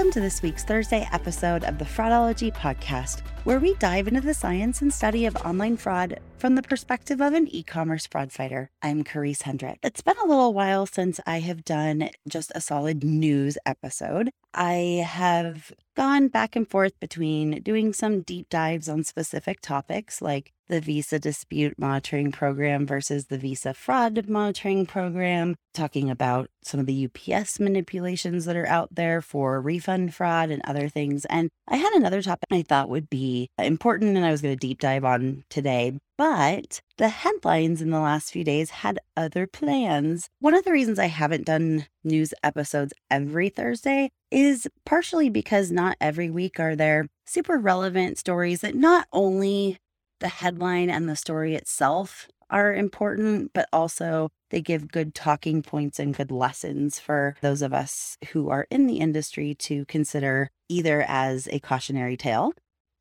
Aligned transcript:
Welcome 0.00 0.14
to 0.14 0.20
this 0.20 0.40
week's 0.40 0.64
Thursday 0.64 1.06
episode 1.12 1.62
of 1.64 1.76
the 1.76 1.84
Fraudology 1.84 2.50
Podcast, 2.50 3.20
where 3.44 3.60
we 3.60 3.74
dive 3.74 4.08
into 4.08 4.22
the 4.22 4.32
science 4.32 4.80
and 4.80 4.90
study 4.90 5.26
of 5.26 5.36
online 5.36 5.76
fraud 5.76 6.20
from 6.38 6.54
the 6.54 6.62
perspective 6.62 7.20
of 7.20 7.34
an 7.34 7.46
e 7.48 7.62
commerce 7.62 8.06
fraud 8.06 8.32
fighter. 8.32 8.70
I'm 8.80 9.04
Karisse 9.04 9.42
Hendrick. 9.42 9.78
It's 9.82 10.00
been 10.00 10.16
a 10.24 10.26
little 10.26 10.54
while 10.54 10.86
since 10.86 11.20
I 11.26 11.40
have 11.40 11.66
done 11.66 12.08
just 12.26 12.50
a 12.54 12.62
solid 12.62 13.04
news 13.04 13.58
episode. 13.66 14.30
I 14.54 15.04
have 15.06 15.70
gone 15.94 16.28
back 16.28 16.56
and 16.56 16.66
forth 16.66 16.98
between 16.98 17.60
doing 17.60 17.92
some 17.92 18.22
deep 18.22 18.48
dives 18.48 18.88
on 18.88 19.04
specific 19.04 19.60
topics 19.60 20.22
like 20.22 20.54
the 20.70 20.80
Visa 20.80 21.18
Dispute 21.18 21.78
Monitoring 21.78 22.30
Program 22.30 22.86
versus 22.86 23.26
the 23.26 23.36
Visa 23.36 23.74
Fraud 23.74 24.28
Monitoring 24.28 24.86
Program, 24.86 25.56
talking 25.74 26.08
about 26.08 26.48
some 26.62 26.78
of 26.78 26.86
the 26.86 27.08
UPS 27.08 27.58
manipulations 27.58 28.44
that 28.44 28.56
are 28.56 28.68
out 28.68 28.94
there 28.94 29.20
for 29.20 29.60
refund 29.60 30.14
fraud 30.14 30.48
and 30.50 30.62
other 30.64 30.88
things. 30.88 31.24
And 31.26 31.50
I 31.68 31.76
had 31.76 31.92
another 31.92 32.22
topic 32.22 32.46
I 32.52 32.62
thought 32.62 32.88
would 32.88 33.10
be 33.10 33.48
important 33.58 34.16
and 34.16 34.24
I 34.24 34.30
was 34.30 34.42
going 34.42 34.54
to 34.54 34.58
deep 34.58 34.80
dive 34.80 35.04
on 35.04 35.44
today. 35.50 35.98
But 36.16 36.80
the 36.98 37.08
headlines 37.08 37.82
in 37.82 37.90
the 37.90 38.00
last 38.00 38.30
few 38.30 38.44
days 38.44 38.70
had 38.70 39.00
other 39.16 39.46
plans. 39.46 40.28
One 40.38 40.54
of 40.54 40.64
the 40.64 40.72
reasons 40.72 40.98
I 40.98 41.06
haven't 41.06 41.46
done 41.46 41.86
news 42.04 42.32
episodes 42.44 42.92
every 43.10 43.48
Thursday 43.48 44.10
is 44.30 44.68
partially 44.84 45.30
because 45.30 45.72
not 45.72 45.96
every 46.00 46.30
week 46.30 46.60
are 46.60 46.76
there 46.76 47.08
super 47.26 47.58
relevant 47.58 48.18
stories 48.18 48.60
that 48.60 48.74
not 48.74 49.06
only 49.12 49.78
the 50.20 50.28
headline 50.28 50.90
and 50.90 51.08
the 51.08 51.16
story 51.16 51.54
itself 51.54 52.28
are 52.50 52.74
important, 52.74 53.52
but 53.52 53.68
also 53.72 54.30
they 54.50 54.60
give 54.60 54.90
good 54.90 55.14
talking 55.14 55.62
points 55.62 55.98
and 55.98 56.16
good 56.16 56.30
lessons 56.30 56.98
for 56.98 57.36
those 57.40 57.62
of 57.62 57.72
us 57.72 58.18
who 58.32 58.50
are 58.50 58.66
in 58.70 58.86
the 58.86 58.98
industry 58.98 59.54
to 59.54 59.84
consider 59.86 60.50
either 60.68 61.04
as 61.06 61.48
a 61.48 61.60
cautionary 61.60 62.16
tale 62.16 62.52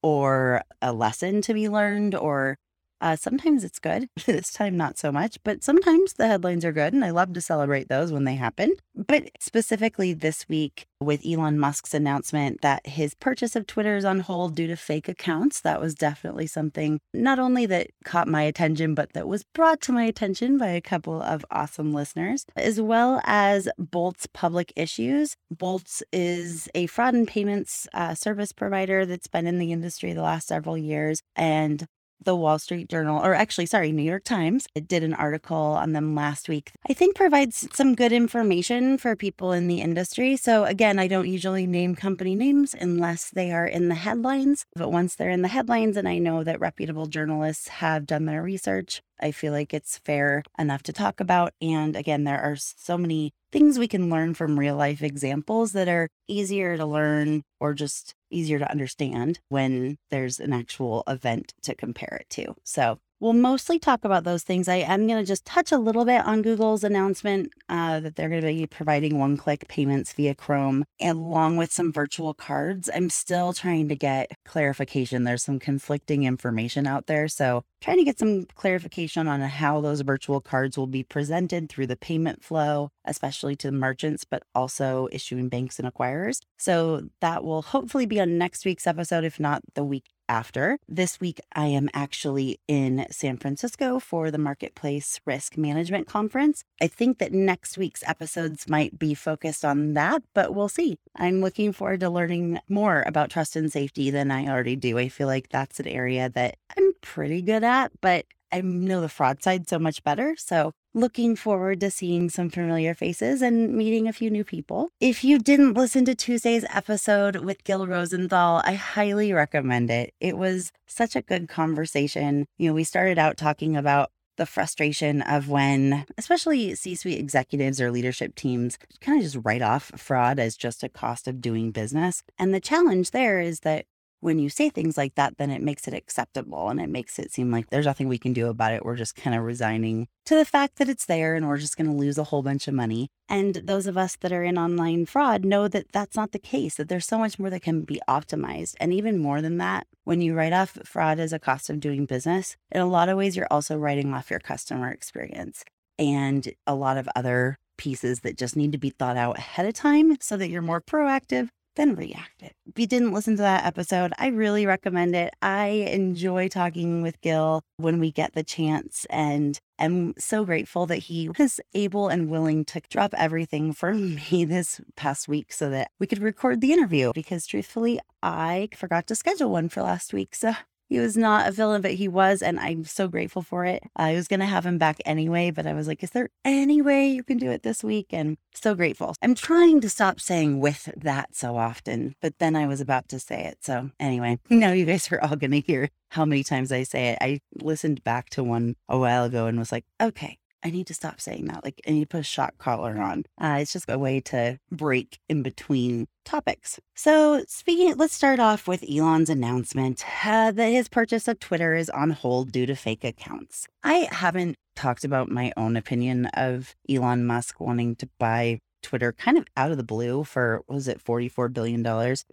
or 0.02 0.62
a 0.82 0.94
lesson 0.94 1.42
to 1.42 1.54
be 1.54 1.68
learned 1.68 2.16
or 2.16 2.58
uh, 3.02 3.16
sometimes 3.16 3.64
it's 3.64 3.80
good. 3.80 4.10
this 4.26 4.52
time, 4.52 4.78
not 4.78 4.98
so 4.98 5.12
much, 5.12 5.38
but 5.44 5.64
sometimes 5.64 6.14
the 6.14 6.28
headlines 6.28 6.66
are 6.66 6.72
good, 6.72 6.94
and 6.94 7.04
I 7.04 7.12
love 7.12 7.34
to 7.34 7.42
celebrate 7.42 7.90
those 7.90 8.12
when 8.12 8.24
they 8.24 8.36
happen. 8.36 8.76
But 8.96 9.30
specifically 9.40 10.14
this 10.14 10.48
week, 10.50 10.86
with 11.02 11.26
Elon 11.26 11.58
Musk's 11.58 11.94
announcement 11.94 12.62
that 12.62 12.86
his 12.86 13.14
purchase 13.14 13.56
of 13.56 13.66
Twitter 13.66 13.96
is 13.96 14.04
on 14.04 14.20
hold 14.20 14.56
due 14.56 14.68
to 14.68 14.76
fake 14.76 15.08
accounts, 15.08 15.62
that 15.62 15.80
was 15.80 15.96
definitely 15.96 16.48
something 16.48 17.00
not 17.14 17.40
only 17.40 17.66
that 17.68 17.88
caught 18.04 18.28
my 18.28 18.42
attention, 18.42 18.94
but 18.94 19.14
that 19.14 19.28
was 19.28 19.46
brought 19.54 19.80
to 19.82 19.94
my 19.94 20.04
attention 20.04 20.58
by 20.58 20.68
a 20.68 20.82
couple 20.82 21.22
of 21.22 21.46
awesome 21.52 21.94
listeners, 21.94 22.46
as 22.56 22.82
well 22.82 23.22
as 23.24 23.70
Bolt's 23.78 24.28
Public 24.28 24.74
Issues. 24.76 25.36
Bolt's 25.50 26.04
is 26.12 26.68
a 26.76 26.88
fraud 26.88 27.14
and 27.14 27.28
payments 27.28 27.88
uh, 27.94 28.14
service 28.14 28.52
provider 28.52 29.06
that's 29.06 29.28
been 29.28 29.48
in 29.48 29.60
the 29.60 29.72
industry 29.72 30.14
the 30.14 30.22
last 30.22 30.48
several 30.48 30.78
years. 30.78 31.22
And 31.36 31.86
the 32.24 32.36
Wall 32.36 32.60
Street 32.60 32.90
Journal, 32.90 33.24
or 33.24 33.34
actually, 33.34 33.66
sorry, 33.66 33.92
New 33.92 34.04
York 34.04 34.24
Times, 34.24 34.68
it 34.76 34.88
did 34.88 35.04
an 35.04 35.14
article 35.14 35.56
on 35.56 35.94
them 35.94 36.16
last 36.16 36.50
week. 36.50 36.72
I 36.90 36.94
think 36.94 37.16
provides 37.16 37.68
some 37.74 37.96
good 37.96 38.12
information 38.12 38.98
for 38.98 39.16
people 39.16 39.52
in 39.52 39.68
the 39.68 39.82
industry. 39.82 40.36
So, 40.38 40.66
again, 40.66 41.00
I 41.00 41.08
don't 41.08 41.28
usually 41.28 41.66
name 41.66 41.96
company 41.96 42.36
names 42.36 42.76
unless 42.80 43.30
they 43.30 43.52
are 43.52 43.66
in 43.68 43.90
the 43.90 43.96
headlines. 43.96 44.66
But 44.76 44.92
once 44.92 45.16
they're 45.16 45.30
in 45.30 45.42
the 45.42 45.48
headlines, 45.48 45.98
and 45.98 46.08
I 46.08 46.18
know 46.18 46.44
that 46.44 46.60
reputable 46.60 47.08
journalists 47.08 47.68
have 47.68 48.06
done 48.06 48.26
their 48.26 48.42
research, 48.42 49.02
I 49.22 49.32
feel 49.32 49.54
like 49.54 49.74
it's 49.74 49.98
fair 49.98 50.44
enough 50.58 50.84
to 50.84 50.94
talk 50.94 51.20
about. 51.20 51.54
And 51.62 51.96
again, 51.96 52.24
there 52.24 52.42
are 52.42 52.56
so 52.56 52.98
many 52.98 53.34
things 53.52 53.80
we 53.80 53.88
can 53.88 54.10
learn 54.10 54.34
from 54.34 54.60
real 54.60 54.76
life 54.76 55.02
examples 55.02 55.72
that 55.74 55.88
are 55.88 56.10
easier 56.28 56.78
to 56.78 56.86
learn 56.86 57.44
or 57.60 57.74
just 57.74 58.14
easier 58.30 58.60
to 58.60 58.70
understand 58.70 59.40
when 59.50 59.98
there's 60.12 60.40
an 60.40 60.54
actual 60.54 61.04
event 61.08 61.54
to 61.64 61.76
compare 61.76 62.18
it 62.22 62.30
to. 62.30 62.56
So 62.64 63.00
We'll 63.22 63.34
mostly 63.34 63.80
talk 63.80 64.06
about 64.06 64.24
those 64.24 64.44
things. 64.44 64.70
I 64.70 64.76
am 64.76 65.06
going 65.06 65.20
to 65.20 65.28
just 65.28 65.44
touch 65.44 65.74
a 65.74 65.78
little 65.78 66.06
bit 66.06 66.26
on 66.26 66.42
Google's 66.42 66.86
announcement 66.86 67.52
uh, 67.68 68.00
that 68.00 68.16
they're 68.16 68.30
going 68.30 68.42
to 68.42 68.48
be 68.48 68.66
providing 68.66 69.20
one 69.20 69.36
click 69.36 69.68
payments 69.68 70.14
via 70.14 70.34
Chrome 70.34 70.86
along 71.02 71.58
with 71.58 71.70
some 71.70 71.92
virtual 71.92 72.34
cards. 72.34 72.90
I'm 72.96 73.10
still 73.10 73.52
trying 73.52 73.90
to 73.90 73.96
get 73.96 74.32
clarification. 74.46 75.26
There's 75.26 75.44
some 75.44 75.60
conflicting 75.60 76.24
information 76.24 76.88
out 76.88 77.08
there. 77.08 77.28
So, 77.28 77.64
trying 77.82 77.98
to 77.98 78.06
get 78.06 78.20
some 78.20 78.46
clarification 78.56 79.28
on 79.28 79.42
how 79.42 79.82
those 79.82 80.00
virtual 80.00 80.40
cards 80.40 80.78
will 80.78 80.88
be 80.88 81.04
presented 81.04 81.70
through 81.70 81.88
the 81.88 81.98
payment 81.98 82.42
flow, 82.42 82.90
especially 83.04 83.58
to 83.58 83.72
merchants, 83.72 84.24
but 84.24 84.44
also 84.56 85.10
issuing 85.12 85.50
banks 85.50 85.78
and 85.78 85.94
acquirers. 85.94 86.40
So, 86.58 87.10
that 87.20 87.44
will 87.44 87.64
hopefully 87.64 88.06
be 88.06 88.22
on 88.22 88.38
next 88.38 88.64
week's 88.64 88.88
episode, 88.88 89.26
if 89.26 89.42
not 89.42 89.62
the 89.76 89.84
week 89.84 90.06
after. 90.30 90.78
This 90.88 91.20
week, 91.20 91.42
I 91.54 91.66
am 91.66 91.90
actually 91.94 92.60
in 92.68 93.06
San 93.12 93.38
Francisco 93.38 94.00
for 94.00 94.32
the 94.32 94.38
Marketplace 94.38 95.20
Risk 95.26 95.58
Management 95.58 96.08
Conference. 96.08 96.64
I 96.82 96.88
think 96.88 97.18
that 97.18 97.34
next 97.34 97.78
week's 97.78 98.04
episodes 98.08 98.70
might 98.70 98.98
be 98.98 99.14
focused 99.14 99.66
on 99.66 99.96
that, 99.96 100.22
but 100.34 100.56
we'll 100.56 100.70
see. 100.70 100.98
I'm 101.16 101.42
looking 101.42 101.74
forward 101.74 102.00
to 102.02 102.10
learning 102.10 102.60
more 102.70 103.04
about 103.06 103.32
trust 103.32 103.56
and 103.56 103.72
safety 103.72 104.12
than 104.12 104.32
I 104.32 104.48
already 104.48 104.76
do. 104.76 104.98
I 104.98 105.10
feel 105.10 105.28
like 105.28 105.50
that's 105.50 105.80
an 105.80 105.88
area 105.88 106.30
that 106.30 106.56
I'm 106.78 106.94
pretty 107.02 107.42
good 107.42 107.64
at, 107.64 107.92
but 108.00 108.26
I 108.52 108.62
know 108.62 109.02
the 109.02 109.10
fraud 109.10 109.44
side 109.44 109.68
so 109.68 109.80
much 109.80 110.04
better. 110.04 110.36
So 110.38 110.72
looking 110.94 111.36
forward 111.36 111.80
to 111.82 111.92
seeing 111.92 112.30
some 112.30 112.50
familiar 112.50 112.94
faces 112.94 113.42
and 113.42 113.76
meeting 113.76 114.08
a 114.08 114.14
few 114.14 114.30
new 114.30 114.44
people. 114.44 114.90
If 115.00 115.24
you 115.24 115.40
didn't 115.40 115.76
listen 115.76 116.06
to 116.06 116.16
Tuesday's 116.16 116.66
episode 116.74 117.38
with 117.38 117.64
Gil 117.64 117.86
Rosenthal, 117.86 118.62
I 118.66 118.74
highly 118.74 119.32
recommend 119.34 119.90
it. 119.92 120.14
It 120.20 120.38
was 120.38 120.72
such 120.88 121.16
a 121.16 121.22
good 121.22 121.48
conversation. 121.48 122.46
You 122.58 122.70
know, 122.70 122.74
we 122.74 122.84
started 122.84 123.20
out 123.20 123.38
talking 123.38 123.76
about 123.76 124.12
the 124.38 124.46
frustration 124.46 125.22
of 125.22 125.50
when, 125.50 126.06
especially 126.18 126.74
C 126.74 126.96
suite 126.96 127.20
executives 127.20 127.82
or 127.82 127.92
leadership 127.92 128.36
teams, 128.36 128.80
kind 129.02 129.20
of 129.20 129.24
just 129.24 129.46
write 129.46 129.62
off 129.62 129.92
fraud 129.98 130.40
as 130.40 130.56
just 130.56 130.82
a 130.82 130.90
cost 130.90 131.28
of 131.28 131.42
doing 131.42 131.72
business. 131.72 132.24
And 132.40 132.54
the 132.54 132.62
challenge 132.62 133.12
there 133.12 133.42
is 133.42 133.60
that 133.60 133.86
when 134.22 134.40
you 134.40 134.50
say 134.50 134.70
things 134.70 134.98
like 134.98 135.16
that, 135.16 135.38
then 135.38 135.50
it 135.50 135.62
makes 135.62 135.88
it 135.88 135.94
acceptable 135.94 136.70
and 136.70 136.80
it 136.80 136.90
makes 136.90 137.18
it 137.20 137.32
seem 137.32 137.52
like 137.52 137.70
there's 137.70 137.86
nothing 137.86 138.08
we 138.08 138.18
can 138.18 138.34
do 138.34 138.48
about 138.48 138.74
it. 138.74 138.84
We're 138.84 138.96
just 138.96 139.16
kind 139.16 139.36
of 139.36 139.44
resigning 139.44 140.08
to 140.26 140.36
the 140.36 140.46
fact 140.46 140.78
that 140.78 140.90
it's 140.90 141.06
there 141.06 141.36
and 141.36 141.48
we're 141.48 141.58
just 141.58 141.78
going 141.78 141.90
to 141.90 141.96
lose 141.96 142.18
a 142.18 142.26
whole 142.26 142.44
bunch 142.44 142.68
of 142.68 142.74
money. 142.74 143.10
And 143.28 143.56
those 143.56 143.88
of 143.88 143.98
us 143.98 144.18
that 144.18 144.32
are 144.32 144.44
in 144.44 144.58
online 144.58 145.06
fraud 145.06 145.46
know 145.46 145.68
that 145.68 145.92
that's 145.92 146.16
not 146.16 146.32
the 146.32 146.40
case, 146.40 146.76
that 146.76 146.90
there's 146.90 147.06
so 147.06 147.18
much 147.18 147.40
more 147.40 147.50
that 147.50 147.62
can 147.62 147.82
be 147.82 148.02
optimized. 148.08 148.76
And 148.80 148.94
even 148.94 149.20
more 149.20 149.42
than 149.42 149.58
that, 149.58 149.88
when 150.04 150.22
you 150.22 150.34
write 150.34 150.54
off 150.54 150.78
fraud 150.84 151.20
as 151.20 151.34
a 151.34 151.40
cost 151.40 151.70
of 151.70 151.80
doing 151.80 152.06
business, 152.06 152.58
in 152.72 152.82
a 152.82 152.86
lot 152.86 153.10
of 153.10 153.18
ways, 153.18 153.38
you're 153.38 153.48
also 153.50 153.78
writing 153.78 154.14
off 154.14 154.30
your 154.30 154.40
customer 154.40 154.90
experience 154.90 155.64
and 155.98 156.54
a 156.66 156.76
lot 156.76 156.98
of 156.98 157.10
other 157.16 157.58
pieces 157.78 158.22
that 158.22 158.38
just 158.38 158.58
need 158.58 158.74
to 158.74 158.78
be 158.78 158.90
thought 158.90 159.18
out 159.18 159.38
ahead 159.38 159.66
of 159.66 159.74
time 159.74 160.18
so 160.20 160.36
that 160.36 160.50
you're 160.50 160.62
more 160.62 160.82
proactive 160.82 161.50
then 161.80 161.96
react 161.96 162.42
it. 162.42 162.54
If 162.68 162.78
you 162.78 162.88
didn't 162.88 163.14
listen 163.14 163.38
to 163.38 163.42
that 163.42 163.66
episode, 163.66 164.12
I 164.20 164.28
really 164.28 164.66
recommend 164.66 165.16
it. 165.16 165.34
I 165.42 165.68
enjoy 165.68 166.50
talking 166.50 167.02
with 167.02 167.22
Gil 167.22 167.62
when 167.78 168.00
we 168.00 168.12
get 168.12 168.34
the 168.34 168.44
chance 168.44 169.06
and 169.10 169.58
am 169.80 170.14
so 170.18 170.44
grateful 170.44 170.86
that 170.88 170.98
he 170.98 171.30
was 171.30 171.62
able 171.74 172.10
and 172.10 172.30
willing 172.30 172.66
to 172.66 172.82
drop 172.90 173.14
everything 173.18 173.72
for 173.72 173.94
me 174.32 174.44
this 174.44 174.82
past 174.98 175.30
week 175.30 175.54
so 175.54 175.70
that 175.70 175.92
we 176.00 176.08
could 176.08 176.22
record 176.22 176.60
the 176.60 176.74
interview 176.74 177.14
because 177.16 177.48
truthfully, 177.48 178.00
I 178.22 178.68
forgot 178.76 179.08
to 179.08 179.16
schedule 179.16 179.50
one 179.50 179.70
for 179.70 179.82
last 179.82 180.14
week. 180.14 180.36
So 180.36 180.54
he 180.90 181.00
was 181.00 181.16
not 181.16 181.48
a 181.48 181.52
villain, 181.52 181.82
but 181.82 181.94
he 181.94 182.08
was, 182.08 182.42
and 182.42 182.60
I'm 182.60 182.84
so 182.84 183.08
grateful 183.08 183.44
for 183.44 183.64
it. 183.64 183.84
I 183.96 184.14
was 184.16 184.28
gonna 184.28 184.48
have 184.48 184.66
him 184.66 184.80
back 184.80 184.98
anyway, 185.06 185.52
but 185.52 185.68
I 185.68 185.74
was 185.74 185.88
like, 185.88 186.04
is 186.04 186.10
there 186.10 186.30
any 186.44 186.82
way 186.82 187.08
you 187.08 187.24
can 187.24 187.38
do 187.38 187.52
it 187.52 187.62
this 187.62 187.84
week? 187.84 188.08
And 188.12 188.38
so 188.56 188.74
grateful. 188.74 189.16
I'm 189.22 189.36
trying 189.36 189.82
to 189.82 189.90
stop 189.90 190.20
saying 190.20 190.60
with 190.60 190.90
that 190.98 191.36
so 191.36 191.58
often, 191.58 192.16
but 192.22 192.40
then 192.40 192.56
I 192.56 192.66
was 192.66 192.82
about 192.82 193.08
to 193.10 193.20
say 193.20 193.44
it. 193.44 193.60
So 193.62 193.92
anyway, 194.00 194.40
now 194.50 194.72
you 194.72 194.86
guys 194.86 195.12
are 195.12 195.22
all 195.22 195.36
gonna 195.36 195.58
hear 195.58 195.90
how 196.10 196.26
many 196.26 196.44
times 196.44 196.72
I 196.72 196.84
say 196.84 197.10
it. 197.10 197.20
I 197.22 197.40
listened 197.62 198.04
back 198.04 198.30
to 198.32 198.44
one 198.44 198.76
a 198.88 198.98
while 198.98 199.26
ago 199.26 199.46
and 199.46 199.60
was 199.60 199.72
like, 199.72 199.86
okay, 200.02 200.40
I 200.64 200.72
need 200.72 200.88
to 200.88 200.94
stop 200.94 201.22
saying 201.22 201.46
that. 201.46 201.64
Like, 201.64 201.82
I 201.88 201.92
need 201.92 202.02
to 202.02 202.08
put 202.08 202.22
a 202.22 202.24
shock 202.24 202.58
collar 202.58 202.98
on. 202.98 203.26
Uh, 203.40 203.60
it's 203.62 203.74
just 203.74 203.90
a 203.90 203.98
way 203.98 204.20
to 204.22 204.60
break 204.72 205.20
in 205.30 205.42
between 205.42 206.08
topics. 206.26 206.80
So, 206.96 207.44
speaking, 207.48 207.96
let's 207.98 208.14
start 208.14 208.40
off 208.40 208.68
with 208.68 208.84
Elon's 208.90 209.30
announcement 209.30 210.04
uh, 210.26 210.52
that 210.52 210.70
his 210.70 210.90
purchase 210.90 211.28
of 211.28 211.40
Twitter 211.40 211.76
is 211.76 211.90
on 211.90 212.12
hold 212.12 212.52
due 212.52 212.66
to 212.66 212.76
fake 212.76 213.04
accounts. 213.04 213.68
I 213.84 214.10
haven't 214.12 214.58
talked 214.76 215.04
about 215.04 215.30
my 215.30 215.52
own 215.58 215.76
opinion 215.76 216.28
of 216.28 216.76
Elon 216.90 217.26
Musk 217.26 217.60
wanting 217.60 217.96
to 217.98 218.10
buy 218.18 218.60
Twitter 218.82 219.12
kind 219.12 219.38
of 219.38 219.46
out 219.58 219.72
of 219.72 219.78
the 219.78 219.84
blue 219.84 220.24
for, 220.24 220.62
was 220.68 220.88
it 220.88 221.04
$44 221.04 221.52
billion? 221.52 221.86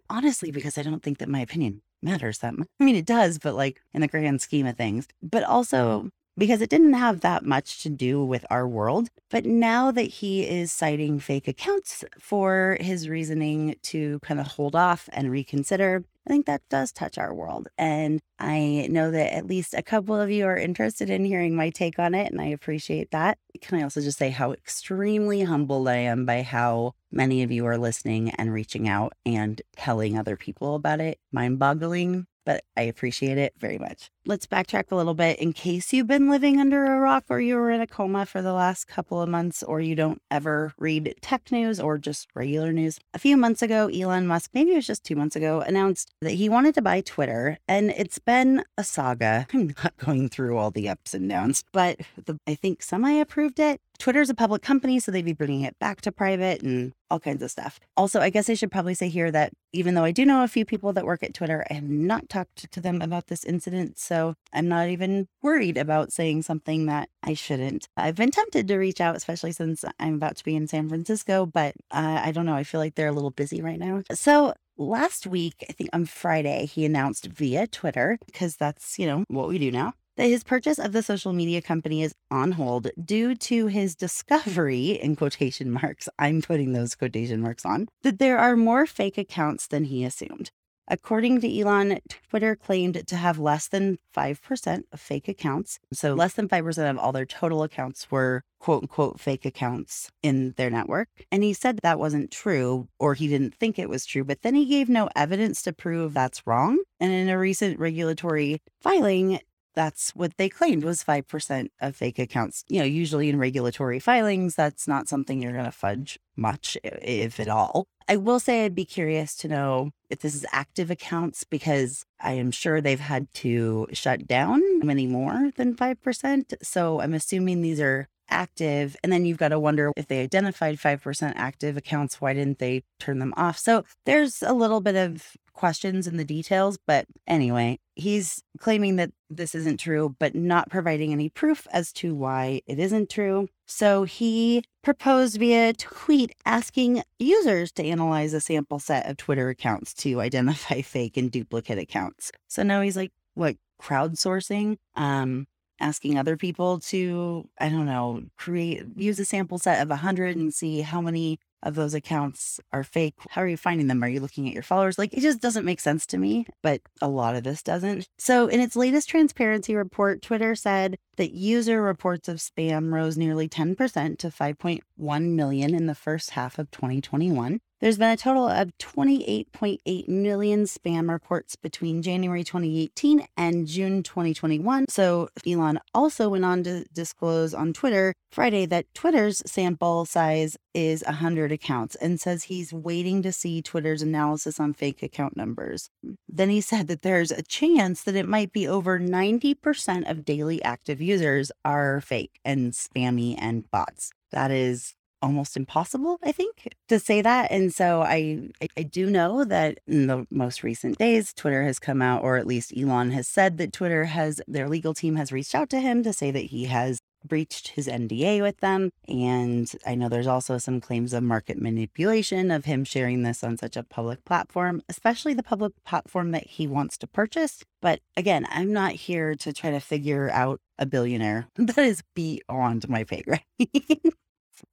Honestly, 0.08 0.50
because 0.50 0.78
I 0.78 0.82
don't 0.82 1.02
think 1.02 1.18
that 1.18 1.28
my 1.28 1.40
opinion 1.40 1.82
matters 2.02 2.38
that 2.38 2.56
much. 2.56 2.68
I 2.80 2.84
mean, 2.84 2.96
it 2.96 3.06
does, 3.06 3.38
but 3.38 3.54
like 3.54 3.80
in 3.92 4.00
the 4.00 4.08
grand 4.08 4.40
scheme 4.40 4.66
of 4.66 4.76
things. 4.76 5.08
But 5.22 5.44
also, 5.44 6.10
because 6.36 6.60
it 6.60 6.70
didn't 6.70 6.94
have 6.94 7.20
that 7.20 7.44
much 7.44 7.82
to 7.82 7.88
do 7.88 8.24
with 8.24 8.44
our 8.50 8.68
world. 8.68 9.08
But 9.30 9.44
now 9.44 9.90
that 9.90 10.02
he 10.02 10.44
is 10.44 10.72
citing 10.72 11.18
fake 11.18 11.48
accounts 11.48 12.04
for 12.18 12.76
his 12.80 13.08
reasoning 13.08 13.76
to 13.84 14.18
kind 14.20 14.40
of 14.40 14.46
hold 14.46 14.76
off 14.76 15.08
and 15.12 15.30
reconsider, 15.30 16.04
I 16.26 16.30
think 16.30 16.46
that 16.46 16.68
does 16.68 16.92
touch 16.92 17.18
our 17.18 17.32
world. 17.32 17.68
And 17.78 18.20
I 18.38 18.88
know 18.90 19.10
that 19.12 19.32
at 19.32 19.46
least 19.46 19.74
a 19.74 19.82
couple 19.82 20.20
of 20.20 20.30
you 20.30 20.46
are 20.46 20.56
interested 20.56 21.08
in 21.08 21.24
hearing 21.24 21.54
my 21.54 21.70
take 21.70 21.98
on 21.98 22.14
it, 22.14 22.32
and 22.32 22.40
I 22.40 22.46
appreciate 22.46 23.12
that. 23.12 23.38
Can 23.60 23.78
I 23.78 23.82
also 23.82 24.00
just 24.00 24.18
say 24.18 24.30
how 24.30 24.52
extremely 24.52 25.42
humbled 25.42 25.88
I 25.88 25.96
am 25.96 26.26
by 26.26 26.42
how 26.42 26.94
many 27.12 27.42
of 27.42 27.52
you 27.52 27.64
are 27.66 27.78
listening 27.78 28.30
and 28.30 28.52
reaching 28.52 28.88
out 28.88 29.12
and 29.24 29.62
telling 29.76 30.18
other 30.18 30.36
people 30.36 30.74
about 30.74 31.00
it? 31.00 31.18
Mind 31.32 31.58
boggling 31.58 32.26
but 32.46 32.64
I 32.76 32.82
appreciate 32.82 33.36
it 33.36 33.52
very 33.58 33.76
much. 33.76 34.10
Let's 34.24 34.46
backtrack 34.46 34.90
a 34.90 34.96
little 34.96 35.14
bit 35.14 35.38
in 35.38 35.52
case 35.52 35.92
you've 35.92 36.06
been 36.06 36.30
living 36.30 36.58
under 36.58 36.84
a 36.84 36.98
rock 36.98 37.24
or 37.28 37.40
you 37.40 37.56
were 37.56 37.70
in 37.70 37.80
a 37.80 37.86
coma 37.86 38.24
for 38.24 38.40
the 38.40 38.52
last 38.52 38.86
couple 38.86 39.20
of 39.20 39.28
months 39.28 39.62
or 39.62 39.80
you 39.80 39.94
don't 39.94 40.22
ever 40.30 40.72
read 40.78 41.14
tech 41.20 41.52
news 41.52 41.78
or 41.78 41.98
just 41.98 42.28
regular 42.34 42.72
news. 42.72 42.98
A 43.12 43.18
few 43.18 43.36
months 43.36 43.62
ago, 43.62 43.88
Elon 43.88 44.26
Musk, 44.26 44.50
maybe 44.54 44.72
it 44.72 44.76
was 44.76 44.86
just 44.86 45.04
two 45.04 45.16
months 45.16 45.36
ago, 45.36 45.60
announced 45.60 46.12
that 46.22 46.32
he 46.32 46.48
wanted 46.48 46.74
to 46.76 46.82
buy 46.82 47.00
Twitter. 47.02 47.58
And 47.68 47.90
it's 47.90 48.18
been 48.18 48.64
a 48.78 48.84
saga. 48.84 49.46
I'm 49.52 49.74
not 49.82 49.96
going 49.98 50.28
through 50.28 50.56
all 50.56 50.70
the 50.70 50.88
ups 50.88 51.12
and 51.14 51.28
downs, 51.28 51.64
but 51.72 52.00
the, 52.24 52.38
I 52.46 52.54
think 52.54 52.82
semi 52.82 53.12
approved 53.12 53.58
it. 53.58 53.80
Twitter's 53.96 54.30
a 54.30 54.34
public 54.34 54.62
company, 54.62 54.98
so 55.00 55.10
they'd 55.10 55.24
be 55.24 55.32
bringing 55.32 55.62
it 55.62 55.78
back 55.78 56.00
to 56.02 56.12
private 56.12 56.62
and 56.62 56.92
all 57.10 57.20
kinds 57.20 57.42
of 57.42 57.50
stuff. 57.50 57.78
Also, 57.96 58.20
I 58.20 58.30
guess 58.30 58.50
I 58.50 58.54
should 58.54 58.70
probably 58.70 58.94
say 58.94 59.08
here 59.08 59.30
that 59.30 59.52
even 59.72 59.94
though 59.94 60.04
I 60.04 60.10
do 60.10 60.24
know 60.24 60.42
a 60.42 60.48
few 60.48 60.64
people 60.64 60.92
that 60.92 61.04
work 61.04 61.22
at 61.22 61.34
Twitter, 61.34 61.64
I 61.70 61.74
have 61.74 61.88
not 61.88 62.28
talked 62.28 62.70
to 62.72 62.80
them 62.80 63.00
about 63.00 63.28
this 63.28 63.44
incident. 63.44 63.98
So 63.98 64.34
I'm 64.52 64.68
not 64.68 64.88
even 64.88 65.28
worried 65.42 65.76
about 65.76 66.12
saying 66.12 66.42
something 66.42 66.86
that 66.86 67.08
I 67.22 67.34
shouldn't. 67.34 67.88
I've 67.96 68.16
been 68.16 68.30
tempted 68.30 68.66
to 68.68 68.76
reach 68.76 69.00
out, 69.00 69.16
especially 69.16 69.52
since 69.52 69.84
I'm 70.00 70.14
about 70.14 70.36
to 70.36 70.44
be 70.44 70.56
in 70.56 70.66
San 70.66 70.88
Francisco, 70.88 71.46
but 71.46 71.74
uh, 71.90 72.22
I 72.24 72.32
don't 72.32 72.46
know. 72.46 72.54
I 72.54 72.64
feel 72.64 72.80
like 72.80 72.94
they're 72.94 73.08
a 73.08 73.12
little 73.12 73.30
busy 73.30 73.62
right 73.62 73.78
now. 73.78 74.02
So 74.12 74.54
last 74.76 75.26
week, 75.26 75.64
I 75.68 75.72
think 75.72 75.90
on 75.92 76.06
Friday, 76.06 76.66
he 76.66 76.84
announced 76.84 77.26
via 77.26 77.66
Twitter, 77.66 78.18
because 78.26 78.56
that's, 78.56 78.98
you 78.98 79.06
know, 79.06 79.24
what 79.28 79.48
we 79.48 79.58
do 79.58 79.70
now, 79.70 79.94
that 80.16 80.28
his 80.28 80.44
purchase 80.44 80.78
of 80.78 80.92
the 80.92 81.02
social 81.02 81.32
media 81.32 81.62
company 81.62 82.02
is 82.02 82.14
on 82.30 82.52
hold 82.52 82.88
due 83.02 83.34
to 83.34 83.66
his 83.66 83.94
discovery, 83.94 84.90
in 84.90 85.16
quotation 85.16 85.70
marks, 85.70 86.08
I'm 86.18 86.42
putting 86.42 86.72
those 86.72 86.94
quotation 86.94 87.40
marks 87.40 87.64
on, 87.64 87.88
that 88.02 88.18
there 88.18 88.38
are 88.38 88.56
more 88.56 88.86
fake 88.86 89.18
accounts 89.18 89.66
than 89.66 89.84
he 89.84 90.04
assumed. 90.04 90.50
According 90.88 91.40
to 91.40 91.60
Elon, 91.60 91.98
Twitter 92.30 92.54
claimed 92.54 93.08
to 93.08 93.16
have 93.16 93.40
less 93.40 93.66
than 93.66 93.98
5% 94.16 94.82
of 94.92 95.00
fake 95.00 95.26
accounts. 95.26 95.80
So, 95.92 96.14
less 96.14 96.34
than 96.34 96.48
5% 96.48 96.90
of 96.90 96.98
all 96.98 97.10
their 97.10 97.26
total 97.26 97.64
accounts 97.64 98.08
were 98.08 98.42
quote 98.60 98.84
unquote 98.84 99.18
fake 99.18 99.44
accounts 99.44 100.10
in 100.22 100.54
their 100.56 100.70
network. 100.70 101.08
And 101.32 101.42
he 101.42 101.54
said 101.54 101.80
that 101.82 101.98
wasn't 101.98 102.30
true, 102.30 102.88
or 103.00 103.14
he 103.14 103.26
didn't 103.26 103.56
think 103.56 103.78
it 103.78 103.88
was 103.88 104.06
true, 104.06 104.22
but 104.22 104.42
then 104.42 104.54
he 104.54 104.64
gave 104.64 104.88
no 104.88 105.08
evidence 105.16 105.60
to 105.62 105.72
prove 105.72 106.14
that's 106.14 106.46
wrong. 106.46 106.78
And 107.00 107.12
in 107.12 107.28
a 107.28 107.38
recent 107.38 107.80
regulatory 107.80 108.62
filing, 108.80 109.40
that's 109.76 110.10
what 110.16 110.36
they 110.38 110.48
claimed 110.48 110.82
was 110.82 111.04
5% 111.04 111.68
of 111.80 111.94
fake 111.94 112.18
accounts. 112.18 112.64
You 112.68 112.80
know, 112.80 112.86
usually 112.86 113.28
in 113.28 113.38
regulatory 113.38 114.00
filings, 114.00 114.56
that's 114.56 114.88
not 114.88 115.06
something 115.06 115.40
you're 115.40 115.52
going 115.52 115.66
to 115.66 115.70
fudge 115.70 116.18
much, 116.34 116.76
if 116.82 117.38
at 117.38 117.48
all. 117.48 117.86
I 118.08 118.16
will 118.16 118.40
say 118.40 118.64
I'd 118.64 118.74
be 118.74 118.84
curious 118.84 119.36
to 119.36 119.48
know 119.48 119.90
if 120.10 120.20
this 120.20 120.34
is 120.34 120.46
active 120.52 120.90
accounts 120.90 121.44
because 121.44 122.04
I 122.20 122.32
am 122.32 122.50
sure 122.50 122.80
they've 122.80 122.98
had 122.98 123.32
to 123.34 123.88
shut 123.92 124.26
down 124.26 124.62
many 124.80 125.06
more 125.06 125.50
than 125.56 125.74
5%. 125.74 126.54
So 126.62 127.00
I'm 127.00 127.14
assuming 127.14 127.62
these 127.62 127.80
are 127.80 128.08
active. 128.28 128.96
And 129.02 129.12
then 129.12 129.24
you've 129.24 129.38
got 129.38 129.48
to 129.48 129.58
wonder 129.58 129.92
if 129.96 130.08
they 130.08 130.22
identified 130.22 130.78
5% 130.78 131.32
active 131.36 131.76
accounts, 131.76 132.20
why 132.20 132.34
didn't 132.34 132.58
they 132.58 132.84
turn 132.98 133.18
them 133.18 133.34
off? 133.36 133.58
So 133.58 133.84
there's 134.04 134.42
a 134.42 134.52
little 134.52 134.80
bit 134.80 134.96
of 134.96 135.36
questions 135.56 136.06
in 136.06 136.16
the 136.16 136.24
details. 136.24 136.78
But 136.86 137.06
anyway, 137.26 137.80
he's 137.96 138.42
claiming 138.60 138.96
that 138.96 139.10
this 139.28 139.54
isn't 139.54 139.80
true, 139.80 140.14
but 140.20 140.34
not 140.34 140.70
providing 140.70 141.12
any 141.12 141.28
proof 141.28 141.66
as 141.72 141.92
to 141.94 142.14
why 142.14 142.60
it 142.66 142.78
isn't 142.78 143.10
true. 143.10 143.48
So 143.66 144.04
he 144.04 144.62
proposed 144.82 145.38
via 145.38 145.72
tweet 145.72 146.32
asking 146.44 147.02
users 147.18 147.72
to 147.72 147.84
analyze 147.84 148.34
a 148.34 148.40
sample 148.40 148.78
set 148.78 149.08
of 149.10 149.16
Twitter 149.16 149.48
accounts 149.48 149.92
to 149.94 150.20
identify 150.28 150.82
fake 150.82 151.16
and 151.16 151.30
duplicate 151.30 151.78
accounts. 151.78 152.30
So 152.46 152.62
now 152.62 152.82
he's 152.82 152.96
like, 152.96 153.12
what, 153.34 153.56
crowdsourcing? 153.82 154.76
Um, 154.94 155.46
asking 155.80 156.18
other 156.18 156.36
people 156.36 156.80
to, 156.80 157.48
I 157.60 157.68
don't 157.68 157.86
know, 157.86 158.22
create, 158.36 158.84
use 158.96 159.18
a 159.18 159.24
sample 159.24 159.58
set 159.58 159.82
of 159.82 159.88
100 159.88 160.36
and 160.36 160.52
see 160.52 160.80
how 160.80 161.00
many 161.00 161.38
of 161.62 161.74
those 161.74 161.94
accounts 161.94 162.60
are 162.72 162.84
fake. 162.84 163.14
How 163.30 163.42
are 163.42 163.48
you 163.48 163.56
finding 163.56 163.88
them? 163.88 164.02
Are 164.02 164.08
you 164.08 164.20
looking 164.20 164.46
at 164.46 164.54
your 164.54 164.62
followers? 164.62 164.98
Like, 164.98 165.12
it 165.12 165.20
just 165.20 165.40
doesn't 165.40 165.64
make 165.64 165.80
sense 165.80 166.06
to 166.06 166.18
me, 166.18 166.46
but 166.62 166.80
a 167.02 167.08
lot 167.08 167.34
of 167.34 167.42
this 167.42 167.62
doesn't. 167.62 168.08
So, 168.18 168.46
in 168.46 168.60
its 168.60 168.76
latest 168.76 169.08
transparency 169.08 169.74
report, 169.74 170.22
Twitter 170.22 170.54
said 170.54 170.96
that 171.16 171.32
user 171.32 171.82
reports 171.82 172.28
of 172.28 172.36
spam 172.36 172.92
rose 172.92 173.16
nearly 173.16 173.48
10% 173.48 174.18
to 174.18 174.28
5.1 174.28 175.30
million 175.30 175.74
in 175.74 175.86
the 175.86 175.94
first 175.94 176.30
half 176.30 176.58
of 176.58 176.70
2021. 176.70 177.60
There's 177.86 177.98
been 177.98 178.10
a 178.10 178.16
total 178.16 178.48
of 178.48 178.76
28.8 178.78 180.08
million 180.08 180.64
spam 180.64 181.08
reports 181.08 181.54
between 181.54 182.02
January 182.02 182.42
2018 182.42 183.24
and 183.36 183.64
June 183.64 184.02
2021. 184.02 184.88
So, 184.88 185.28
Elon 185.46 185.78
also 185.94 186.28
went 186.28 186.44
on 186.44 186.64
to 186.64 186.84
disclose 186.92 187.54
on 187.54 187.72
Twitter 187.72 188.12
Friday 188.32 188.66
that 188.66 188.92
Twitter's 188.92 189.40
sample 189.46 190.04
size 190.04 190.56
is 190.74 191.04
100 191.04 191.52
accounts 191.52 191.94
and 191.94 192.20
says 192.20 192.42
he's 192.42 192.72
waiting 192.72 193.22
to 193.22 193.30
see 193.30 193.62
Twitter's 193.62 194.02
analysis 194.02 194.58
on 194.58 194.74
fake 194.74 195.04
account 195.04 195.36
numbers. 195.36 195.88
Then 196.28 196.50
he 196.50 196.60
said 196.60 196.88
that 196.88 197.02
there's 197.02 197.30
a 197.30 197.40
chance 197.40 198.02
that 198.02 198.16
it 198.16 198.26
might 198.26 198.52
be 198.52 198.66
over 198.66 198.98
90% 198.98 200.10
of 200.10 200.24
daily 200.24 200.60
active 200.64 201.00
users 201.00 201.52
are 201.64 202.00
fake 202.00 202.40
and 202.44 202.72
spammy 202.72 203.36
and 203.38 203.70
bots. 203.70 204.10
That 204.32 204.50
is 204.50 204.95
almost 205.22 205.56
impossible, 205.56 206.18
I 206.22 206.32
think, 206.32 206.68
to 206.88 206.98
say 206.98 207.22
that. 207.22 207.50
And 207.50 207.72
so 207.72 208.02
I, 208.02 208.48
I, 208.76 208.82
do 208.82 209.10
know 209.10 209.44
that 209.44 209.78
in 209.86 210.06
the 210.06 210.26
most 210.30 210.62
recent 210.62 210.98
days, 210.98 211.32
Twitter 211.32 211.64
has 211.64 211.78
come 211.78 212.02
out, 212.02 212.22
or 212.22 212.36
at 212.36 212.46
least 212.46 212.72
Elon 212.76 213.10
has 213.10 213.26
said 213.26 213.58
that 213.58 213.72
Twitter 213.72 214.04
has 214.04 214.40
their 214.46 214.68
legal 214.68 214.94
team 214.94 215.16
has 215.16 215.32
reached 215.32 215.54
out 215.54 215.70
to 215.70 215.80
him 215.80 216.02
to 216.02 216.12
say 216.12 216.30
that 216.30 216.46
he 216.46 216.64
has 216.64 217.00
breached 217.26 217.68
his 217.68 217.88
NDA 217.88 218.40
with 218.40 218.58
them. 218.58 218.90
And 219.08 219.70
I 219.84 219.94
know 219.94 220.08
there's 220.08 220.26
also 220.26 220.58
some 220.58 220.80
claims 220.80 221.12
of 221.12 221.22
market 221.22 221.60
manipulation 221.60 222.50
of 222.50 222.64
him 222.64 222.84
sharing 222.84 223.22
this 223.22 223.42
on 223.42 223.56
such 223.56 223.76
a 223.76 223.82
public 223.82 224.24
platform, 224.24 224.82
especially 224.88 225.34
the 225.34 225.42
public 225.42 225.72
platform 225.84 226.30
that 226.30 226.46
he 226.46 226.66
wants 226.66 226.96
to 226.98 227.06
purchase. 227.06 227.64
But 227.82 228.00
again, 228.16 228.46
I'm 228.50 228.72
not 228.72 228.92
here 228.92 229.34
to 229.36 229.52
try 229.52 229.70
to 229.70 229.80
figure 229.80 230.30
out 230.30 230.60
a 230.78 230.86
billionaire. 230.86 231.48
That 231.56 231.78
is 231.78 232.02
beyond 232.14 232.88
my 232.88 233.04
pay 233.04 233.22
grade. 233.22 234.00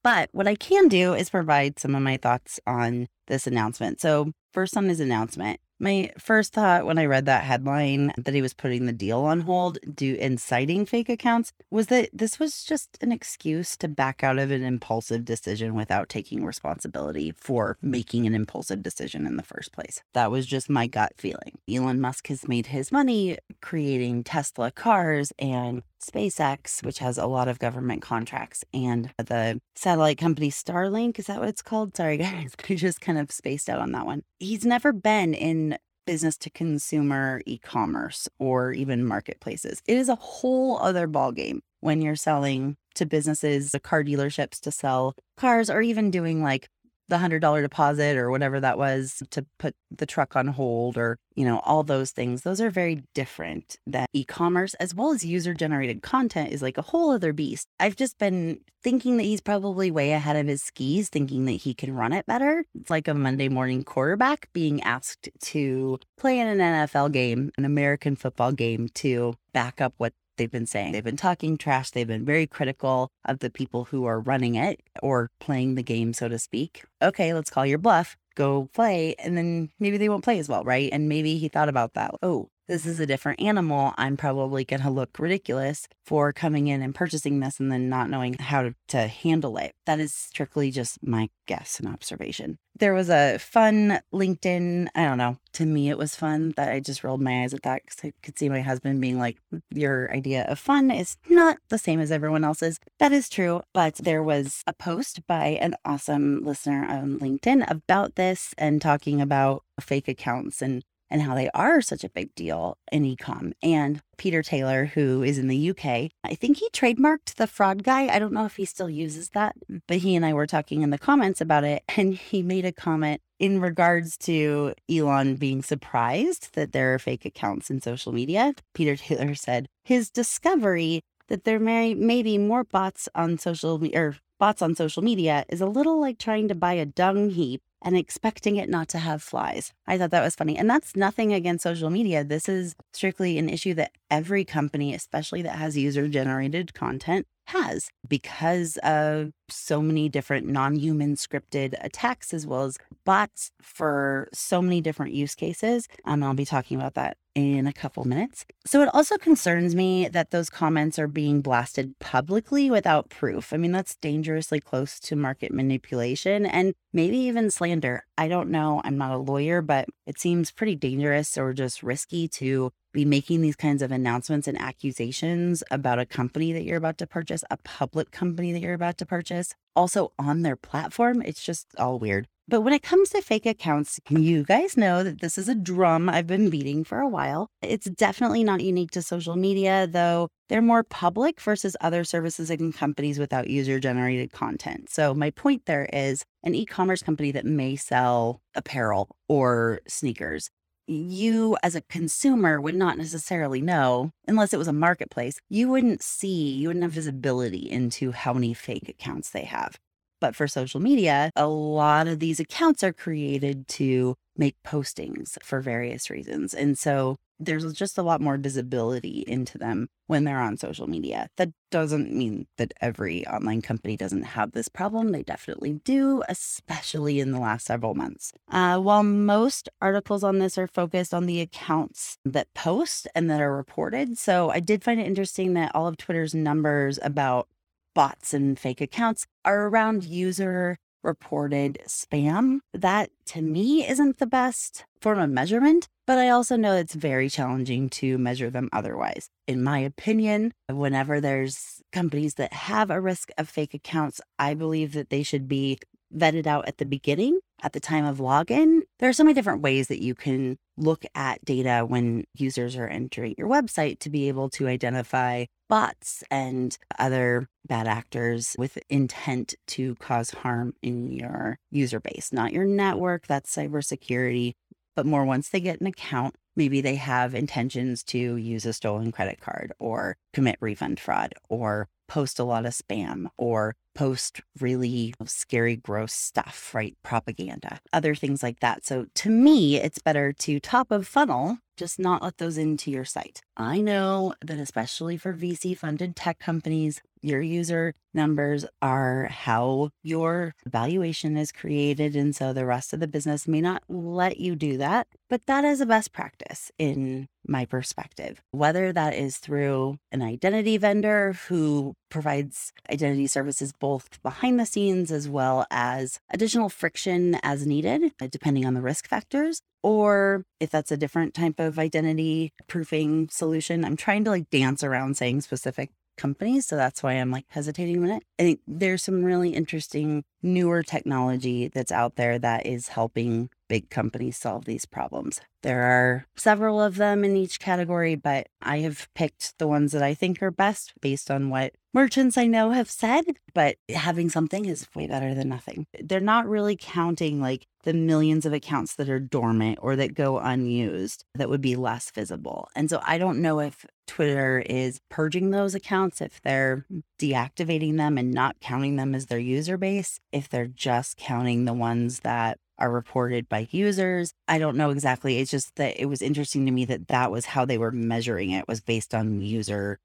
But 0.03 0.29
what 0.31 0.47
I 0.47 0.55
can 0.55 0.87
do 0.87 1.13
is 1.13 1.29
provide 1.29 1.79
some 1.79 1.95
of 1.95 2.01
my 2.01 2.17
thoughts 2.17 2.59
on 2.67 3.07
this 3.27 3.47
announcement. 3.47 4.01
So, 4.01 4.31
first 4.51 4.75
on 4.75 4.89
his 4.89 4.99
announcement, 4.99 5.59
my 5.83 6.11
first 6.17 6.53
thought 6.53 6.85
when 6.85 6.97
I 6.97 7.05
read 7.05 7.25
that 7.25 7.43
headline 7.43 8.13
that 8.17 8.33
he 8.33 8.41
was 8.41 8.53
putting 8.53 8.85
the 8.85 8.93
deal 8.93 9.19
on 9.21 9.41
hold 9.41 9.79
due 9.93 10.15
inciting 10.15 10.85
fake 10.85 11.09
accounts 11.09 11.51
was 11.69 11.87
that 11.87 12.09
this 12.13 12.39
was 12.39 12.63
just 12.63 12.97
an 13.01 13.11
excuse 13.11 13.75
to 13.77 13.89
back 13.89 14.23
out 14.23 14.39
of 14.39 14.49
an 14.49 14.63
impulsive 14.63 15.25
decision 15.25 15.75
without 15.75 16.07
taking 16.07 16.45
responsibility 16.45 17.33
for 17.35 17.77
making 17.81 18.25
an 18.25 18.33
impulsive 18.33 18.81
decision 18.81 19.27
in 19.27 19.35
the 19.35 19.43
first 19.43 19.73
place. 19.73 20.01
That 20.13 20.31
was 20.31 20.45
just 20.45 20.69
my 20.69 20.87
gut 20.87 21.13
feeling. 21.17 21.57
Elon 21.69 21.99
Musk 21.99 22.27
has 22.27 22.47
made 22.47 22.67
his 22.67 22.91
money 22.91 23.37
creating 23.61 24.23
Tesla 24.23 24.71
cars 24.71 25.33
and 25.37 25.83
SpaceX, 26.03 26.83
which 26.85 26.99
has 26.99 27.17
a 27.17 27.25
lot 27.25 27.47
of 27.47 27.59
government 27.59 28.01
contracts, 28.01 28.63
and 28.73 29.11
the 29.17 29.59
satellite 29.75 30.17
company 30.17 30.49
Starlink. 30.49 31.19
Is 31.19 31.27
that 31.27 31.39
what 31.39 31.49
it's 31.49 31.61
called? 31.61 31.95
Sorry, 31.95 32.17
guys. 32.17 32.55
I 32.69 32.75
just 32.75 33.01
kind 33.01 33.17
of 33.17 33.31
spaced 33.31 33.69
out 33.69 33.79
on 33.79 33.91
that 33.93 34.05
one. 34.05 34.23
He's 34.39 34.65
never 34.65 34.93
been 34.93 35.33
in 35.33 35.77
business 36.05 36.37
to 36.37 36.49
consumer 36.49 37.41
e-commerce 37.45 38.27
or 38.37 38.73
even 38.73 39.05
marketplaces. 39.05 39.81
It 39.87 39.97
is 39.97 40.09
a 40.09 40.15
whole 40.15 40.77
other 40.79 41.07
ballgame 41.07 41.59
when 41.79 42.01
you're 42.01 42.15
selling 42.15 42.75
to 42.95 43.05
businesses, 43.05 43.71
the 43.71 43.79
car 43.79 44.03
dealerships 44.03 44.59
to 44.61 44.71
sell 44.71 45.15
cars, 45.37 45.69
or 45.69 45.81
even 45.81 46.11
doing 46.11 46.43
like 46.43 46.69
the 47.09 47.17
hundred 47.17 47.39
dollar 47.39 47.61
deposit 47.61 48.17
or 48.17 48.29
whatever 48.29 48.59
that 48.59 48.77
was 48.77 49.21
to 49.29 49.45
put 49.57 49.75
the 49.91 50.05
truck 50.05 50.35
on 50.35 50.47
hold 50.47 50.97
or 50.97 51.17
you 51.35 51.45
know 51.45 51.59
all 51.59 51.83
those 51.83 52.11
things 52.11 52.41
those 52.41 52.61
are 52.61 52.69
very 52.69 53.03
different 53.13 53.77
that 53.85 54.09
e-commerce 54.13 54.73
as 54.75 54.95
well 54.95 55.11
as 55.11 55.25
user 55.25 55.53
generated 55.53 56.01
content 56.01 56.51
is 56.51 56.61
like 56.61 56.77
a 56.77 56.81
whole 56.81 57.11
other 57.11 57.33
beast. 57.33 57.67
I've 57.79 57.95
just 57.95 58.17
been 58.17 58.59
thinking 58.81 59.17
that 59.17 59.23
he's 59.23 59.41
probably 59.41 59.91
way 59.91 60.11
ahead 60.11 60.35
of 60.35 60.47
his 60.47 60.61
skis 60.61 61.09
thinking 61.09 61.45
that 61.45 61.51
he 61.51 61.73
can 61.73 61.95
run 61.95 62.13
it 62.13 62.25
better. 62.25 62.65
It's 62.79 62.89
like 62.89 63.07
a 63.07 63.13
monday 63.13 63.49
morning 63.49 63.83
quarterback 63.83 64.49
being 64.53 64.81
asked 64.81 65.29
to 65.41 65.99
play 66.17 66.39
in 66.39 66.47
an 66.47 66.59
nfl 66.59 67.11
game 67.11 67.51
an 67.57 67.65
american 67.65 68.15
football 68.15 68.51
game 68.51 68.87
to 68.93 69.35
back 69.53 69.81
up 69.81 69.93
what 69.97 70.13
they've 70.37 70.51
been 70.51 70.65
saying. 70.65 70.91
They've 70.93 71.03
been 71.03 71.17
talking 71.17 71.57
trash. 71.57 71.91
They've 71.91 72.07
been 72.07 72.25
very 72.25 72.47
critical 72.47 73.09
of 73.25 73.39
the 73.39 73.49
people 73.49 73.85
who 73.85 74.05
are 74.05 74.19
running 74.19 74.55
it 74.55 74.81
or 75.01 75.31
playing 75.39 75.75
the 75.75 75.83
game, 75.83 76.13
so 76.13 76.27
to 76.27 76.39
speak. 76.39 76.83
Okay, 77.01 77.33
let's 77.33 77.49
call 77.49 77.65
your 77.65 77.77
bluff. 77.77 78.17
Go 78.35 78.69
play, 78.73 79.15
and 79.19 79.37
then 79.37 79.69
maybe 79.79 79.97
they 79.97 80.09
won't 80.09 80.23
play 80.23 80.39
as 80.39 80.49
well, 80.49 80.63
right? 80.63 80.89
And 80.91 81.07
maybe 81.07 81.37
he 81.37 81.47
thought 81.49 81.69
about 81.69 81.93
that. 81.93 82.15
Oh, 82.23 82.49
this 82.67 82.85
is 82.85 82.99
a 82.99 83.05
different 83.05 83.41
animal. 83.41 83.93
I'm 83.97 84.17
probably 84.17 84.63
going 84.63 84.81
to 84.81 84.89
look 84.89 85.19
ridiculous 85.19 85.87
for 86.05 86.31
coming 86.33 86.67
in 86.67 86.81
and 86.81 86.95
purchasing 86.95 87.39
this 87.39 87.59
and 87.59 87.71
then 87.71 87.89
not 87.89 88.09
knowing 88.09 88.35
how 88.35 88.63
to, 88.63 88.73
handle 88.93 89.57
it. 89.57 89.73
That 89.87 89.99
is 89.99 90.13
strictly 90.13 90.69
just 90.69 91.01
my 91.01 91.29
guess 91.47 91.79
and 91.79 91.91
observation. 91.91 92.59
There 92.77 92.93
was 92.93 93.09
a 93.09 93.39
fun 93.39 93.99
LinkedIn, 94.13 94.87
I 94.93 95.05
don't 95.05 95.17
know, 95.17 95.37
to 95.53 95.65
me 95.65 95.89
it 95.89 95.97
was 95.97 96.15
fun 96.15 96.53
that 96.57 96.71
I 96.71 96.79
just 96.79 97.03
rolled 97.03 97.21
my 97.21 97.41
eyes 97.41 97.55
at 97.55 97.63
that 97.63 97.81
because 97.83 97.99
I 98.03 98.13
could 98.21 98.37
see 98.37 98.49
my 98.49 98.61
husband 98.61 99.01
being 99.01 99.17
like, 99.17 99.39
Your 99.71 100.13
idea 100.13 100.43
of 100.43 100.59
fun 100.59 100.91
is 100.91 101.17
not 101.27 101.57
the 101.69 101.79
same 101.79 101.99
as 101.99 102.11
everyone 102.11 102.43
else's. 102.43 102.79
That 102.99 103.11
is 103.11 103.29
true. 103.29 103.61
But 103.73 103.95
there 103.95 104.21
was 104.21 104.61
a 104.67 104.73
post 104.73 105.25
by 105.25 105.57
an 105.59 105.75
awesome 105.83 106.43
listener 106.45 106.85
on 106.85 107.19
LinkedIn 107.19 107.69
about 107.69 108.15
this 108.15 108.53
and 108.59 108.79
talking 108.79 109.21
about 109.21 109.63
fake 109.81 110.07
accounts 110.07 110.61
and 110.61 110.83
and 111.09 111.21
how 111.21 111.35
they 111.35 111.49
are 111.53 111.81
such 111.81 112.03
a 112.03 112.09
big 112.09 112.33
deal 112.35 112.77
in 112.91 113.03
ecom. 113.03 113.53
And 113.61 114.01
Peter 114.17 114.41
Taylor, 114.41 114.85
who 114.85 115.23
is 115.23 115.37
in 115.37 115.47
the 115.47 115.69
UK, 115.69 116.11
I 116.23 116.35
think 116.35 116.57
he 116.57 116.69
trademarked 116.69 117.35
the 117.35 117.47
fraud 117.47 117.83
guy. 117.83 118.07
I 118.07 118.19
don't 118.19 118.33
know 118.33 118.45
if 118.45 118.55
he 118.55 118.65
still 118.65 118.89
uses 118.89 119.29
that, 119.29 119.55
but 119.87 119.97
he 119.97 120.15
and 120.15 120.25
I 120.25 120.33
were 120.33 120.47
talking 120.47 120.81
in 120.81 120.89
the 120.89 120.97
comments 120.97 121.41
about 121.41 121.63
it. 121.63 121.83
And 121.95 122.15
he 122.15 122.41
made 122.41 122.65
a 122.65 122.71
comment 122.71 123.21
in 123.39 123.61
regards 123.61 124.17
to 124.17 124.73
Elon 124.89 125.35
being 125.35 125.61
surprised 125.61 126.53
that 126.53 126.71
there 126.71 126.93
are 126.93 126.99
fake 126.99 127.25
accounts 127.25 127.69
in 127.69 127.81
social 127.81 128.11
media. 128.11 128.53
Peter 128.73 128.95
Taylor 128.95 129.35
said 129.35 129.67
his 129.83 130.09
discovery 130.09 131.01
that 131.27 131.43
there 131.43 131.59
may, 131.59 131.93
may 131.93 132.21
be 132.21 132.37
more 132.37 132.63
bots 132.63 133.07
on 133.15 133.37
social 133.37 133.81
or 133.95 134.15
bots 134.39 134.61
on 134.61 134.75
social 134.75 135.03
media 135.03 135.45
is 135.49 135.61
a 135.61 135.65
little 135.65 135.99
like 135.99 136.17
trying 136.17 136.47
to 136.47 136.55
buy 136.55 136.73
a 136.73 136.85
dung 136.85 137.29
heap 137.31 137.61
and 137.83 137.97
expecting 137.97 138.55
it 138.55 138.69
not 138.69 138.87
to 138.89 138.97
have 138.97 139.21
flies. 139.21 139.73
I 139.85 139.97
thought 139.97 140.11
that 140.11 140.23
was 140.23 140.35
funny. 140.35 140.57
And 140.57 140.69
that's 140.69 140.95
nothing 140.95 141.33
against 141.33 141.63
social 141.63 141.89
media. 141.89 142.23
This 142.23 142.47
is 142.47 142.75
strictly 142.93 143.37
an 143.37 143.49
issue 143.49 143.73
that 143.75 143.91
every 144.09 144.45
company, 144.45 144.93
especially 144.93 145.41
that 145.41 145.57
has 145.57 145.77
user 145.77 146.07
generated 146.07 146.73
content, 146.73 147.27
has 147.47 147.89
because 148.07 148.77
of 148.77 149.31
so 149.49 149.81
many 149.81 150.07
different 150.07 150.47
non 150.47 150.75
human 150.75 151.15
scripted 151.15 151.75
attacks, 151.83 152.33
as 152.33 152.47
well 152.47 152.63
as 152.63 152.77
bots 153.05 153.51
for 153.61 154.29
so 154.33 154.61
many 154.61 154.79
different 154.79 155.13
use 155.13 155.35
cases. 155.35 155.87
Um, 156.05 156.23
I'll 156.23 156.33
be 156.33 156.45
talking 156.45 156.77
about 156.77 156.93
that 156.93 157.17
in 157.35 157.65
a 157.67 157.73
couple 157.73 158.05
minutes. 158.05 158.45
So 158.65 158.81
it 158.81 158.89
also 158.93 159.17
concerns 159.17 159.75
me 159.75 160.07
that 160.07 160.31
those 160.31 160.49
comments 160.49 160.99
are 160.99 161.07
being 161.07 161.41
blasted 161.41 161.97
publicly 161.99 162.69
without 162.69 163.09
proof. 163.09 163.53
I 163.53 163.57
mean, 163.57 163.71
that's 163.71 163.95
dangerously 163.95 164.59
close 164.59 164.99
to 165.01 165.15
market 165.15 165.51
manipulation 165.51 166.45
and 166.45 166.73
maybe 166.91 167.17
even 167.17 167.49
slander. 167.49 168.05
I 168.17 168.27
don't 168.27 168.49
know. 168.49 168.81
I'm 168.83 168.97
not 168.97 169.11
a 169.11 169.17
lawyer, 169.17 169.61
but 169.61 169.87
it 170.05 170.19
seems 170.19 170.51
pretty 170.51 170.75
dangerous 170.75 171.37
or 171.37 171.53
just 171.53 171.81
risky 171.81 172.27
to 172.29 172.71
be 172.93 173.05
making 173.05 173.41
these 173.41 173.55
kinds 173.55 173.81
of 173.81 173.91
announcements 173.91 174.47
and 174.47 174.59
accusations 174.61 175.63
about 175.71 175.97
a 175.97 176.05
company 176.05 176.53
that 176.53 176.63
you're 176.63 176.77
about 176.77 176.99
to 176.99 177.07
purchase, 177.07 177.43
a 177.49 177.57
public 177.57 178.11
company 178.11 178.53
that 178.53 178.61
you're 178.61 178.75
about 178.75 178.99
to 178.99 179.05
purchase, 179.05 179.55
also 179.75 180.13
on 180.19 180.43
their 180.43 180.55
platform. 180.55 181.21
It's 181.23 181.43
just 181.43 181.67
all 181.79 181.97
weird. 181.97 182.27
But 182.47 182.61
when 182.61 182.73
it 182.73 182.83
comes 182.83 183.09
to 183.09 183.21
fake 183.21 183.45
accounts, 183.45 183.99
you 184.09 184.43
guys 184.43 184.75
know 184.75 185.03
that 185.03 185.21
this 185.21 185.37
is 185.37 185.47
a 185.47 185.55
drum 185.55 186.09
I've 186.09 186.27
been 186.27 186.49
beating 186.49 186.83
for 186.83 186.99
a 186.99 187.07
while. 187.07 187.47
It's 187.61 187.89
definitely 187.89 188.43
not 188.43 188.61
unique 188.61 188.91
to 188.91 189.01
social 189.01 189.37
media, 189.37 189.87
though 189.89 190.27
they're 190.49 190.61
more 190.61 190.83
public 190.83 191.39
versus 191.39 191.77
other 191.79 192.03
services 192.03 192.49
and 192.49 192.75
companies 192.75 193.17
without 193.17 193.49
user 193.49 193.79
generated 193.79 194.33
content. 194.33 194.89
So, 194.89 195.13
my 195.13 195.29
point 195.29 195.65
there 195.67 195.87
is 195.93 196.23
an 196.43 196.53
e 196.53 196.65
commerce 196.65 197.01
company 197.01 197.31
that 197.31 197.45
may 197.45 197.77
sell 197.77 198.41
apparel 198.55 199.15
or 199.29 199.79
sneakers 199.87 200.49
you 200.87 201.55
as 201.63 201.75
a 201.75 201.81
consumer 201.81 202.59
would 202.59 202.75
not 202.75 202.97
necessarily 202.97 203.61
know 203.61 204.11
unless 204.27 204.53
it 204.53 204.57
was 204.57 204.67
a 204.67 204.73
marketplace. 204.73 205.39
You 205.49 205.69
wouldn't 205.69 206.03
see, 206.03 206.51
you 206.51 206.67
wouldn't 206.67 206.83
have 206.83 206.91
visibility 206.91 207.69
into 207.69 208.11
how 208.11 208.33
many 208.33 208.53
fake 208.53 208.89
accounts 208.89 209.29
they 209.29 209.45
have. 209.45 209.79
But 210.23 210.37
for 210.37 210.47
social 210.47 210.79
media, 210.79 211.31
a 211.35 211.47
lot 211.47 212.07
of 212.07 212.19
these 212.19 212.39
accounts 212.39 212.81
are 212.81 212.93
created 212.93 213.67
to 213.79 214.15
make 214.37 214.55
postings 214.65 215.37
for 215.43 215.59
various 215.59 216.09
reasons. 216.09 216.53
And 216.53 216.77
so 216.79 217.17
there's 217.39 217.73
just 217.73 217.97
a 217.97 218.03
lot 218.03 218.21
more 218.21 218.37
visibility 218.37 219.25
into 219.27 219.57
them 219.57 219.89
when 220.07 220.23
they're 220.23 220.39
on 220.39 220.55
social 220.55 220.87
media. 220.87 221.27
That 221.35 221.49
doesn't 221.71 222.13
mean 222.13 222.47
that 222.57 222.73
every 222.79 223.27
online 223.27 223.61
company 223.61 223.97
doesn't 223.97 224.23
have 224.23 224.53
this 224.53 224.69
problem. 224.69 225.11
They 225.11 225.23
definitely 225.23 225.73
do, 225.83 226.23
especially 226.29 227.19
in 227.19 227.31
the 227.31 227.39
last 227.39 227.65
several 227.65 227.95
months. 227.95 228.31
Uh, 228.49 228.77
while 228.79 229.03
most 229.03 229.67
articles 229.81 230.23
on 230.23 230.39
this 230.39 230.57
are 230.57 230.67
focused 230.67 231.13
on 231.13 231.25
the 231.25 231.41
accounts 231.41 232.17
that 232.23 232.53
post 232.53 233.09
and 233.13 233.29
that 233.29 233.41
are 233.41 233.53
reported. 233.55 234.17
So 234.17 234.51
I 234.51 234.61
did 234.61 234.85
find 234.85 235.01
it 235.01 235.07
interesting 235.07 235.53
that 235.55 235.71
all 235.75 235.87
of 235.87 235.97
Twitter's 235.97 236.33
numbers 236.33 236.97
about 237.01 237.49
bots 237.93 238.33
and 238.33 238.57
fake 238.59 238.81
accounts 238.81 239.25
are 239.45 239.67
around 239.67 240.03
user 240.03 240.77
reported 241.03 241.79
spam. 241.87 242.59
That 242.73 243.09
to 243.27 243.41
me 243.41 243.87
isn't 243.87 244.19
the 244.19 244.25
best 244.25 244.85
form 245.01 245.19
of 245.19 245.29
measurement, 245.29 245.87
but 246.07 246.17
I 246.17 246.29
also 246.29 246.55
know 246.55 246.75
it's 246.75 246.95
very 246.95 247.29
challenging 247.29 247.89
to 247.89 248.17
measure 248.17 248.49
them 248.49 248.69
otherwise. 248.71 249.29
In 249.47 249.63
my 249.63 249.79
opinion, 249.79 250.53
whenever 250.69 251.19
there's 251.19 251.81
companies 251.91 252.35
that 252.35 252.53
have 252.53 252.89
a 252.89 253.01
risk 253.01 253.29
of 253.37 253.49
fake 253.49 253.73
accounts, 253.73 254.21
I 254.39 254.53
believe 254.53 254.93
that 254.93 255.09
they 255.09 255.23
should 255.23 255.47
be 255.47 255.79
vetted 256.15 256.47
out 256.47 256.67
at 256.67 256.77
the 256.77 256.85
beginning, 256.85 257.39
at 257.61 257.73
the 257.73 257.79
time 257.79 258.05
of 258.05 258.17
login. 258.17 258.81
There 258.99 259.09
are 259.09 259.13
so 259.13 259.23
many 259.23 259.33
different 259.33 259.61
ways 259.61 259.87
that 259.87 260.01
you 260.01 260.15
can 260.15 260.57
look 260.77 261.05
at 261.15 261.43
data 261.45 261.85
when 261.87 262.25
users 262.33 262.75
are 262.75 262.87
entering 262.87 263.35
your 263.37 263.47
website 263.47 263.99
to 263.99 264.09
be 264.09 264.27
able 264.27 264.49
to 264.51 264.67
identify 264.67 265.45
bots 265.69 266.23
and 266.29 266.77
other 266.99 267.47
bad 267.65 267.87
actors 267.87 268.55
with 268.57 268.77
intent 268.89 269.55
to 269.67 269.95
cause 269.95 270.31
harm 270.31 270.73
in 270.81 271.11
your 271.11 271.57
user 271.71 271.99
base, 271.99 272.31
not 272.31 272.53
your 272.53 272.65
network. 272.65 273.27
That's 273.27 273.55
cybersecurity, 273.55 274.53
but 274.95 275.05
more 275.05 275.25
once 275.25 275.49
they 275.49 275.59
get 275.59 275.81
an 275.81 275.87
account, 275.87 276.35
maybe 276.55 276.81
they 276.81 276.95
have 276.95 277.33
intentions 277.33 278.03
to 278.03 278.35
use 278.35 278.65
a 278.65 278.73
stolen 278.73 279.11
credit 279.11 279.39
card 279.41 279.73
or 279.79 280.17
commit 280.33 280.57
refund 280.59 280.99
fraud 280.99 281.33
or 281.49 281.87
post 282.13 282.37
a 282.37 282.43
lot 282.43 282.63
of 282.63 282.73
spam 282.73 283.25
or 283.39 283.75
post 283.95 284.39
really 284.59 285.15
scary, 285.25 285.75
gross 285.75 286.13
stuff, 286.13 286.69
right? 286.75 286.95
Propaganda, 287.01 287.79
other 287.91 288.13
things 288.13 288.43
like 288.43 288.59
that. 288.59 288.85
So 288.85 289.07
to 289.15 289.31
me, 289.31 289.77
it's 289.77 289.97
better 289.97 290.31
to 290.31 290.59
top 290.59 290.91
of 290.91 291.07
funnel, 291.07 291.57
just 291.75 291.97
not 291.97 292.21
let 292.21 292.37
those 292.37 292.55
into 292.55 292.91
your 292.91 293.03
site. 293.03 293.41
I 293.57 293.81
know 293.81 294.35
that, 294.45 294.59
especially 294.59 295.17
for 295.17 295.33
VC 295.33 295.75
funded 295.75 296.15
tech 296.15 296.37
companies, 296.37 297.01
your 297.23 297.41
user 297.41 297.93
numbers 298.13 298.65
are 298.81 299.25
how 299.25 299.89
your 300.03 300.53
valuation 300.67 301.37
is 301.37 301.51
created. 301.51 302.15
And 302.15 302.35
so 302.35 302.53
the 302.53 302.65
rest 302.65 302.93
of 302.93 302.99
the 302.99 303.07
business 303.07 303.47
may 303.47 303.61
not 303.61 303.83
let 303.87 304.39
you 304.39 304.55
do 304.55 304.77
that. 304.77 305.07
But 305.29 305.45
that 305.47 305.63
is 305.63 305.81
a 305.81 305.85
best 305.85 306.13
practice 306.13 306.71
in 306.77 307.27
my 307.47 307.65
perspective, 307.65 308.41
whether 308.51 308.93
that 308.93 309.15
is 309.15 309.37
through 309.37 309.97
an 310.11 310.21
identity 310.21 310.77
vendor 310.77 311.33
who 311.47 311.95
provides 312.09 312.71
identity 312.91 313.27
services 313.27 313.73
both 313.73 314.21
behind 314.21 314.59
the 314.59 314.65
scenes 314.65 315.11
as 315.11 315.27
well 315.27 315.65
as 315.71 316.19
additional 316.29 316.69
friction 316.69 317.39
as 317.41 317.65
needed, 317.65 318.13
uh, 318.21 318.27
depending 318.31 318.65
on 318.65 318.75
the 318.75 318.81
risk 318.81 319.07
factors, 319.07 319.61
or 319.81 320.45
if 320.59 320.69
that's 320.69 320.91
a 320.91 320.97
different 320.97 321.33
type 321.33 321.59
of 321.59 321.79
identity 321.79 322.53
proofing 322.67 323.27
solution. 323.29 323.83
I'm 323.83 323.97
trying 323.97 324.23
to 324.25 324.29
like 324.29 324.49
dance 324.49 324.83
around 324.83 325.17
saying 325.17 325.41
specific 325.41 325.91
companies. 326.17 326.65
So 326.67 326.75
that's 326.75 327.03
why 327.03 327.13
I'm 327.13 327.31
like 327.31 327.45
hesitating 327.49 327.97
a 327.97 328.01
minute. 328.01 328.23
I 328.39 328.43
think 328.43 328.59
there's 328.67 329.03
some 329.03 329.23
really 329.23 329.49
interesting 329.49 330.23
newer 330.41 330.83
technology 330.83 331.67
that's 331.67 331.91
out 331.91 332.15
there 332.15 332.37
that 332.39 332.65
is 332.65 332.89
helping 332.89 333.49
big 333.67 333.89
companies 333.89 334.37
solve 334.37 334.65
these 334.65 334.85
problems. 334.85 335.41
There 335.61 335.83
are 335.83 336.25
several 336.35 336.81
of 336.81 336.97
them 336.97 337.23
in 337.23 337.35
each 337.35 337.59
category, 337.59 338.15
but 338.15 338.47
I 338.61 338.79
have 338.79 339.07
picked 339.15 339.57
the 339.57 339.67
ones 339.67 339.91
that 339.93 340.03
I 340.03 340.13
think 340.13 340.41
are 340.43 340.51
best 340.51 340.93
based 341.01 341.31
on 341.31 341.49
what 341.49 341.73
merchants 341.93 342.37
I 342.37 342.47
know 342.47 342.71
have 342.71 342.89
said, 342.89 343.23
but 343.53 343.77
having 343.93 344.29
something 344.29 344.65
is 344.65 344.87
way 344.95 345.07
better 345.07 345.33
than 345.33 345.49
nothing. 345.49 345.85
They're 345.99 346.19
not 346.19 346.47
really 346.47 346.77
counting 346.79 347.39
like 347.39 347.67
the 347.83 347.93
millions 347.93 348.45
of 348.45 348.53
accounts 348.53 348.95
that 348.95 349.09
are 349.09 349.19
dormant 349.19 349.79
or 349.81 349.95
that 349.95 350.13
go 350.13 350.39
unused 350.39 351.25
that 351.35 351.49
would 351.49 351.61
be 351.61 351.75
less 351.75 352.11
visible. 352.11 352.69
And 352.75 352.89
so 352.89 353.01
I 353.05 353.17
don't 353.17 353.41
know 353.41 353.59
if 353.59 353.85
Twitter 354.07 354.63
is 354.65 354.99
purging 355.09 355.51
those 355.51 355.75
accounts, 355.75 356.21
if 356.21 356.41
they're 356.41 356.85
deactivating 357.19 357.97
them 357.97 358.17
and 358.17 358.31
not 358.31 358.59
counting 358.59 358.95
them 358.95 359.13
as 359.13 359.27
their 359.27 359.39
user 359.39 359.77
base, 359.77 360.19
if 360.31 360.49
they're 360.49 360.67
just 360.67 361.17
counting 361.17 361.65
the 361.65 361.73
ones 361.73 362.21
that 362.21 362.57
are 362.79 362.91
reported 362.91 363.47
by 363.47 363.67
users. 363.71 364.33
I 364.47 364.57
don't 364.57 364.77
know 364.77 364.89
exactly. 364.89 365.37
It's 365.37 365.51
just 365.51 365.75
that 365.75 366.01
it 366.01 366.05
was 366.07 366.21
interesting 366.21 366.65
to 366.65 366.71
me 366.71 366.85
that 366.85 367.07
that 367.07 367.31
was 367.31 367.45
how 367.45 367.65
they 367.65 367.77
were 367.77 367.91
measuring 367.91 368.49
it 368.49 368.67
was 368.67 368.81
based 368.81 369.13
on 369.13 369.41
user 369.41 369.99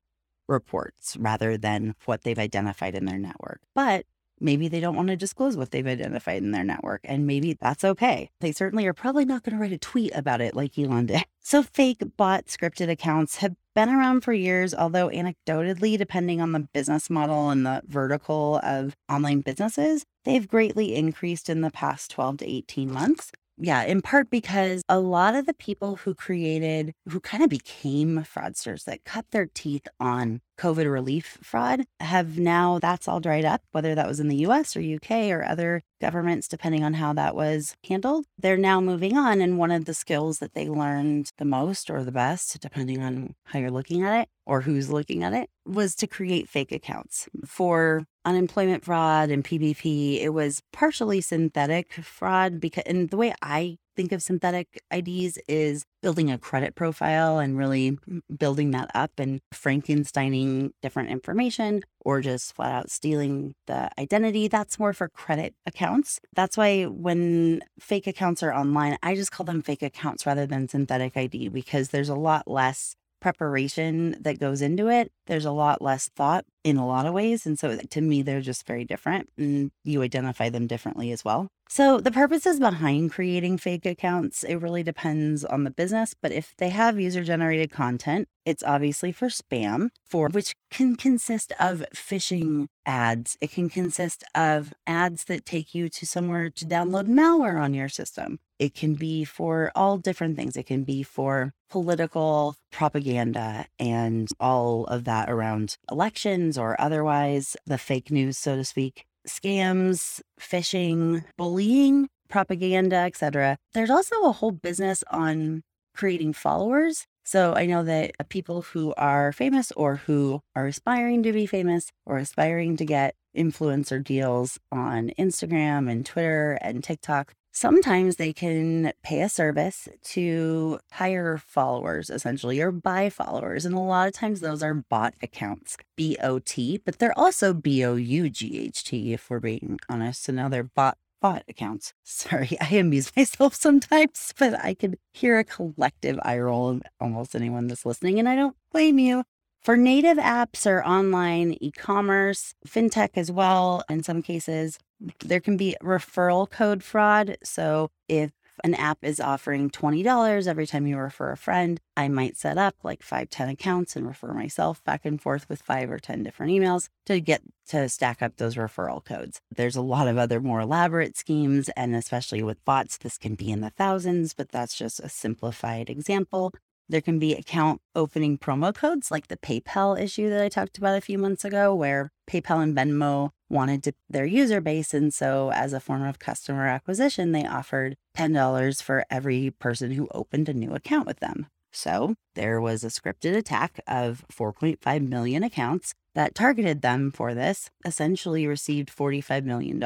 reports 0.48 1.16
rather 1.18 1.56
than 1.56 1.94
what 2.04 2.22
they've 2.22 2.38
identified 2.38 2.94
in 2.94 3.04
their 3.04 3.18
network. 3.18 3.60
But 3.74 4.06
maybe 4.40 4.68
they 4.68 4.80
don't 4.80 4.96
want 4.96 5.08
to 5.08 5.16
disclose 5.16 5.56
what 5.56 5.70
they've 5.70 5.86
identified 5.86 6.42
in 6.42 6.52
their 6.52 6.64
network, 6.64 7.00
and 7.04 7.26
maybe 7.26 7.56
that's 7.60 7.84
okay. 7.84 8.30
They 8.40 8.52
certainly 8.52 8.86
are 8.86 8.94
probably 8.94 9.24
not 9.24 9.42
going 9.42 9.56
to 9.56 9.60
write 9.60 9.72
a 9.72 9.78
tweet 9.78 10.12
about 10.14 10.40
it 10.40 10.54
like 10.54 10.78
Elon 10.78 11.06
did. 11.06 11.24
So, 11.40 11.62
fake 11.62 12.02
bot 12.18 12.44
scripted 12.44 12.90
accounts 12.90 13.36
have 13.36 13.54
been 13.74 13.88
around 13.88 14.20
for 14.20 14.34
years, 14.34 14.74
although 14.74 15.08
anecdotally, 15.08 15.96
depending 15.96 16.42
on 16.42 16.52
the 16.52 16.68
business 16.74 17.08
model 17.08 17.48
and 17.48 17.64
the 17.64 17.80
vertical 17.86 18.60
of 18.62 18.94
online 19.08 19.40
businesses, 19.40 20.04
they've 20.24 20.46
greatly 20.46 20.94
increased 20.94 21.48
in 21.48 21.62
the 21.62 21.70
past 21.70 22.10
12 22.10 22.38
to 22.38 22.46
18 22.46 22.92
months. 22.92 23.32
Yeah, 23.60 23.82
in 23.82 24.02
part 24.02 24.30
because 24.30 24.82
a 24.88 25.00
lot 25.00 25.34
of 25.34 25.46
the 25.46 25.54
people 25.54 25.96
who 25.96 26.14
created, 26.14 26.92
who 27.08 27.18
kind 27.20 27.42
of 27.42 27.50
became 27.50 28.18
fraudsters 28.20 28.84
that 28.84 29.04
cut 29.04 29.26
their 29.32 29.46
teeth 29.46 29.88
on 29.98 30.40
COVID 30.58 30.90
relief 30.90 31.38
fraud 31.42 31.84
have 32.00 32.38
now, 32.38 32.78
that's 32.78 33.08
all 33.08 33.20
dried 33.20 33.44
up, 33.44 33.62
whether 33.72 33.94
that 33.94 34.08
was 34.08 34.20
in 34.20 34.28
the 34.28 34.36
US 34.46 34.76
or 34.76 34.80
UK 34.80 35.30
or 35.30 35.44
other 35.44 35.82
governments, 36.00 36.48
depending 36.48 36.84
on 36.84 36.94
how 36.94 37.12
that 37.12 37.34
was 37.34 37.76
handled. 37.88 38.26
They're 38.38 38.56
now 38.56 38.80
moving 38.80 39.16
on. 39.16 39.40
And 39.40 39.58
one 39.58 39.70
of 39.70 39.84
the 39.84 39.94
skills 39.94 40.38
that 40.38 40.54
they 40.54 40.68
learned 40.68 41.32
the 41.38 41.44
most 41.44 41.90
or 41.90 42.04
the 42.04 42.12
best, 42.12 42.60
depending 42.60 43.02
on 43.02 43.34
how 43.44 43.58
you're 43.58 43.70
looking 43.70 44.02
at 44.02 44.22
it 44.22 44.28
or 44.46 44.62
who's 44.62 44.90
looking 44.90 45.22
at 45.22 45.32
it, 45.32 45.48
was 45.64 45.94
to 45.96 46.06
create 46.06 46.48
fake 46.48 46.72
accounts 46.72 47.28
for 47.44 48.04
unemployment 48.24 48.84
fraud 48.84 49.30
and 49.30 49.44
PPP. 49.44 50.20
It 50.20 50.30
was 50.30 50.62
partially 50.72 51.20
synthetic 51.20 51.92
fraud 51.94 52.60
because, 52.60 52.84
and 52.86 53.10
the 53.10 53.16
way 53.16 53.34
I 53.42 53.78
think 53.98 54.12
of 54.12 54.22
synthetic 54.22 54.80
IDs 54.92 55.40
is 55.48 55.84
building 56.02 56.30
a 56.30 56.38
credit 56.38 56.76
profile 56.76 57.40
and 57.40 57.58
really 57.58 57.98
building 58.38 58.70
that 58.70 58.88
up 58.94 59.10
and 59.18 59.40
Frankensteining 59.52 60.70
different 60.80 61.10
information 61.10 61.82
or 62.04 62.20
just 62.20 62.54
flat 62.54 62.72
out 62.72 62.90
stealing 62.92 63.56
the 63.66 63.90
identity. 63.98 64.46
That's 64.46 64.78
more 64.78 64.92
for 64.92 65.08
credit 65.08 65.56
accounts. 65.66 66.20
That's 66.32 66.56
why 66.56 66.84
when 66.84 67.60
fake 67.80 68.06
accounts 68.06 68.40
are 68.44 68.54
online, 68.54 68.96
I 69.02 69.16
just 69.16 69.32
call 69.32 69.44
them 69.44 69.62
fake 69.62 69.82
accounts 69.82 70.24
rather 70.24 70.46
than 70.46 70.68
synthetic 70.68 71.16
ID 71.16 71.48
because 71.48 71.88
there's 71.88 72.08
a 72.08 72.14
lot 72.14 72.46
less 72.46 72.94
preparation 73.20 74.14
that 74.20 74.38
goes 74.38 74.62
into 74.62 74.88
it. 74.88 75.10
There's 75.28 75.44
a 75.44 75.52
lot 75.52 75.80
less 75.80 76.08
thought 76.08 76.44
in 76.64 76.76
a 76.76 76.86
lot 76.86 77.06
of 77.06 77.14
ways. 77.14 77.46
And 77.46 77.58
so 77.58 77.76
to 77.76 78.00
me, 78.00 78.22
they're 78.22 78.40
just 78.40 78.66
very 78.66 78.84
different 78.84 79.30
and 79.38 79.70
you 79.84 80.02
identify 80.02 80.48
them 80.48 80.66
differently 80.66 81.12
as 81.12 81.24
well. 81.24 81.48
So 81.70 82.00
the 82.00 82.10
purposes 82.10 82.58
behind 82.58 83.12
creating 83.12 83.58
fake 83.58 83.84
accounts, 83.84 84.42
it 84.42 84.56
really 84.56 84.82
depends 84.82 85.44
on 85.44 85.64
the 85.64 85.70
business. 85.70 86.14
But 86.20 86.32
if 86.32 86.54
they 86.56 86.70
have 86.70 86.98
user 86.98 87.22
generated 87.22 87.70
content, 87.70 88.26
it's 88.46 88.62
obviously 88.62 89.12
for 89.12 89.28
spam, 89.28 89.90
for 90.06 90.30
which 90.30 90.54
can 90.70 90.96
consist 90.96 91.52
of 91.60 91.84
phishing 91.94 92.68
ads. 92.86 93.36
It 93.42 93.50
can 93.50 93.68
consist 93.68 94.24
of 94.34 94.72
ads 94.86 95.24
that 95.24 95.44
take 95.44 95.74
you 95.74 95.90
to 95.90 96.06
somewhere 96.06 96.48
to 96.48 96.64
download 96.64 97.06
malware 97.06 97.62
on 97.62 97.74
your 97.74 97.90
system. 97.90 98.38
It 98.58 98.74
can 98.74 98.94
be 98.94 99.24
for 99.24 99.70
all 99.74 99.98
different 99.98 100.36
things. 100.36 100.56
It 100.56 100.66
can 100.66 100.84
be 100.84 101.02
for 101.02 101.52
political 101.68 102.56
propaganda 102.72 103.66
and 103.78 104.26
all 104.40 104.84
of 104.86 105.04
that 105.04 105.17
Uh, 105.18 105.24
around 105.26 105.76
elections 105.90 106.56
or 106.56 106.80
otherwise, 106.80 107.56
the 107.66 107.76
fake 107.76 108.08
news, 108.08 108.38
so 108.38 108.54
to 108.54 108.64
speak, 108.64 109.04
scams, 109.26 110.20
phishing, 110.40 111.24
bullying, 111.36 112.08
propaganda, 112.28 112.96
etc. 112.96 113.56
There's 113.74 113.90
also 113.90 114.22
a 114.22 114.32
whole 114.32 114.52
business 114.52 115.02
on 115.10 115.62
creating 115.92 116.34
followers. 116.34 117.06
So 117.24 117.52
I 117.54 117.66
know 117.66 117.82
that 117.82 118.12
uh, 118.20 118.24
people 118.28 118.62
who 118.62 118.94
are 118.96 119.32
famous 119.32 119.72
or 119.72 119.96
who 119.96 120.40
are 120.54 120.68
aspiring 120.68 121.24
to 121.24 121.32
be 121.32 121.46
famous 121.46 121.90
or 122.06 122.18
aspiring 122.18 122.76
to 122.76 122.84
get 122.84 123.16
influencer 123.36 124.02
deals 124.02 124.60
on 124.70 125.10
Instagram 125.18 125.90
and 125.90 126.06
Twitter 126.06 126.58
and 126.62 126.84
TikTok 126.84 127.34
Sometimes 127.58 128.16
they 128.16 128.32
can 128.32 128.92
pay 129.02 129.20
a 129.20 129.28
service 129.28 129.88
to 130.04 130.78
hire 130.92 131.38
followers, 131.38 132.08
essentially, 132.08 132.60
or 132.60 132.70
buy 132.70 133.10
followers. 133.10 133.64
And 133.64 133.74
a 133.74 133.80
lot 133.80 134.06
of 134.06 134.14
times 134.14 134.38
those 134.38 134.62
are 134.62 134.74
bot 134.74 135.14
accounts, 135.24 135.76
B 135.96 136.16
O 136.22 136.38
T, 136.38 136.80
but 136.84 137.00
they're 137.00 137.18
also 137.18 137.52
B 137.52 137.84
O 137.84 137.96
U 137.96 138.30
G 138.30 138.60
H 138.60 138.84
T, 138.84 139.12
if 139.12 139.28
we're 139.28 139.40
being 139.40 139.80
honest. 139.88 140.22
So 140.22 140.32
now 140.32 140.48
they're 140.48 140.62
bot 140.62 140.98
bot 141.20 141.42
accounts. 141.48 141.94
Sorry, 142.04 142.56
I 142.60 142.76
amuse 142.76 143.10
myself 143.16 143.56
sometimes, 143.56 144.32
but 144.38 144.54
I 144.64 144.74
could 144.74 144.96
hear 145.12 145.36
a 145.36 145.42
collective 145.42 146.20
eye 146.22 146.38
roll 146.38 146.68
of 146.68 146.82
almost 147.00 147.34
anyone 147.34 147.66
that's 147.66 147.84
listening, 147.84 148.20
and 148.20 148.28
I 148.28 148.36
don't 148.36 148.54
blame 148.70 149.00
you. 149.00 149.24
For 149.68 149.76
native 149.76 150.16
apps 150.16 150.64
or 150.64 150.82
online 150.82 151.54
e 151.60 151.70
commerce, 151.70 152.54
fintech 152.66 153.10
as 153.16 153.30
well, 153.30 153.84
in 153.90 154.02
some 154.02 154.22
cases, 154.22 154.78
there 155.22 155.40
can 155.40 155.58
be 155.58 155.76
referral 155.82 156.48
code 156.48 156.82
fraud. 156.82 157.36
So 157.42 157.90
if 158.08 158.32
an 158.64 158.72
app 158.72 158.96
is 159.02 159.20
offering 159.20 159.68
$20 159.68 160.46
every 160.46 160.66
time 160.66 160.86
you 160.86 160.96
refer 160.96 161.32
a 161.32 161.36
friend, 161.36 161.78
I 161.98 162.08
might 162.08 162.38
set 162.38 162.56
up 162.56 162.76
like 162.82 163.02
five, 163.02 163.28
10 163.28 163.50
accounts 163.50 163.94
and 163.94 164.06
refer 164.06 164.32
myself 164.32 164.82
back 164.84 165.04
and 165.04 165.20
forth 165.20 165.46
with 165.50 165.60
five 165.60 165.90
or 165.90 165.98
10 165.98 166.22
different 166.22 166.50
emails 166.50 166.88
to 167.04 167.20
get 167.20 167.42
to 167.66 167.90
stack 167.90 168.22
up 168.22 168.38
those 168.38 168.54
referral 168.54 169.04
codes. 169.04 169.42
There's 169.54 169.76
a 169.76 169.82
lot 169.82 170.08
of 170.08 170.16
other 170.16 170.40
more 170.40 170.60
elaborate 170.60 171.18
schemes, 171.18 171.68
and 171.76 171.94
especially 171.94 172.42
with 172.42 172.64
bots, 172.64 172.96
this 172.96 173.18
can 173.18 173.34
be 173.34 173.50
in 173.50 173.60
the 173.60 173.68
thousands, 173.68 174.32
but 174.32 174.48
that's 174.48 174.78
just 174.78 174.98
a 174.98 175.10
simplified 175.10 175.90
example. 175.90 176.54
There 176.90 177.00
can 177.02 177.18
be 177.18 177.34
account 177.34 177.82
opening 177.94 178.38
promo 178.38 178.74
codes 178.74 179.10
like 179.10 179.28
the 179.28 179.36
PayPal 179.36 180.00
issue 180.00 180.30
that 180.30 180.42
I 180.42 180.48
talked 180.48 180.78
about 180.78 180.96
a 180.96 181.02
few 181.02 181.18
months 181.18 181.44
ago, 181.44 181.74
where 181.74 182.10
PayPal 182.28 182.62
and 182.62 182.74
Venmo 182.74 183.30
wanted 183.50 183.82
to 183.84 183.92
their 184.08 184.24
user 184.24 184.60
base. 184.60 184.94
And 184.94 185.12
so, 185.12 185.52
as 185.52 185.72
a 185.72 185.80
form 185.80 186.02
of 186.02 186.18
customer 186.18 186.66
acquisition, 186.66 187.32
they 187.32 187.44
offered 187.46 187.96
$10 188.16 188.82
for 188.82 189.04
every 189.10 189.50
person 189.50 189.92
who 189.92 190.08
opened 190.12 190.48
a 190.48 190.54
new 190.54 190.72
account 190.74 191.06
with 191.06 191.20
them. 191.20 191.46
So, 191.72 192.14
there 192.34 192.60
was 192.60 192.84
a 192.84 192.88
scripted 192.88 193.36
attack 193.36 193.80
of 193.86 194.24
4.5 194.32 195.08
million 195.08 195.42
accounts 195.42 195.94
that 196.18 196.34
targeted 196.34 196.82
them 196.82 197.12
for 197.12 197.32
this 197.32 197.70
essentially 197.84 198.44
received 198.44 198.88
$45 198.88 199.44
million. 199.44 199.80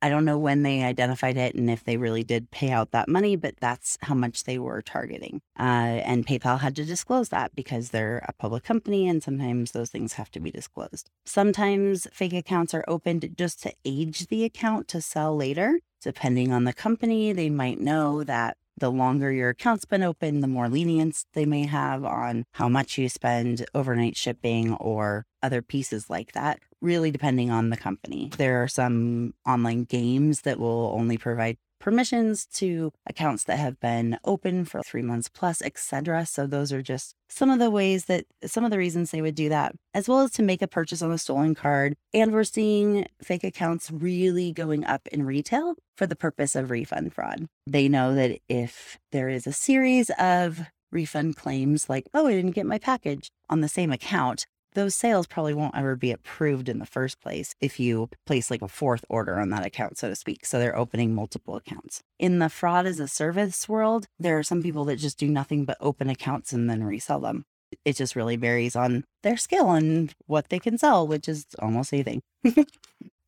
I 0.00 0.08
don't 0.08 0.24
know 0.24 0.38
when 0.38 0.62
they 0.62 0.84
identified 0.84 1.36
it 1.36 1.56
and 1.56 1.68
if 1.68 1.82
they 1.82 1.96
really 1.96 2.22
did 2.22 2.52
pay 2.52 2.70
out 2.70 2.92
that 2.92 3.08
money, 3.08 3.34
but 3.34 3.56
that's 3.58 3.98
how 4.02 4.14
much 4.14 4.44
they 4.44 4.58
were 4.58 4.80
targeting. 4.80 5.40
Uh, 5.58 5.98
and 6.06 6.24
PayPal 6.24 6.60
had 6.60 6.76
to 6.76 6.84
disclose 6.84 7.30
that 7.30 7.56
because 7.56 7.90
they're 7.90 8.24
a 8.28 8.32
public 8.32 8.62
company 8.62 9.08
and 9.08 9.24
sometimes 9.24 9.72
those 9.72 9.90
things 9.90 10.12
have 10.12 10.30
to 10.30 10.40
be 10.40 10.52
disclosed. 10.52 11.10
Sometimes 11.24 12.06
fake 12.12 12.32
accounts 12.32 12.74
are 12.74 12.84
opened 12.86 13.34
just 13.36 13.60
to 13.64 13.72
age 13.84 14.28
the 14.28 14.44
account 14.44 14.86
to 14.86 15.00
sell 15.00 15.34
later. 15.34 15.80
Depending 16.00 16.52
on 16.52 16.64
the 16.64 16.72
company, 16.72 17.32
they 17.32 17.50
might 17.50 17.80
know 17.80 18.24
that 18.24 18.56
the 18.82 18.90
longer 18.90 19.30
your 19.30 19.50
account's 19.50 19.84
been 19.84 20.02
open, 20.02 20.40
the 20.40 20.48
more 20.48 20.68
lenience 20.68 21.24
they 21.34 21.46
may 21.46 21.66
have 21.66 22.04
on 22.04 22.44
how 22.54 22.68
much 22.68 22.98
you 22.98 23.08
spend 23.08 23.64
overnight 23.76 24.16
shipping 24.16 24.74
or 24.74 25.24
other 25.40 25.62
pieces 25.62 26.10
like 26.10 26.32
that, 26.32 26.58
really 26.80 27.12
depending 27.12 27.48
on 27.48 27.70
the 27.70 27.76
company. 27.76 28.28
There 28.36 28.60
are 28.60 28.66
some 28.66 29.34
online 29.46 29.84
games 29.84 30.40
that 30.40 30.58
will 30.58 30.92
only 30.98 31.16
provide 31.16 31.58
permissions 31.82 32.46
to 32.46 32.92
accounts 33.06 33.44
that 33.44 33.58
have 33.58 33.78
been 33.80 34.16
open 34.24 34.64
for 34.64 34.80
three 34.82 35.02
months 35.02 35.28
plus, 35.28 35.60
etc. 35.60 36.24
So 36.24 36.46
those 36.46 36.72
are 36.72 36.80
just 36.80 37.16
some 37.28 37.50
of 37.50 37.58
the 37.58 37.70
ways 37.70 38.04
that 38.04 38.24
some 38.44 38.64
of 38.64 38.70
the 38.70 38.78
reasons 38.78 39.10
they 39.10 39.20
would 39.20 39.34
do 39.34 39.48
that, 39.48 39.74
as 39.92 40.08
well 40.08 40.20
as 40.20 40.30
to 40.32 40.42
make 40.42 40.62
a 40.62 40.68
purchase 40.68 41.02
on 41.02 41.10
a 41.10 41.18
stolen 41.18 41.56
card. 41.56 41.96
And 42.14 42.32
we're 42.32 42.44
seeing 42.44 43.06
fake 43.20 43.42
accounts 43.42 43.90
really 43.90 44.52
going 44.52 44.84
up 44.84 45.08
in 45.08 45.26
retail 45.26 45.74
for 45.96 46.06
the 46.06 46.16
purpose 46.16 46.54
of 46.54 46.70
refund 46.70 47.12
fraud. 47.12 47.46
They 47.66 47.88
know 47.88 48.14
that 48.14 48.38
if 48.48 48.98
there 49.10 49.28
is 49.28 49.46
a 49.48 49.52
series 49.52 50.08
of 50.18 50.60
refund 50.92 51.36
claims 51.36 51.88
like, 51.88 52.06
oh, 52.14 52.28
I 52.28 52.32
didn't 52.32 52.52
get 52.52 52.66
my 52.66 52.78
package 52.78 53.30
on 53.50 53.60
the 53.60 53.68
same 53.68 53.90
account, 53.90 54.46
those 54.74 54.94
sales 54.94 55.26
probably 55.26 55.54
won't 55.54 55.76
ever 55.76 55.96
be 55.96 56.10
approved 56.10 56.68
in 56.68 56.78
the 56.78 56.86
first 56.86 57.20
place 57.20 57.54
if 57.60 57.78
you 57.78 58.08
place 58.26 58.50
like 58.50 58.62
a 58.62 58.68
fourth 58.68 59.04
order 59.08 59.38
on 59.38 59.50
that 59.50 59.66
account, 59.66 59.98
so 59.98 60.08
to 60.08 60.16
speak. 60.16 60.44
So 60.46 60.58
they're 60.58 60.76
opening 60.76 61.14
multiple 61.14 61.56
accounts. 61.56 62.02
In 62.18 62.38
the 62.38 62.48
fraud 62.48 62.86
as 62.86 63.00
a 63.00 63.08
service 63.08 63.68
world, 63.68 64.06
there 64.18 64.38
are 64.38 64.42
some 64.42 64.62
people 64.62 64.84
that 64.86 64.96
just 64.96 65.18
do 65.18 65.28
nothing 65.28 65.64
but 65.64 65.76
open 65.80 66.08
accounts 66.08 66.52
and 66.52 66.68
then 66.68 66.84
resell 66.84 67.20
them. 67.20 67.44
It 67.84 67.96
just 67.96 68.16
really 68.16 68.36
varies 68.36 68.76
on 68.76 69.04
their 69.22 69.36
skill 69.36 69.70
and 69.70 70.14
what 70.26 70.48
they 70.50 70.58
can 70.58 70.76
sell, 70.76 71.06
which 71.06 71.28
is 71.28 71.46
almost 71.58 71.92
anything. 71.92 72.22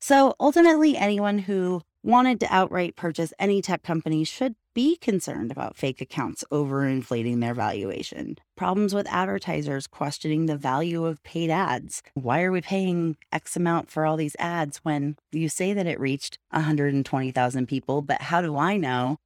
so 0.00 0.34
ultimately, 0.38 0.96
anyone 0.96 1.38
who 1.38 1.82
wanted 2.02 2.38
to 2.40 2.54
outright 2.54 2.94
purchase 2.94 3.32
any 3.38 3.62
tech 3.62 3.82
company 3.82 4.24
should 4.24 4.54
be 4.74 4.96
concerned 4.96 5.50
about 5.50 5.76
fake 5.76 6.00
accounts 6.00 6.44
overinflating 6.50 7.40
their 7.40 7.54
valuation. 7.54 8.36
Problems 8.56 8.92
with 8.94 9.06
advertisers 9.08 9.86
questioning 9.86 10.46
the 10.46 10.56
value 10.56 11.04
of 11.06 11.22
paid 11.22 11.48
ads. 11.48 12.02
Why 12.14 12.42
are 12.42 12.52
we 12.52 12.60
paying 12.60 13.16
X 13.32 13.56
amount 13.56 13.90
for 13.90 14.04
all 14.04 14.16
these 14.16 14.36
ads 14.38 14.78
when 14.78 15.16
you 15.32 15.48
say 15.48 15.72
that 15.72 15.86
it 15.86 16.00
reached 16.00 16.38
120,000 16.50 17.66
people, 17.66 18.02
but 18.02 18.22
how 18.22 18.42
do 18.42 18.56
I 18.56 18.76
know 18.76 19.18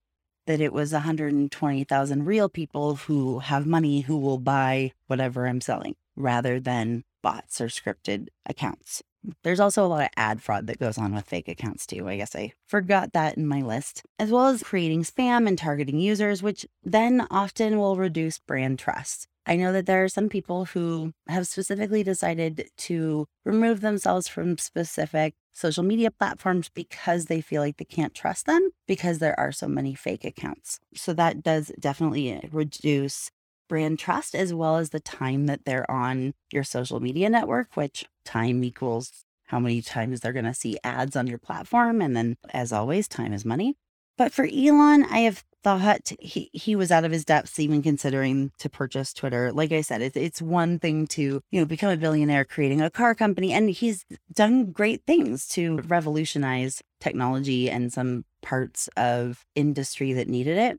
that 0.47 0.61
it 0.61 0.73
was 0.73 0.93
120,000 0.93 2.25
real 2.25 2.49
people 2.49 2.97
who 2.97 3.39
have 3.41 3.67
money 3.67 4.03
who 4.03 4.17
will 4.17 4.39
buy 4.39 4.93
whatever 5.07 5.47
I'm 5.47 5.61
selling 5.61 5.97
rather 6.17 6.61
than 6.61 7.05
bots 7.23 7.61
or 7.61 7.67
scripted 7.67 8.29
accounts? 8.47 9.03
There's 9.43 9.61
also 9.61 9.85
a 9.85 9.89
lot 9.89 10.03
of 10.03 10.09
ad 10.17 10.43
fraud 10.43 10.67
that 10.67 10.79
goes 10.79 10.99
on 10.99 11.15
with 11.15 11.27
fake 11.27 11.49
accounts 11.49 11.87
too. 11.87 12.09
I 12.09 12.17
guess 12.17 12.35
I 12.35 12.53
forgot 12.67 13.13
that 13.13 13.37
in 13.37 13.47
my 13.47 13.63
list, 13.63 14.03
as 14.19 14.31
well 14.31 14.47
as 14.47 14.63
creating 14.63 15.03
spam 15.03 15.47
and 15.49 15.59
targeting 15.59 15.99
users, 15.99 16.43
which 16.43 16.67
then 16.83 17.27
often 17.31 17.79
will 17.79 17.97
reduce 17.97 18.39
brand 18.39 18.79
trust. 18.79 19.27
I 19.47 19.57
know 19.57 19.73
that 19.73 19.87
there 19.87 20.05
are 20.05 20.09
some 20.09 20.29
people 20.29 20.67
who 20.67 21.13
have 21.27 21.47
specifically 21.47 22.03
decided 22.03 22.69
to 22.77 23.27
remove 23.47 23.81
themselves 23.81 24.29
from 24.29 24.59
specific 24.59 25.35
social 25.55 25.83
media 25.83 26.11
platforms 26.11 26.69
because 26.69 27.25
they 27.25 27.41
feel 27.41 27.63
like 27.63 27.79
they 27.79 27.85
can't 27.85 28.15
trust 28.15 28.47
them 28.47 28.71
because 28.87 29.19
there 29.19 29.39
are 29.41 29.51
so 29.51 29.67
many 29.67 29.95
fake 29.95 30.25
accounts. 30.25 30.79
So 30.95 31.15
that 31.15 31.43
does 31.43 31.73
definitely 31.81 32.31
eh, 32.31 32.41
reduce 32.53 33.31
brand 33.69 33.99
trust 33.99 34.35
as 34.35 34.53
well 34.53 34.77
as 34.77 34.91
the 34.91 35.01
time 35.01 35.47
that 35.47 35.65
they're 35.65 35.91
on 35.91 36.35
your 36.53 36.65
social 36.65 37.01
media 37.01 37.29
network, 37.29 37.77
which 37.77 38.07
time 38.25 38.65
equals 38.65 39.25
how 39.47 39.59
many 39.59 39.81
times 39.81 40.21
they're 40.21 40.33
going 40.33 40.45
to 40.45 40.55
see 40.55 40.79
ads 40.85 41.17
on 41.17 41.27
your 41.27 41.39
platform. 41.39 42.03
And 42.03 42.17
then, 42.17 42.37
as 42.51 42.73
always, 42.73 43.09
time 43.09 43.33
is 43.33 43.45
money. 43.45 43.77
But 44.17 44.33
for 44.33 44.45
Elon, 44.45 45.05
I 45.05 45.21
have 45.21 45.45
thought 45.63 46.13
he, 46.21 46.51
he 46.53 46.77
was 46.77 46.91
out 46.91 47.05
of 47.05 47.13
his 47.13 47.25
depths 47.25 47.59
even 47.59 47.83
considering 47.83 48.53
to 48.59 48.69
purchase 48.69 49.13
Twitter. 49.13 49.53
Like 49.53 49.73
I 49.73 49.81
said, 49.81 50.03
it's, 50.03 50.17
it's 50.17 50.43
one 50.43 50.79
thing 50.79 51.07
to, 51.09 51.41
you 51.51 51.61
know, 51.61 51.65
become 51.65 51.91
a 51.91 51.97
billionaire 51.97 52.45
creating 52.45 52.81
a 52.81 52.91
car 52.91 53.15
company. 53.15 53.53
And 53.53 53.71
he's 53.71 54.05
done 54.33 54.73
great 54.73 55.03
things 55.07 55.47
to 55.49 55.79
revolutionize 55.79 56.83
technology 57.01 57.71
and 57.71 57.93
some 57.93 58.25
parts 58.43 58.89
of 58.97 59.45
industry 59.55 60.13
that 60.13 60.29
needed 60.29 60.59
it. 60.59 60.79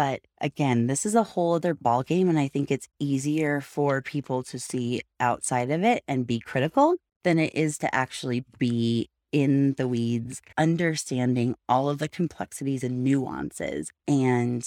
But 0.00 0.22
again, 0.40 0.86
this 0.86 1.04
is 1.04 1.14
a 1.14 1.22
whole 1.22 1.52
other 1.52 1.74
ballgame. 1.74 2.30
And 2.30 2.38
I 2.38 2.48
think 2.48 2.70
it's 2.70 2.88
easier 2.98 3.60
for 3.60 4.00
people 4.00 4.42
to 4.44 4.58
see 4.58 5.02
outside 5.20 5.70
of 5.70 5.84
it 5.84 6.02
and 6.08 6.26
be 6.26 6.40
critical 6.40 6.96
than 7.22 7.38
it 7.38 7.54
is 7.54 7.76
to 7.78 7.94
actually 7.94 8.46
be 8.58 9.10
in 9.30 9.74
the 9.74 9.86
weeds, 9.86 10.40
understanding 10.56 11.54
all 11.68 11.90
of 11.90 11.98
the 11.98 12.08
complexities 12.08 12.82
and 12.82 13.04
nuances. 13.04 13.90
And 14.08 14.66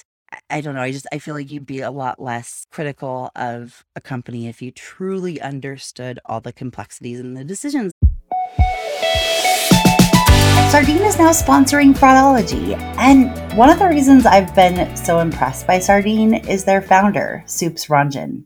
I 0.51 0.61
don't 0.61 0.75
know, 0.75 0.81
I 0.81 0.91
just 0.91 1.07
I 1.11 1.17
feel 1.17 1.33
like 1.33 1.51
you'd 1.51 1.65
be 1.65 1.81
a 1.81 1.91
lot 1.91 2.21
less 2.21 2.67
critical 2.71 3.31
of 3.35 3.83
a 3.95 4.01
company 4.01 4.47
if 4.47 4.61
you 4.61 4.69
truly 4.69 5.41
understood 5.41 6.19
all 6.25 6.41
the 6.41 6.53
complexities 6.53 7.19
and 7.19 7.35
the 7.35 7.43
decisions 7.43 7.91
Sardine 10.73 11.03
is 11.03 11.19
now 11.19 11.29
sponsoring 11.29 11.93
Fraudology. 11.93 12.75
And 12.97 13.29
one 13.55 13.69
of 13.69 13.77
the 13.77 13.87
reasons 13.87 14.25
I've 14.25 14.55
been 14.55 14.97
so 14.97 15.19
impressed 15.19 15.67
by 15.67 15.77
Sardine 15.77 16.33
is 16.33 16.65
their 16.65 16.81
founder, 16.81 17.43
Soups 17.45 17.85
Ranjan. 17.85 18.45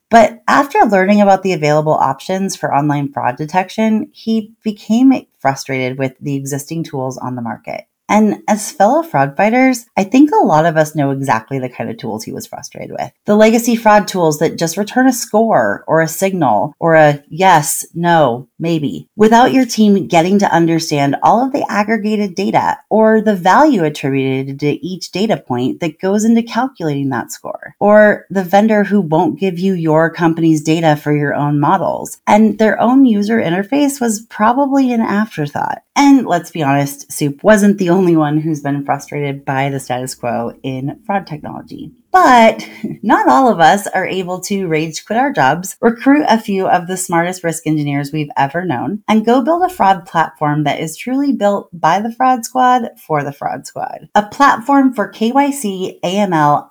But 0.11 0.43
after 0.47 0.79
learning 0.79 1.21
about 1.21 1.41
the 1.41 1.53
available 1.53 1.93
options 1.93 2.57
for 2.57 2.75
online 2.75 3.13
fraud 3.13 3.37
detection, 3.37 4.09
he 4.11 4.53
became 4.61 5.13
frustrated 5.39 5.97
with 5.97 6.15
the 6.19 6.35
existing 6.35 6.83
tools 6.83 7.17
on 7.17 7.35
the 7.35 7.41
market. 7.41 7.85
And 8.11 8.43
as 8.49 8.73
fellow 8.73 9.03
fraud 9.03 9.37
fighters, 9.37 9.85
I 9.95 10.03
think 10.03 10.31
a 10.31 10.45
lot 10.45 10.65
of 10.65 10.75
us 10.75 10.95
know 10.95 11.11
exactly 11.11 11.59
the 11.59 11.69
kind 11.69 11.89
of 11.89 11.97
tools 11.97 12.25
he 12.25 12.33
was 12.33 12.45
frustrated 12.45 12.91
with. 12.91 13.09
The 13.25 13.37
legacy 13.37 13.77
fraud 13.77 14.05
tools 14.05 14.39
that 14.39 14.57
just 14.57 14.75
return 14.75 15.07
a 15.07 15.13
score 15.13 15.85
or 15.87 16.01
a 16.01 16.09
signal 16.09 16.75
or 16.77 16.95
a 16.95 17.23
yes, 17.29 17.85
no, 17.95 18.49
maybe, 18.59 19.07
without 19.15 19.53
your 19.53 19.65
team 19.65 20.07
getting 20.07 20.39
to 20.39 20.53
understand 20.53 21.15
all 21.23 21.45
of 21.45 21.53
the 21.53 21.65
aggregated 21.69 22.35
data 22.35 22.77
or 22.89 23.21
the 23.21 23.35
value 23.35 23.85
attributed 23.85 24.59
to 24.59 24.85
each 24.85 25.11
data 25.11 25.37
point 25.37 25.79
that 25.79 26.01
goes 26.01 26.25
into 26.25 26.43
calculating 26.43 27.09
that 27.09 27.31
score. 27.31 27.75
Or 27.79 28.25
the 28.29 28.43
vendor 28.43 28.83
who 28.83 28.99
won't 28.99 29.39
give 29.39 29.57
you 29.57 29.73
your 29.73 30.09
company's 30.09 30.63
data 30.63 30.97
for 30.97 31.15
your 31.15 31.33
own 31.33 31.61
models. 31.61 32.19
And 32.27 32.59
their 32.59 32.77
own 32.81 33.05
user 33.05 33.41
interface 33.41 34.01
was 34.01 34.25
probably 34.29 34.91
an 34.91 34.99
afterthought. 34.99 35.83
And 35.95 36.25
let's 36.25 36.51
be 36.51 36.63
honest, 36.63 37.11
Soup 37.11 37.43
wasn't 37.43 37.77
the 37.77 37.89
only 37.89 38.00
one 38.05 38.39
who's 38.39 38.61
been 38.61 38.85
frustrated 38.85 39.45
by 39.45 39.69
the 39.69 39.79
status 39.79 40.15
quo 40.15 40.53
in 40.63 40.99
fraud 41.05 41.27
technology. 41.27 41.91
But 42.11 42.67
not 43.01 43.27
all 43.27 43.47
of 43.47 43.59
us 43.59 43.87
are 43.87 44.05
able 44.05 44.41
to 44.41 44.67
rage 44.67 45.05
quit 45.05 45.17
our 45.17 45.31
jobs, 45.31 45.77
recruit 45.81 46.25
a 46.27 46.39
few 46.39 46.67
of 46.67 46.87
the 46.87 46.97
smartest 46.97 47.43
risk 47.43 47.65
engineers 47.65 48.11
we've 48.11 48.31
ever 48.35 48.65
known, 48.65 49.03
and 49.07 49.25
go 49.25 49.43
build 49.43 49.63
a 49.63 49.69
fraud 49.73 50.05
platform 50.05 50.63
that 50.63 50.79
is 50.79 50.97
truly 50.97 51.31
built 51.31 51.69
by 51.71 51.99
the 51.99 52.11
fraud 52.11 52.43
squad 52.43 52.89
for 52.97 53.23
the 53.23 53.31
fraud 53.31 53.65
squad. 53.65 54.09
A 54.15 54.27
platform 54.27 54.93
for 54.93 55.11
KYC, 55.11 56.01
AML, 56.01 56.70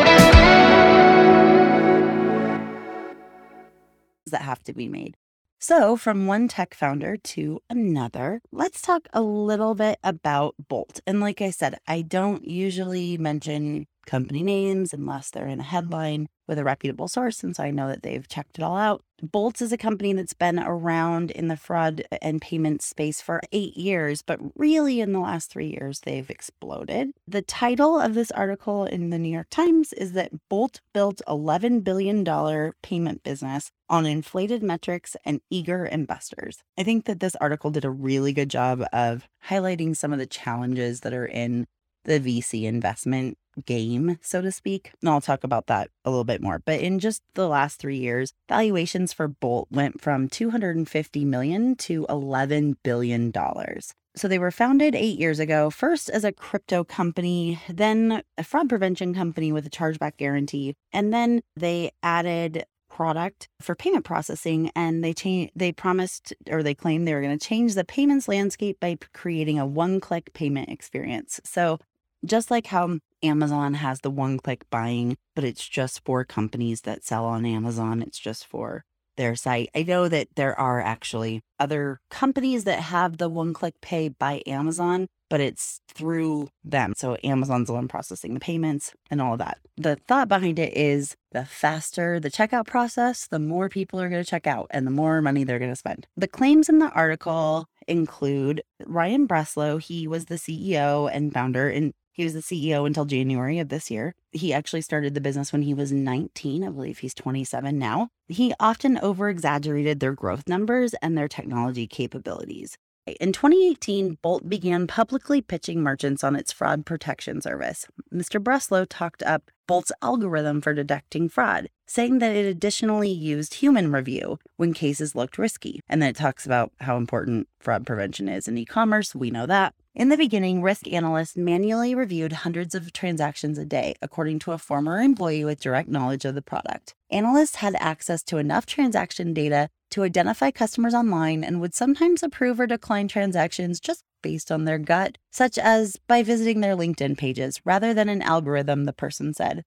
That 4.27 4.43
have 4.43 4.63
to 4.63 4.73
be 4.73 4.87
made. 4.87 5.15
So, 5.59 5.95
from 5.95 6.25
one 6.25 6.47
tech 6.47 6.73
founder 6.73 7.17
to 7.17 7.59
another, 7.69 8.41
let's 8.51 8.81
talk 8.81 9.07
a 9.13 9.21
little 9.21 9.75
bit 9.75 9.99
about 10.03 10.55
Bolt. 10.67 11.01
And 11.05 11.19
like 11.19 11.39
I 11.39 11.51
said, 11.51 11.77
I 11.87 12.01
don't 12.01 12.43
usually 12.47 13.17
mention 13.17 13.85
company 14.07 14.41
names 14.41 14.91
unless 14.91 15.29
they're 15.29 15.45
in 15.45 15.59
a 15.59 15.63
headline 15.63 16.27
with 16.47 16.57
a 16.57 16.63
reputable 16.63 17.07
source, 17.07 17.43
And 17.43 17.55
so 17.55 17.63
I 17.63 17.69
know 17.71 17.87
that 17.89 18.01
they've 18.01 18.27
checked 18.27 18.57
it 18.57 18.63
all 18.63 18.75
out. 18.75 19.03
Bolts 19.21 19.61
is 19.61 19.71
a 19.71 19.77
company 19.77 20.13
that's 20.13 20.33
been 20.33 20.57
around 20.57 21.29
in 21.31 21.47
the 21.47 21.55
fraud 21.55 22.03
and 22.21 22.41
payment 22.41 22.81
space 22.81 23.21
for 23.21 23.41
eight 23.51 23.77
years, 23.77 24.21
but 24.21 24.39
really 24.55 24.99
in 24.99 25.13
the 25.13 25.19
last 25.19 25.51
three 25.51 25.67
years, 25.67 26.01
they've 26.01 26.29
exploded. 26.29 27.11
The 27.27 27.43
title 27.43 27.99
of 27.99 28.15
this 28.15 28.31
article 28.31 28.85
in 28.85 29.11
the 29.11 29.19
New 29.19 29.31
York 29.31 29.47
Times 29.51 29.93
is 29.93 30.13
that 30.13 30.31
Bolt 30.49 30.81
built 30.93 31.21
$11 31.27 31.83
billion 31.83 32.73
payment 32.81 33.23
business 33.23 33.71
on 33.89 34.05
inflated 34.05 34.63
metrics 34.63 35.15
and 35.23 35.41
eager 35.49 35.85
investors. 35.85 36.63
I 36.77 36.83
think 36.83 37.05
that 37.05 37.19
this 37.19 37.35
article 37.35 37.69
did 37.69 37.85
a 37.85 37.91
really 37.91 38.33
good 38.33 38.49
job 38.49 38.83
of 38.91 39.27
highlighting 39.47 39.95
some 39.95 40.13
of 40.13 40.19
the 40.19 40.25
challenges 40.25 41.01
that 41.01 41.13
are 41.13 41.25
in 41.25 41.67
the 42.03 42.19
VC 42.19 42.63
investment 42.63 43.37
game, 43.65 44.17
so 44.21 44.41
to 44.41 44.51
speak. 44.51 44.91
And 45.01 45.09
I'll 45.09 45.21
talk 45.21 45.43
about 45.43 45.67
that 45.67 45.89
a 46.05 46.09
little 46.09 46.23
bit 46.23 46.41
more. 46.41 46.59
But 46.63 46.79
in 46.79 46.99
just 46.99 47.21
the 47.33 47.47
last 47.47 47.79
three 47.79 47.97
years, 47.97 48.33
valuations 48.47 49.13
for 49.13 49.27
Bolt 49.27 49.67
went 49.71 50.01
from 50.01 50.29
250 50.29 51.25
million 51.25 51.75
to 51.75 52.05
11 52.09 52.77
billion 52.83 53.31
dollars. 53.31 53.93
So 54.15 54.27
they 54.27 54.39
were 54.39 54.51
founded 54.51 54.93
eight 54.93 55.19
years 55.19 55.39
ago, 55.39 55.69
first 55.69 56.09
as 56.09 56.25
a 56.25 56.33
crypto 56.33 56.83
company, 56.83 57.59
then 57.69 58.21
a 58.37 58.43
fraud 58.43 58.67
prevention 58.67 59.13
company 59.13 59.53
with 59.53 59.65
a 59.65 59.69
chargeback 59.69 60.17
guarantee, 60.17 60.75
and 60.91 61.13
then 61.13 61.41
they 61.55 61.91
added 62.03 62.65
product 62.89 63.47
for 63.61 63.73
payment 63.73 64.03
processing 64.03 64.69
and 64.75 65.01
they 65.01 65.13
changed 65.13 65.53
they 65.55 65.71
promised 65.71 66.33
or 66.49 66.61
they 66.61 66.75
claimed 66.75 67.07
they 67.07 67.13
were 67.13 67.21
going 67.21 67.37
to 67.37 67.47
change 67.47 67.73
the 67.73 67.85
payments 67.85 68.27
landscape 68.27 68.77
by 68.81 68.97
creating 69.13 69.57
a 69.57 69.65
one-click 69.65 70.33
payment 70.33 70.67
experience. 70.67 71.39
So 71.45 71.79
just 72.25 72.51
like 72.51 72.67
how 72.67 72.99
Amazon 73.23 73.75
has 73.75 74.01
the 74.01 74.11
one-click 74.11 74.65
buying, 74.69 75.17
but 75.35 75.43
it's 75.43 75.67
just 75.67 76.03
for 76.05 76.23
companies 76.23 76.81
that 76.81 77.03
sell 77.03 77.25
on 77.25 77.45
Amazon, 77.45 78.01
it's 78.01 78.19
just 78.19 78.45
for 78.45 78.83
their 79.17 79.35
site. 79.35 79.69
I 79.75 79.83
know 79.83 80.07
that 80.07 80.29
there 80.35 80.57
are 80.59 80.81
actually 80.81 81.41
other 81.59 81.99
companies 82.09 82.63
that 82.63 82.79
have 82.79 83.17
the 83.17 83.29
one 83.29 83.53
click 83.53 83.75
pay 83.81 84.09
by 84.09 84.41
Amazon, 84.47 85.07
but 85.29 85.39
it's 85.39 85.81
through 85.93 86.49
them. 86.63 86.93
So 86.97 87.17
Amazon's 87.23 87.67
the 87.67 87.73
one 87.73 87.87
processing 87.87 88.33
the 88.33 88.39
payments 88.39 88.93
and 89.09 89.21
all 89.21 89.33
of 89.33 89.39
that. 89.39 89.59
The 89.77 89.97
thought 90.07 90.27
behind 90.27 90.59
it 90.59 90.75
is 90.75 91.15
the 91.31 91.45
faster 91.45 92.19
the 92.19 92.31
checkout 92.31 92.67
process, 92.67 93.27
the 93.27 93.39
more 93.39 93.69
people 93.69 94.01
are 94.01 94.09
going 94.09 94.23
to 94.23 94.29
check 94.29 94.47
out 94.47 94.67
and 94.71 94.85
the 94.85 94.91
more 94.91 95.21
money 95.21 95.43
they're 95.43 95.59
going 95.59 95.71
to 95.71 95.75
spend. 95.75 96.07
The 96.17 96.27
claims 96.27 96.67
in 96.67 96.79
the 96.79 96.89
article 96.89 97.67
include 97.87 98.61
Ryan 98.85 99.27
Breslow. 99.27 99.81
He 99.81 100.07
was 100.07 100.25
the 100.25 100.35
CEO 100.35 101.09
and 101.11 101.33
founder 101.33 101.69
and 101.69 101.93
he 102.21 102.25
was 102.25 102.33
the 102.33 102.39
CEO 102.41 102.85
until 102.85 103.05
January 103.05 103.57
of 103.57 103.69
this 103.69 103.89
year. 103.89 104.13
He 104.31 104.53
actually 104.53 104.81
started 104.81 105.15
the 105.15 105.21
business 105.21 105.51
when 105.51 105.63
he 105.63 105.73
was 105.73 105.91
19. 105.91 106.63
I 106.63 106.69
believe 106.69 106.99
he's 106.99 107.15
27 107.15 107.79
now. 107.79 108.09
He 108.27 108.53
often 108.59 108.99
over 108.99 109.27
exaggerated 109.27 109.99
their 109.99 110.13
growth 110.13 110.47
numbers 110.47 110.93
and 111.01 111.17
their 111.17 111.27
technology 111.27 111.87
capabilities. 111.87 112.77
In 113.19 113.31
2018, 113.31 114.19
Bolt 114.21 114.47
began 114.47 114.85
publicly 114.85 115.41
pitching 115.41 115.81
merchants 115.81 116.23
on 116.23 116.35
its 116.35 116.53
fraud 116.53 116.85
protection 116.85 117.41
service. 117.41 117.87
Mr. 118.13 118.39
Breslow 118.39 118.85
talked 118.87 119.23
up 119.23 119.49
Bolt's 119.65 119.91
algorithm 120.03 120.61
for 120.61 120.75
detecting 120.75 121.27
fraud, 121.27 121.69
saying 121.87 122.19
that 122.19 122.35
it 122.35 122.45
additionally 122.45 123.09
used 123.09 123.55
human 123.55 123.91
review 123.91 124.37
when 124.57 124.73
cases 124.73 125.15
looked 125.15 125.39
risky. 125.39 125.79
And 125.89 126.03
then 126.03 126.11
it 126.11 126.15
talks 126.17 126.45
about 126.45 126.71
how 126.81 126.97
important 126.97 127.47
fraud 127.59 127.87
prevention 127.87 128.29
is 128.29 128.47
in 128.47 128.59
e 128.59 128.65
commerce. 128.65 129.15
We 129.15 129.31
know 129.31 129.47
that. 129.47 129.73
In 129.93 130.07
the 130.07 130.15
beginning, 130.15 130.61
risk 130.61 130.87
analysts 130.87 131.35
manually 131.35 131.93
reviewed 131.93 132.31
hundreds 132.31 132.73
of 132.73 132.93
transactions 132.93 133.57
a 133.57 133.65
day, 133.65 133.93
according 134.01 134.39
to 134.39 134.53
a 134.53 134.57
former 134.57 135.01
employee 135.01 135.43
with 135.43 135.59
direct 135.59 135.89
knowledge 135.89 136.23
of 136.23 136.33
the 136.33 136.41
product. 136.41 136.95
Analysts 137.09 137.55
had 137.55 137.75
access 137.77 138.23
to 138.23 138.37
enough 138.37 138.65
transaction 138.65 139.33
data 139.33 139.67
to 139.89 140.03
identify 140.03 140.49
customers 140.49 140.93
online 140.93 141.43
and 141.43 141.59
would 141.59 141.75
sometimes 141.75 142.23
approve 142.23 142.57
or 142.61 142.67
decline 142.67 143.09
transactions 143.09 143.81
just 143.81 144.05
based 144.23 144.49
on 144.49 144.63
their 144.63 144.77
gut, 144.77 145.17
such 145.29 145.57
as 145.57 145.97
by 146.07 146.23
visiting 146.23 146.61
their 146.61 146.77
LinkedIn 146.77 147.17
pages 147.17 147.59
rather 147.65 147.93
than 147.93 148.07
an 148.07 148.21
algorithm, 148.21 148.85
the 148.85 148.93
person 148.93 149.33
said. 149.33 149.61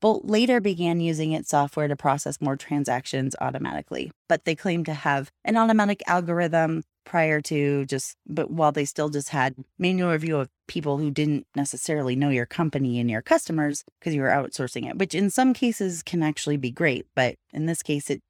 Bolt 0.00 0.26
later 0.26 0.60
began 0.60 1.00
using 1.00 1.32
its 1.32 1.48
software 1.48 1.88
to 1.88 1.96
process 1.96 2.40
more 2.40 2.54
transactions 2.54 3.34
automatically, 3.40 4.12
but 4.28 4.44
they 4.44 4.54
claimed 4.54 4.86
to 4.86 4.94
have 4.94 5.32
an 5.44 5.56
automatic 5.56 6.02
algorithm 6.06 6.84
prior 7.06 7.40
to 7.40 7.86
just, 7.86 8.16
but 8.26 8.50
while 8.50 8.72
they 8.72 8.84
still 8.84 9.08
just 9.08 9.30
had 9.30 9.54
mm-hmm. 9.54 9.62
manual 9.78 10.12
review 10.12 10.36
of 10.36 10.50
people 10.68 10.98
who 10.98 11.10
didn't 11.10 11.46
necessarily 11.54 12.14
know 12.14 12.28
your 12.28 12.44
company 12.44 13.00
and 13.00 13.10
your 13.10 13.22
customers 13.22 13.84
because 13.98 14.14
you 14.14 14.20
were 14.20 14.28
outsourcing 14.28 14.86
it, 14.86 14.98
which 14.98 15.14
in 15.14 15.30
some 15.30 15.54
cases 15.54 16.02
can 16.02 16.22
actually 16.22 16.58
be 16.58 16.70
great. 16.70 17.06
But 17.14 17.36
in 17.54 17.64
this 17.64 17.82
case, 17.82 18.10
it 18.10 18.20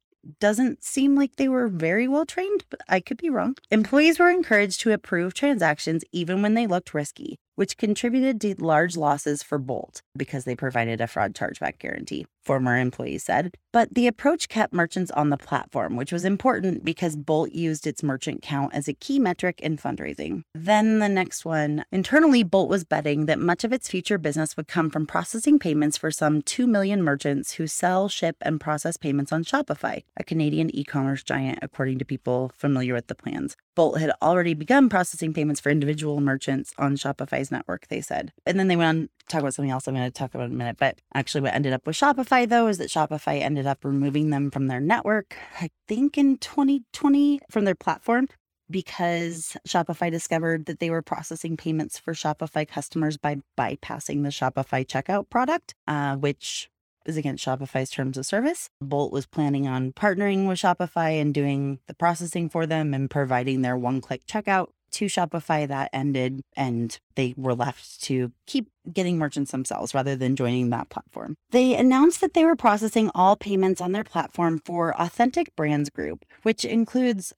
doesn't 0.40 0.84
seem 0.84 1.16
like 1.16 1.36
they 1.36 1.48
were 1.48 1.68
very 1.68 2.06
well 2.06 2.26
trained, 2.26 2.64
but 2.70 2.80
I 2.88 3.00
could 3.00 3.16
be 3.16 3.30
wrong. 3.30 3.56
Employees 3.70 4.18
were 4.18 4.30
encouraged 4.30 4.80
to 4.82 4.92
approve 4.92 5.34
transactions 5.34 6.04
even 6.12 6.42
when 6.42 6.54
they 6.54 6.66
looked 6.66 6.94
risky, 6.94 7.38
which 7.56 7.76
contributed 7.76 8.40
to 8.40 8.54
large 8.62 8.96
losses 8.96 9.42
for 9.42 9.58
Bolt 9.58 10.02
because 10.16 10.44
they 10.44 10.54
provided 10.54 11.00
a 11.00 11.06
fraud 11.06 11.34
chargeback 11.34 11.78
guarantee, 11.78 12.26
former 12.44 12.78
employees 12.78 13.24
said. 13.24 13.54
But 13.72 13.94
the 13.94 14.06
approach 14.06 14.48
kept 14.48 14.72
merchants 14.72 15.10
on 15.10 15.30
the 15.30 15.36
platform, 15.36 15.96
which 15.96 16.12
was 16.12 16.24
important 16.24 16.84
because 16.84 17.16
Bolt 17.16 17.52
used 17.52 17.86
its 17.86 18.02
merchant 18.02 18.42
count 18.42 18.72
as 18.74 18.88
a 18.88 18.94
key 18.94 19.18
metric 19.18 19.60
in 19.60 19.76
fundraising. 19.76 20.42
Then 20.54 20.98
the 20.98 21.08
next 21.08 21.44
one 21.44 21.84
internally, 21.90 22.42
Bolt 22.42 22.68
was 22.68 22.84
betting 22.84 23.26
that 23.26 23.38
much 23.38 23.64
of 23.64 23.72
its 23.72 23.88
future 23.88 24.18
business 24.18 24.56
would 24.56 24.68
come 24.68 24.88
from 24.88 25.06
processing 25.06 25.58
payments 25.58 25.96
for 25.96 26.10
some 26.10 26.42
2 26.42 26.66
million 26.66 27.02
merchants 27.02 27.54
who 27.54 27.66
sell, 27.66 28.08
ship, 28.08 28.36
and 28.40 28.60
process 28.60 28.96
payments 28.96 29.32
on 29.32 29.44
Shopify, 29.44 30.04
a 30.16 30.24
Canadian 30.24 30.74
e 30.74 30.84
commerce 30.84 31.22
giant, 31.22 31.58
according 31.62 31.98
to 31.98 32.04
people 32.04 32.52
familiar 32.54 32.94
with 32.94 33.08
the 33.08 33.14
plans. 33.14 33.56
Bolt 33.76 34.00
had 34.00 34.10
already 34.20 34.54
begun 34.54 34.88
processing 34.88 35.32
payments 35.32 35.60
for 35.60 35.70
individual 35.70 36.20
merchants 36.20 36.72
on 36.78 36.96
Shopify's 36.96 37.52
network, 37.52 37.86
they 37.86 38.00
said. 38.00 38.32
And 38.44 38.58
then 38.58 38.66
they 38.66 38.74
went 38.74 38.88
on 38.88 39.02
to 39.20 39.26
talk 39.28 39.40
about 39.42 39.54
something 39.54 39.70
else 39.70 39.86
I'm 39.86 39.94
going 39.94 40.06
to 40.06 40.10
talk 40.10 40.34
about 40.34 40.46
in 40.46 40.52
a 40.52 40.56
minute. 40.56 40.78
But 40.80 40.98
actually, 41.14 41.42
what 41.42 41.54
ended 41.54 41.72
up 41.72 41.86
with 41.86 41.94
Shopify, 41.94 42.48
though, 42.48 42.66
is 42.66 42.78
that 42.78 42.88
Shopify 42.88 43.40
ended 43.40 43.66
up 43.66 43.84
removing 43.84 44.30
them 44.30 44.50
from 44.50 44.66
their 44.66 44.80
network, 44.80 45.36
I 45.60 45.70
think 45.86 46.18
in 46.18 46.38
2020 46.38 47.40
from 47.50 47.64
their 47.64 47.76
platform 47.76 48.26
because 48.68 49.56
Shopify 49.68 50.10
discovered 50.10 50.66
that 50.66 50.80
they 50.80 50.90
were 50.90 51.02
processing 51.02 51.56
payments 51.56 52.00
for 52.00 52.14
Shopify 52.14 52.66
customers 52.66 53.16
by 53.16 53.36
bypassing 53.56 54.24
the 54.24 54.30
Shopify 54.30 54.84
checkout 54.84 55.30
product, 55.30 55.74
uh, 55.86 56.16
which 56.16 56.68
is 57.06 57.16
against 57.16 57.44
Shopify's 57.44 57.90
terms 57.90 58.16
of 58.16 58.26
service. 58.26 58.68
Bolt 58.80 59.12
was 59.12 59.26
planning 59.26 59.66
on 59.66 59.92
partnering 59.92 60.46
with 60.46 60.58
Shopify 60.58 61.20
and 61.20 61.32
doing 61.32 61.78
the 61.86 61.94
processing 61.94 62.48
for 62.48 62.66
them 62.66 62.92
and 62.94 63.10
providing 63.10 63.62
their 63.62 63.76
one 63.76 64.00
click 64.00 64.26
checkout 64.26 64.68
to 64.92 65.06
Shopify. 65.06 65.66
That 65.66 65.90
ended, 65.92 66.42
and 66.56 66.98
they 67.16 67.34
were 67.36 67.54
left 67.54 68.02
to 68.04 68.32
keep 68.46 68.68
getting 68.92 69.18
merchants 69.18 69.50
themselves 69.50 69.94
rather 69.94 70.14
than 70.14 70.36
joining 70.36 70.70
that 70.70 70.88
platform. 70.88 71.36
They 71.50 71.74
announced 71.74 72.20
that 72.20 72.34
they 72.34 72.44
were 72.44 72.56
processing 72.56 73.10
all 73.14 73.36
payments 73.36 73.80
on 73.80 73.92
their 73.92 74.04
platform 74.04 74.60
for 74.64 74.94
Authentic 75.00 75.54
Brands 75.56 75.90
Group, 75.90 76.24
which 76.42 76.64
includes 76.64 77.32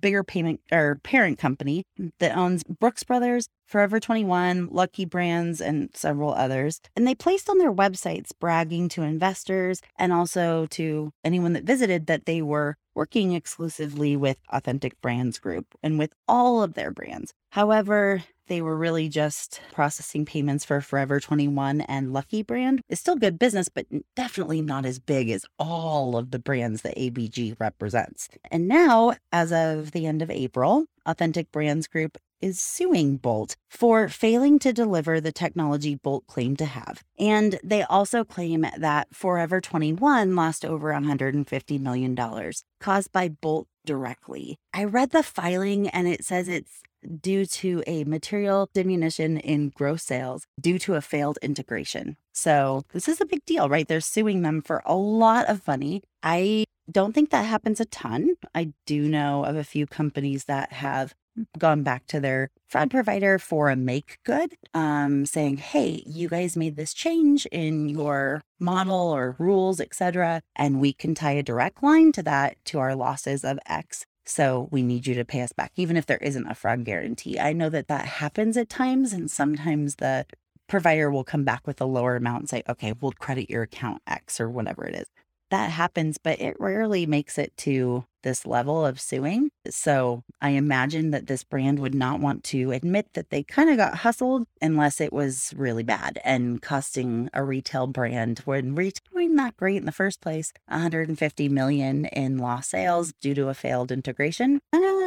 bigger 0.00 0.24
payment 0.24 0.60
or 0.72 1.00
parent 1.02 1.38
company 1.38 1.84
that 2.20 2.36
owns 2.36 2.64
Brooks 2.64 3.02
Brothers, 3.02 3.48
Forever 3.66 3.98
21, 4.00 4.68
Lucky 4.70 5.04
Brands, 5.04 5.60
and 5.60 5.90
several 5.94 6.32
others. 6.32 6.80
And 6.96 7.06
they 7.06 7.14
placed 7.14 7.50
on 7.50 7.58
their 7.58 7.72
websites 7.72 8.30
bragging 8.38 8.88
to 8.90 9.02
investors 9.02 9.80
and 9.98 10.12
also 10.12 10.66
to 10.70 11.12
anyone 11.24 11.54
that 11.54 11.64
visited 11.64 12.06
that 12.06 12.26
they 12.26 12.40
were 12.40 12.76
working 12.94 13.32
exclusively 13.32 14.16
with 14.16 14.38
Authentic 14.50 15.00
Brands 15.00 15.38
Group 15.38 15.66
and 15.82 15.98
with 15.98 16.12
all 16.28 16.62
of 16.62 16.74
their 16.74 16.90
brands. 16.90 17.34
However, 17.54 18.24
they 18.48 18.60
were 18.60 18.76
really 18.76 19.08
just 19.08 19.60
processing 19.70 20.24
payments 20.24 20.64
for 20.64 20.80
Forever 20.80 21.20
21 21.20 21.82
and 21.82 22.12
Lucky 22.12 22.42
Brand. 22.42 22.80
It's 22.88 23.00
still 23.00 23.14
good 23.14 23.38
business, 23.38 23.68
but 23.68 23.86
definitely 24.16 24.60
not 24.60 24.84
as 24.84 24.98
big 24.98 25.30
as 25.30 25.46
all 25.56 26.16
of 26.16 26.32
the 26.32 26.40
brands 26.40 26.82
that 26.82 26.96
ABG 26.96 27.54
represents. 27.60 28.28
And 28.50 28.66
now, 28.66 29.14
as 29.30 29.52
of 29.52 29.92
the 29.92 30.04
end 30.04 30.20
of 30.20 30.32
April, 30.32 30.86
Authentic 31.06 31.52
Brands 31.52 31.86
Group 31.86 32.18
is 32.44 32.60
suing 32.60 33.16
Bolt 33.16 33.56
for 33.70 34.06
failing 34.06 34.58
to 34.58 34.72
deliver 34.72 35.18
the 35.18 35.32
technology 35.32 35.94
Bolt 35.94 36.26
claimed 36.26 36.58
to 36.58 36.66
have. 36.66 37.02
And 37.18 37.58
they 37.64 37.82
also 37.82 38.22
claim 38.22 38.66
that 38.76 39.08
Forever 39.14 39.62
21 39.62 40.36
lost 40.36 40.62
over 40.62 40.92
$150 40.92 41.80
million 41.80 42.52
caused 42.80 43.12
by 43.12 43.28
Bolt 43.30 43.66
directly. 43.86 44.58
I 44.74 44.84
read 44.84 45.10
the 45.10 45.22
filing 45.22 45.88
and 45.88 46.06
it 46.06 46.22
says 46.22 46.46
it's 46.46 46.82
due 47.20 47.46
to 47.46 47.82
a 47.86 48.04
material 48.04 48.68
diminution 48.74 49.38
in 49.38 49.70
gross 49.70 50.02
sales 50.02 50.46
due 50.60 50.78
to 50.80 50.94
a 50.94 51.00
failed 51.00 51.38
integration. 51.40 52.16
So, 52.32 52.82
this 52.92 53.08
is 53.08 53.20
a 53.20 53.26
big 53.26 53.44
deal, 53.46 53.68
right? 53.68 53.86
They're 53.88 54.00
suing 54.00 54.42
them 54.42 54.60
for 54.60 54.82
a 54.84 54.94
lot 54.94 55.48
of 55.48 55.66
money. 55.66 56.02
I 56.22 56.64
don't 56.90 57.14
think 57.14 57.30
that 57.30 57.46
happens 57.46 57.80
a 57.80 57.84
ton. 57.86 58.34
I 58.54 58.72
do 58.86 59.08
know 59.08 59.44
of 59.44 59.56
a 59.56 59.64
few 59.64 59.86
companies 59.86 60.44
that 60.44 60.72
have 60.72 61.14
gone 61.58 61.82
back 61.82 62.06
to 62.08 62.20
their 62.20 62.50
fraud 62.66 62.90
provider 62.90 63.38
for 63.38 63.70
a 63.70 63.76
make 63.76 64.18
good, 64.24 64.56
um, 64.72 65.26
saying, 65.26 65.58
"Hey, 65.58 66.02
you 66.06 66.28
guys 66.28 66.56
made 66.56 66.76
this 66.76 66.94
change 66.94 67.46
in 67.46 67.88
your 67.88 68.42
model 68.58 68.94
or 69.14 69.36
rules, 69.38 69.80
etc., 69.80 70.42
and 70.56 70.80
we 70.80 70.92
can 70.92 71.14
tie 71.14 71.32
a 71.32 71.42
direct 71.42 71.82
line 71.82 72.12
to 72.12 72.22
that 72.22 72.56
to 72.66 72.78
our 72.78 72.94
losses 72.94 73.44
of 73.44 73.58
X." 73.66 74.04
So 74.26 74.68
we 74.70 74.82
need 74.82 75.06
you 75.06 75.14
to 75.14 75.24
pay 75.24 75.42
us 75.42 75.52
back, 75.52 75.72
even 75.76 75.96
if 75.96 76.06
there 76.06 76.18
isn't 76.18 76.46
a 76.50 76.54
fraud 76.54 76.84
guarantee. 76.84 77.38
I 77.38 77.52
know 77.52 77.68
that 77.68 77.88
that 77.88 78.06
happens 78.06 78.56
at 78.56 78.68
times, 78.68 79.12
and 79.12 79.30
sometimes 79.30 79.96
the 79.96 80.26
provider 80.66 81.10
will 81.10 81.24
come 81.24 81.44
back 81.44 81.66
with 81.66 81.80
a 81.80 81.84
lower 81.84 82.16
amount 82.16 82.40
and 82.40 82.48
say, 82.48 82.62
okay, 82.68 82.94
we'll 82.98 83.12
credit 83.12 83.50
your 83.50 83.62
account 83.62 84.00
X 84.06 84.40
or 84.40 84.48
whatever 84.48 84.86
it 84.86 84.94
is 84.94 85.06
that 85.54 85.70
happens, 85.70 86.18
but 86.18 86.40
it 86.40 86.56
rarely 86.58 87.06
makes 87.06 87.38
it 87.38 87.56
to 87.56 88.04
this 88.24 88.44
level 88.44 88.84
of 88.84 89.00
suing. 89.00 89.50
So 89.70 90.24
I 90.40 90.50
imagine 90.50 91.12
that 91.12 91.28
this 91.28 91.44
brand 91.44 91.78
would 91.78 91.94
not 91.94 92.18
want 92.18 92.42
to 92.44 92.72
admit 92.72 93.06
that 93.14 93.30
they 93.30 93.44
kind 93.44 93.70
of 93.70 93.76
got 93.76 93.98
hustled 93.98 94.46
unless 94.60 95.00
it 95.00 95.12
was 95.12 95.54
really 95.56 95.84
bad 95.84 96.20
and 96.24 96.60
costing 96.60 97.30
a 97.32 97.44
retail 97.44 97.86
brand 97.86 98.40
when 98.40 98.74
retailing 98.74 99.36
not 99.36 99.56
great 99.56 99.76
in 99.76 99.86
the 99.86 99.92
first 99.92 100.20
place, 100.20 100.52
150 100.66 101.48
million 101.48 102.06
in 102.06 102.38
lost 102.38 102.70
sales 102.70 103.12
due 103.20 103.34
to 103.34 103.48
a 103.48 103.54
failed 103.54 103.92
integration. 103.92 104.60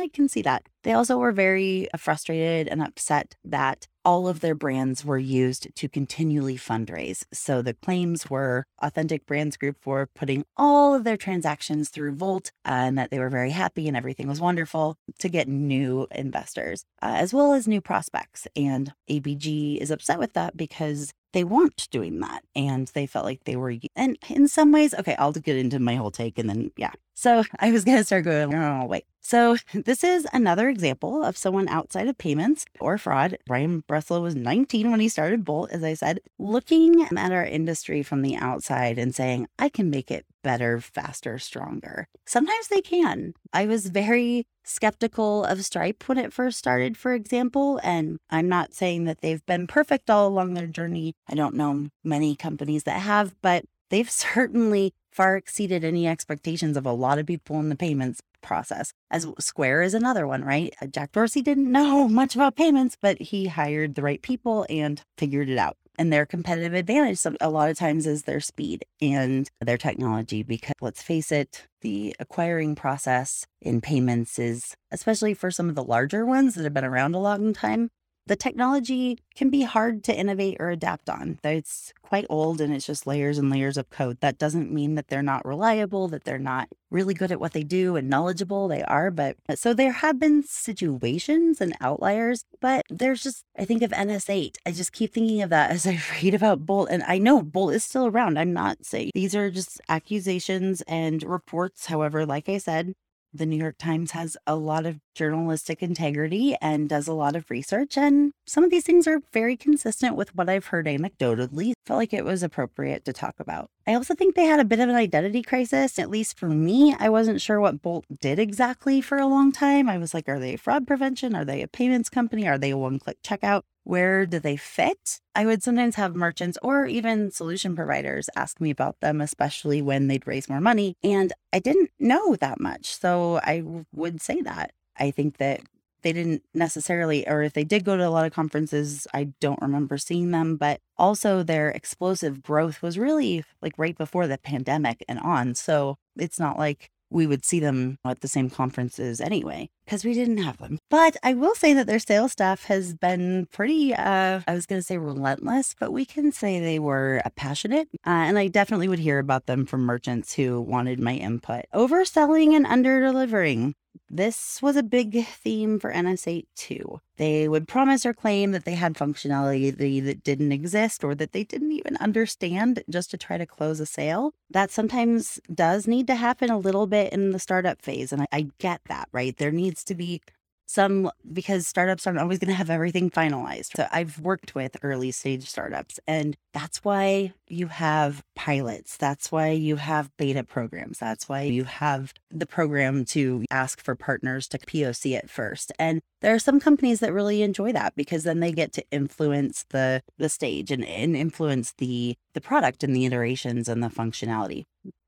I 0.07 0.09
can 0.13 0.29
see 0.29 0.41
that. 0.43 0.63
They 0.83 0.93
also 0.93 1.17
were 1.17 1.33
very 1.33 1.91
uh, 1.93 1.97
frustrated 1.97 2.69
and 2.69 2.81
upset 2.81 3.35
that 3.43 3.87
all 4.05 4.25
of 4.25 4.39
their 4.39 4.55
brands 4.55 5.03
were 5.03 5.17
used 5.17 5.67
to 5.75 5.89
continually 5.89 6.55
fundraise. 6.55 7.25
So 7.33 7.61
the 7.61 7.73
claims 7.73 8.29
were 8.29 8.63
Authentic 8.81 9.25
Brands 9.25 9.57
Group 9.57 9.75
for 9.81 10.07
putting 10.15 10.45
all 10.55 10.95
of 10.95 11.03
their 11.03 11.17
transactions 11.17 11.89
through 11.89 12.13
Bolt 12.13 12.53
and 12.63 12.97
that 12.97 13.06
they 13.09 13.19
were 13.19 13.29
very 13.29 13.51
happy 13.51 13.87
and 13.87 13.97
everything 13.97 14.27
was 14.27 14.41
wonderful 14.41 14.97
to 15.19 15.29
get 15.29 15.47
new 15.47 16.07
investors 16.11 16.85
uh, 17.01 17.15
as 17.17 17.33
well 17.33 17.53
as 17.53 17.67
new 17.67 17.81
prospects. 17.81 18.47
And 18.55 18.93
ABG 19.09 19.77
is 19.77 19.91
upset 19.91 20.19
with 20.19 20.33
that 20.33 20.55
because 20.57 21.13
they 21.33 21.43
weren't 21.43 21.87
doing 21.91 22.19
that 22.21 22.43
and 22.55 22.87
they 22.89 23.05
felt 23.05 23.25
like 23.25 23.43
they 23.43 23.55
were 23.55 23.73
and 23.95 24.17
in 24.29 24.47
some 24.47 24.71
ways 24.71 24.93
okay 24.95 25.15
i'll 25.19 25.31
get 25.31 25.57
into 25.57 25.77
my 25.77 25.95
whole 25.95 26.09
take 26.09 26.39
and 26.39 26.49
then 26.49 26.71
yeah 26.77 26.91
so 27.17 27.43
i 27.59 27.71
was 27.71 27.83
going 27.83 27.97
to 27.97 28.03
start 28.03 28.23
going 28.23 28.53
oh 28.53 28.85
wait. 28.85 29.05
So 29.19 29.57
this 29.73 30.05
is 30.05 30.25
another 30.31 30.69
example 30.69 31.21
of 31.23 31.35
someone 31.35 31.67
outside 31.67 32.07
of 32.07 32.17
payments 32.17 32.65
or 32.79 32.97
fraud. 32.97 33.37
Brian 33.45 33.83
breslow 33.89 34.21
was 34.21 34.35
19 34.35 34.89
when 34.89 35.01
he 35.01 35.09
started 35.09 35.43
bolt 35.43 35.71
as 35.71 35.83
i 35.83 35.93
said 35.95 36.19
looking 36.39 37.03
at 37.03 37.31
our 37.31 37.43
industry 37.43 38.03
from 38.03 38.21
the 38.21 38.37
outside 38.37 38.97
and 38.97 39.13
saying 39.13 39.47
i 39.59 39.67
can 39.67 39.89
make 39.89 40.11
it 40.11 40.25
better 40.43 40.79
faster 40.79 41.37
stronger. 41.39 42.07
Sometimes 42.25 42.69
they 42.69 42.79
can. 42.81 43.33
I 43.51 43.65
was 43.65 43.87
very 43.87 44.47
skeptical 44.63 45.43
of 45.43 45.65
stripe 45.65 46.03
when 46.07 46.17
it 46.17 46.31
first 46.31 46.57
started 46.57 46.97
for 46.97 47.13
example 47.13 47.79
and 47.83 48.17
i'm 48.29 48.49
not 48.49 48.73
saying 48.73 49.05
that 49.05 49.21
they've 49.21 49.45
been 49.45 49.65
perfect 49.65 50.09
all 50.09 50.27
along 50.27 50.53
their 50.53 50.67
journey. 50.67 51.15
I 51.27 51.35
don't 51.35 51.55
know 51.55 51.89
many 52.03 52.35
companies 52.35 52.83
that 52.83 53.01
have, 53.01 53.35
but 53.41 53.65
they've 53.89 54.09
certainly 54.27 54.93
far 55.17 55.35
exceeded 55.35 55.83
any 55.83 56.07
expectations 56.07 56.77
of 56.77 56.85
a 56.85 56.91
lot 56.91 57.17
of 57.17 57.25
people 57.25 57.59
in 57.59 57.69
the 57.69 57.75
payments 57.75 58.21
process. 58.43 58.93
As 59.09 59.25
Square 59.39 59.81
is 59.81 59.95
another 59.95 60.27
one, 60.27 60.45
right? 60.45 60.73
Uh, 60.79 60.85
Jack 60.85 61.11
Dorsey 61.11 61.41
didn't 61.41 61.71
know 61.71 62.07
much 62.21 62.35
about 62.35 62.55
payments, 62.55 62.95
but 63.01 63.19
he 63.19 63.47
hired 63.47 63.95
the 63.95 64.03
right 64.03 64.21
people 64.21 64.67
and 64.69 65.01
figured 65.17 65.49
it 65.49 65.57
out. 65.57 65.75
And 65.99 66.13
their 66.13 66.27
competitive 66.27 66.75
advantage 66.75 67.19
a 67.41 67.49
lot 67.49 67.71
of 67.71 67.77
times 67.77 68.05
is 68.05 68.23
their 68.23 68.39
speed 68.39 68.85
and 69.01 69.49
their 69.59 69.79
technology. 69.79 70.43
Because 70.43 70.75
let's 70.79 71.01
face 71.01 71.31
it, 71.31 71.65
the 71.81 72.15
acquiring 72.19 72.75
process 72.75 73.47
in 73.59 73.81
payments 73.81 74.37
is, 74.37 74.75
especially 74.91 75.33
for 75.33 75.49
some 75.49 75.69
of 75.69 75.73
the 75.73 75.83
larger 75.83 76.23
ones 76.23 76.53
that 76.53 76.63
have 76.63 76.75
been 76.75 76.85
around 76.85 77.15
a 77.15 77.19
long 77.19 77.51
time, 77.51 77.89
the 78.27 78.35
technology 78.35 79.19
can 79.35 79.49
be 79.49 79.61
hard 79.61 80.03
to 80.05 80.15
innovate 80.15 80.57
or 80.59 80.69
adapt 80.69 81.09
on. 81.09 81.39
It's 81.43 81.93
quite 82.01 82.25
old 82.29 82.61
and 82.61 82.73
it's 82.73 82.85
just 82.85 83.07
layers 83.07 83.37
and 83.37 83.49
layers 83.49 83.77
of 83.77 83.89
code. 83.89 84.19
That 84.21 84.37
doesn't 84.37 84.71
mean 84.71 84.95
that 84.95 85.07
they're 85.07 85.21
not 85.21 85.45
reliable, 85.45 86.07
that 86.09 86.23
they're 86.23 86.39
not 86.39 86.69
really 86.89 87.13
good 87.13 87.31
at 87.31 87.39
what 87.39 87.53
they 87.53 87.63
do 87.63 87.95
and 87.95 88.09
knowledgeable. 88.09 88.67
They 88.67 88.83
are, 88.83 89.11
but 89.11 89.35
uh, 89.49 89.55
so 89.55 89.73
there 89.73 89.91
have 89.91 90.19
been 90.19 90.43
situations 90.43 91.59
and 91.59 91.75
outliers, 91.81 92.45
but 92.61 92.85
there's 92.89 93.23
just, 93.23 93.43
I 93.57 93.65
think 93.65 93.81
of 93.81 93.91
NS8. 93.91 94.55
I 94.65 94.71
just 94.71 94.93
keep 94.93 95.13
thinking 95.13 95.41
of 95.41 95.49
that 95.49 95.71
as 95.77 95.85
I 95.85 95.99
read 96.21 96.33
about 96.33 96.65
Bolt. 96.65 96.89
And 96.89 97.03
I 97.03 97.17
know 97.17 97.41
Bolt 97.41 97.73
is 97.73 97.83
still 97.83 98.07
around. 98.07 98.37
I'm 98.37 98.53
not 98.53 98.85
saying 98.85 99.11
these 99.13 99.35
are 99.35 99.51
just 99.51 99.81
accusations 99.89 100.81
and 100.87 101.23
reports. 101.23 101.87
However, 101.87 102.25
like 102.25 102.47
I 102.49 102.57
said, 102.57 102.93
the 103.33 103.45
New 103.45 103.57
York 103.57 103.77
Times 103.77 104.11
has 104.11 104.37
a 104.45 104.55
lot 104.55 104.85
of 104.85 104.99
journalistic 105.15 105.81
integrity 105.81 106.55
and 106.61 106.87
does 106.87 107.07
a 107.07 107.13
lot 107.13 107.35
of 107.35 107.49
research. 107.49 107.97
And 107.97 108.31
some 108.45 108.63
of 108.63 108.69
these 108.69 108.83
things 108.83 109.07
are 109.07 109.21
very 109.33 109.57
consistent 109.57 110.15
with 110.15 110.35
what 110.35 110.49
I've 110.49 110.67
heard 110.67 110.85
anecdotally. 110.85 111.73
Felt 111.85 111.97
like 111.97 112.13
it 112.13 112.25
was 112.25 112.43
appropriate 112.43 113.05
to 113.05 113.13
talk 113.13 113.35
about. 113.39 113.69
I 113.87 113.93
also 113.93 114.15
think 114.15 114.35
they 114.35 114.45
had 114.45 114.59
a 114.59 114.65
bit 114.65 114.79
of 114.79 114.89
an 114.89 114.95
identity 114.95 115.41
crisis. 115.41 115.97
At 115.97 116.09
least 116.09 116.37
for 116.37 116.49
me, 116.49 116.95
I 116.99 117.09
wasn't 117.09 117.41
sure 117.41 117.59
what 117.59 117.81
Bolt 117.81 118.05
did 118.19 118.39
exactly 118.39 119.01
for 119.01 119.17
a 119.17 119.27
long 119.27 119.51
time. 119.51 119.89
I 119.89 119.97
was 119.97 120.13
like, 120.13 120.27
are 120.27 120.39
they 120.39 120.55
fraud 120.55 120.85
prevention? 120.85 121.35
Are 121.35 121.45
they 121.45 121.61
a 121.61 121.67
payments 121.67 122.09
company? 122.09 122.47
Are 122.47 122.57
they 122.57 122.71
a 122.71 122.77
one 122.77 122.99
click 122.99 123.21
checkout? 123.23 123.63
Where 123.87 124.25
do 124.25 124.37
they 124.37 124.57
fit? 124.57 125.21
I 125.33 125.45
would 125.45 125.63
sometimes 125.63 125.95
have 125.95 126.13
merchants 126.13 126.57
or 126.61 126.85
even 126.87 127.31
solution 127.31 127.73
providers 127.73 128.29
ask 128.35 128.59
me 128.59 128.69
about 128.69 128.99
them, 128.99 129.21
especially 129.21 129.81
when 129.81 130.07
they'd 130.07 130.27
raise 130.27 130.49
more 130.49 130.59
money. 130.59 130.97
And 131.05 131.31
I 131.53 131.59
didn't 131.59 131.91
know 131.97 132.35
that 132.35 132.59
much. 132.59 132.93
So 132.93 133.39
I 133.43 133.63
would 133.93 134.21
say 134.21 134.41
that. 134.41 134.71
I 134.99 135.11
think 135.11 135.37
that 135.37 135.61
they 136.01 136.11
didn't 136.11 136.43
necessarily, 136.53 137.25
or 137.29 137.43
if 137.43 137.53
they 137.53 137.63
did 137.63 137.85
go 137.85 137.95
to 137.95 138.05
a 138.05 138.09
lot 138.09 138.25
of 138.25 138.33
conferences, 138.33 139.07
I 139.13 139.29
don't 139.39 139.61
remember 139.61 139.97
seeing 139.97 140.31
them. 140.31 140.57
But 140.57 140.81
also, 140.97 141.41
their 141.41 141.69
explosive 141.69 142.43
growth 142.43 142.81
was 142.81 142.99
really 142.99 143.45
like 143.61 143.73
right 143.77 143.97
before 143.97 144.27
the 144.27 144.37
pandemic 144.37 145.05
and 145.07 145.19
on. 145.19 145.55
So 145.55 145.97
it's 146.17 146.39
not 146.39 146.59
like 146.59 146.91
we 147.09 147.27
would 147.27 147.45
see 147.45 147.59
them 147.59 147.97
at 148.05 148.21
the 148.21 148.27
same 148.27 148.49
conferences 148.49 149.21
anyway 149.21 149.69
because 149.85 150.03
we 150.03 150.13
didn't 150.13 150.39
have 150.39 150.57
them. 150.57 150.79
But 150.89 151.15
I 151.23 151.33
will 151.33 151.55
say 151.55 151.73
that 151.73 151.87
their 151.87 151.99
sales 151.99 152.33
staff 152.33 152.65
has 152.65 152.93
been 152.93 153.47
pretty, 153.51 153.93
uh, 153.93 154.41
I 154.45 154.53
was 154.53 154.65
going 154.65 154.79
to 154.79 154.85
say 154.85 154.97
relentless, 154.97 155.75
but 155.79 155.93
we 155.93 156.05
can 156.05 156.31
say 156.31 156.59
they 156.59 156.79
were 156.79 157.21
uh, 157.23 157.29
passionate. 157.35 157.87
Uh, 158.05 158.09
and 158.27 158.37
I 158.37 158.47
definitely 158.47 158.89
would 158.89 158.99
hear 158.99 159.19
about 159.19 159.45
them 159.45 159.65
from 159.65 159.81
merchants 159.81 160.33
who 160.33 160.59
wanted 160.59 160.99
my 160.99 161.13
input. 161.13 161.65
Overselling 161.73 162.53
and 162.55 162.65
under 162.65 162.99
delivering. 162.99 163.75
This 164.09 164.61
was 164.61 164.75
a 164.75 164.83
big 164.83 165.25
theme 165.25 165.79
for 165.79 165.91
NS8 165.91 166.45
too. 166.55 167.01
They 167.17 167.47
would 167.47 167.67
promise 167.67 168.05
or 168.05 168.13
claim 168.13 168.51
that 168.51 168.63
they 168.63 168.75
had 168.75 168.93
functionality 168.93 169.75
that 170.05 170.23
didn't 170.23 170.51
exist 170.51 171.03
or 171.03 171.15
that 171.15 171.33
they 171.33 171.43
didn't 171.43 171.71
even 171.71 171.97
understand 171.97 172.83
just 172.89 173.11
to 173.11 173.17
try 173.17 173.37
to 173.37 173.45
close 173.45 173.79
a 173.79 173.85
sale. 173.85 174.33
That 174.49 174.71
sometimes 174.71 175.39
does 175.53 175.87
need 175.87 176.07
to 176.07 176.15
happen 176.15 176.49
a 176.49 176.57
little 176.57 176.87
bit 176.87 177.11
in 177.11 177.31
the 177.31 177.39
startup 177.39 177.81
phase. 177.81 178.13
And 178.13 178.21
I, 178.21 178.27
I 178.31 178.47
get 178.59 178.81
that, 178.87 179.09
right? 179.11 179.35
There 179.35 179.51
needs 179.51 179.83
to 179.85 179.95
be 179.95 180.21
some 180.67 181.09
because 181.33 181.65
startups 181.65 182.05
aren't 182.05 182.19
always 182.19 182.39
going 182.39 182.49
to 182.49 182.53
have 182.53 182.69
everything 182.69 183.09
finalized. 183.09 183.75
So 183.75 183.87
I've 183.91 184.19
worked 184.19 184.53
with 184.53 184.77
early 184.83 185.11
stage 185.11 185.49
startups, 185.49 185.99
and 186.05 186.35
that's 186.53 186.83
why 186.83 187.33
you 187.47 187.67
have 187.67 188.23
pilots. 188.35 188.97
That's 188.97 189.31
why 189.31 189.51
you 189.51 189.77
have 189.77 190.15
beta 190.17 190.43
programs. 190.43 190.99
That's 190.99 191.29
why 191.29 191.43
you 191.43 191.63
have 191.63 192.13
the 192.29 192.45
program 192.45 193.05
to 193.05 193.45
ask 193.49 193.81
for 193.81 193.95
partners 193.95 194.47
to 194.49 194.59
POC 194.59 195.17
it 195.17 195.29
first. 195.29 195.71
And 195.79 196.01
there 196.21 196.33
are 196.33 196.39
some 196.39 196.59
companies 196.59 196.99
that 196.99 197.13
really 197.13 197.41
enjoy 197.41 197.71
that 197.71 197.95
because 197.95 198.23
then 198.23 198.41
they 198.41 198.51
get 198.51 198.73
to 198.73 198.83
influence 198.91 199.65
the 199.69 200.01
the 200.17 200.29
stage 200.29 200.69
and, 200.71 200.83
and 200.83 201.15
influence 201.15 201.73
the 201.77 202.15
the 202.33 202.41
product 202.41 202.83
and 202.83 202.95
the 202.95 203.05
iterations 203.05 203.69
and 203.69 203.81
the 203.81 203.87
functionality. 203.87 204.65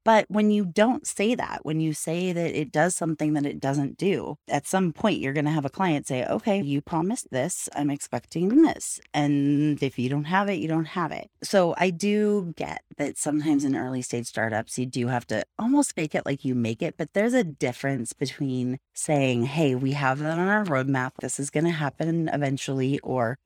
But 0.09 0.25
when 0.27 0.49
you 0.49 0.65
don't 0.65 1.05
say 1.05 1.35
that, 1.35 1.59
when 1.61 1.79
you 1.79 1.93
say 1.93 2.33
that 2.33 2.59
it 2.59 2.71
does 2.71 2.95
something 2.95 3.33
that 3.33 3.45
it 3.45 3.59
doesn't 3.59 3.95
do, 3.95 4.37
at 4.47 4.65
some 4.65 4.91
point 4.91 5.19
you're 5.19 5.33
going 5.33 5.45
to 5.45 5.51
have 5.51 5.65
a 5.65 5.69
client 5.69 6.07
say, 6.07 6.25
okay, 6.25 6.59
you 6.59 6.81
promised 6.81 7.29
this. 7.29 7.69
I'm 7.75 7.91
expecting 7.91 8.63
this. 8.63 8.99
And 9.13 9.77
if 9.83 9.99
you 9.99 10.09
don't 10.09 10.23
have 10.23 10.49
it, 10.49 10.55
you 10.55 10.67
don't 10.67 10.97
have 10.97 11.11
it. 11.11 11.29
So 11.43 11.75
I 11.77 11.91
do 11.91 12.55
get 12.57 12.81
that 12.97 13.19
sometimes 13.19 13.63
in 13.63 13.75
early 13.75 14.01
stage 14.01 14.25
startups, 14.25 14.79
you 14.79 14.87
do 14.87 15.09
have 15.09 15.27
to 15.27 15.43
almost 15.59 15.95
make 15.95 16.15
it 16.15 16.25
like 16.25 16.43
you 16.43 16.55
make 16.55 16.81
it. 16.81 16.95
But 16.97 17.13
there's 17.13 17.35
a 17.35 17.43
difference 17.43 18.11
between 18.13 18.79
saying, 18.95 19.43
hey, 19.43 19.75
we 19.75 19.91
have 19.91 20.17
that 20.17 20.39
on 20.39 20.47
our 20.47 20.65
roadmap. 20.65 21.11
This 21.21 21.39
is 21.39 21.51
going 21.51 21.65
to 21.65 21.69
happen 21.69 22.29
eventually. 22.33 22.97
Or 23.01 23.37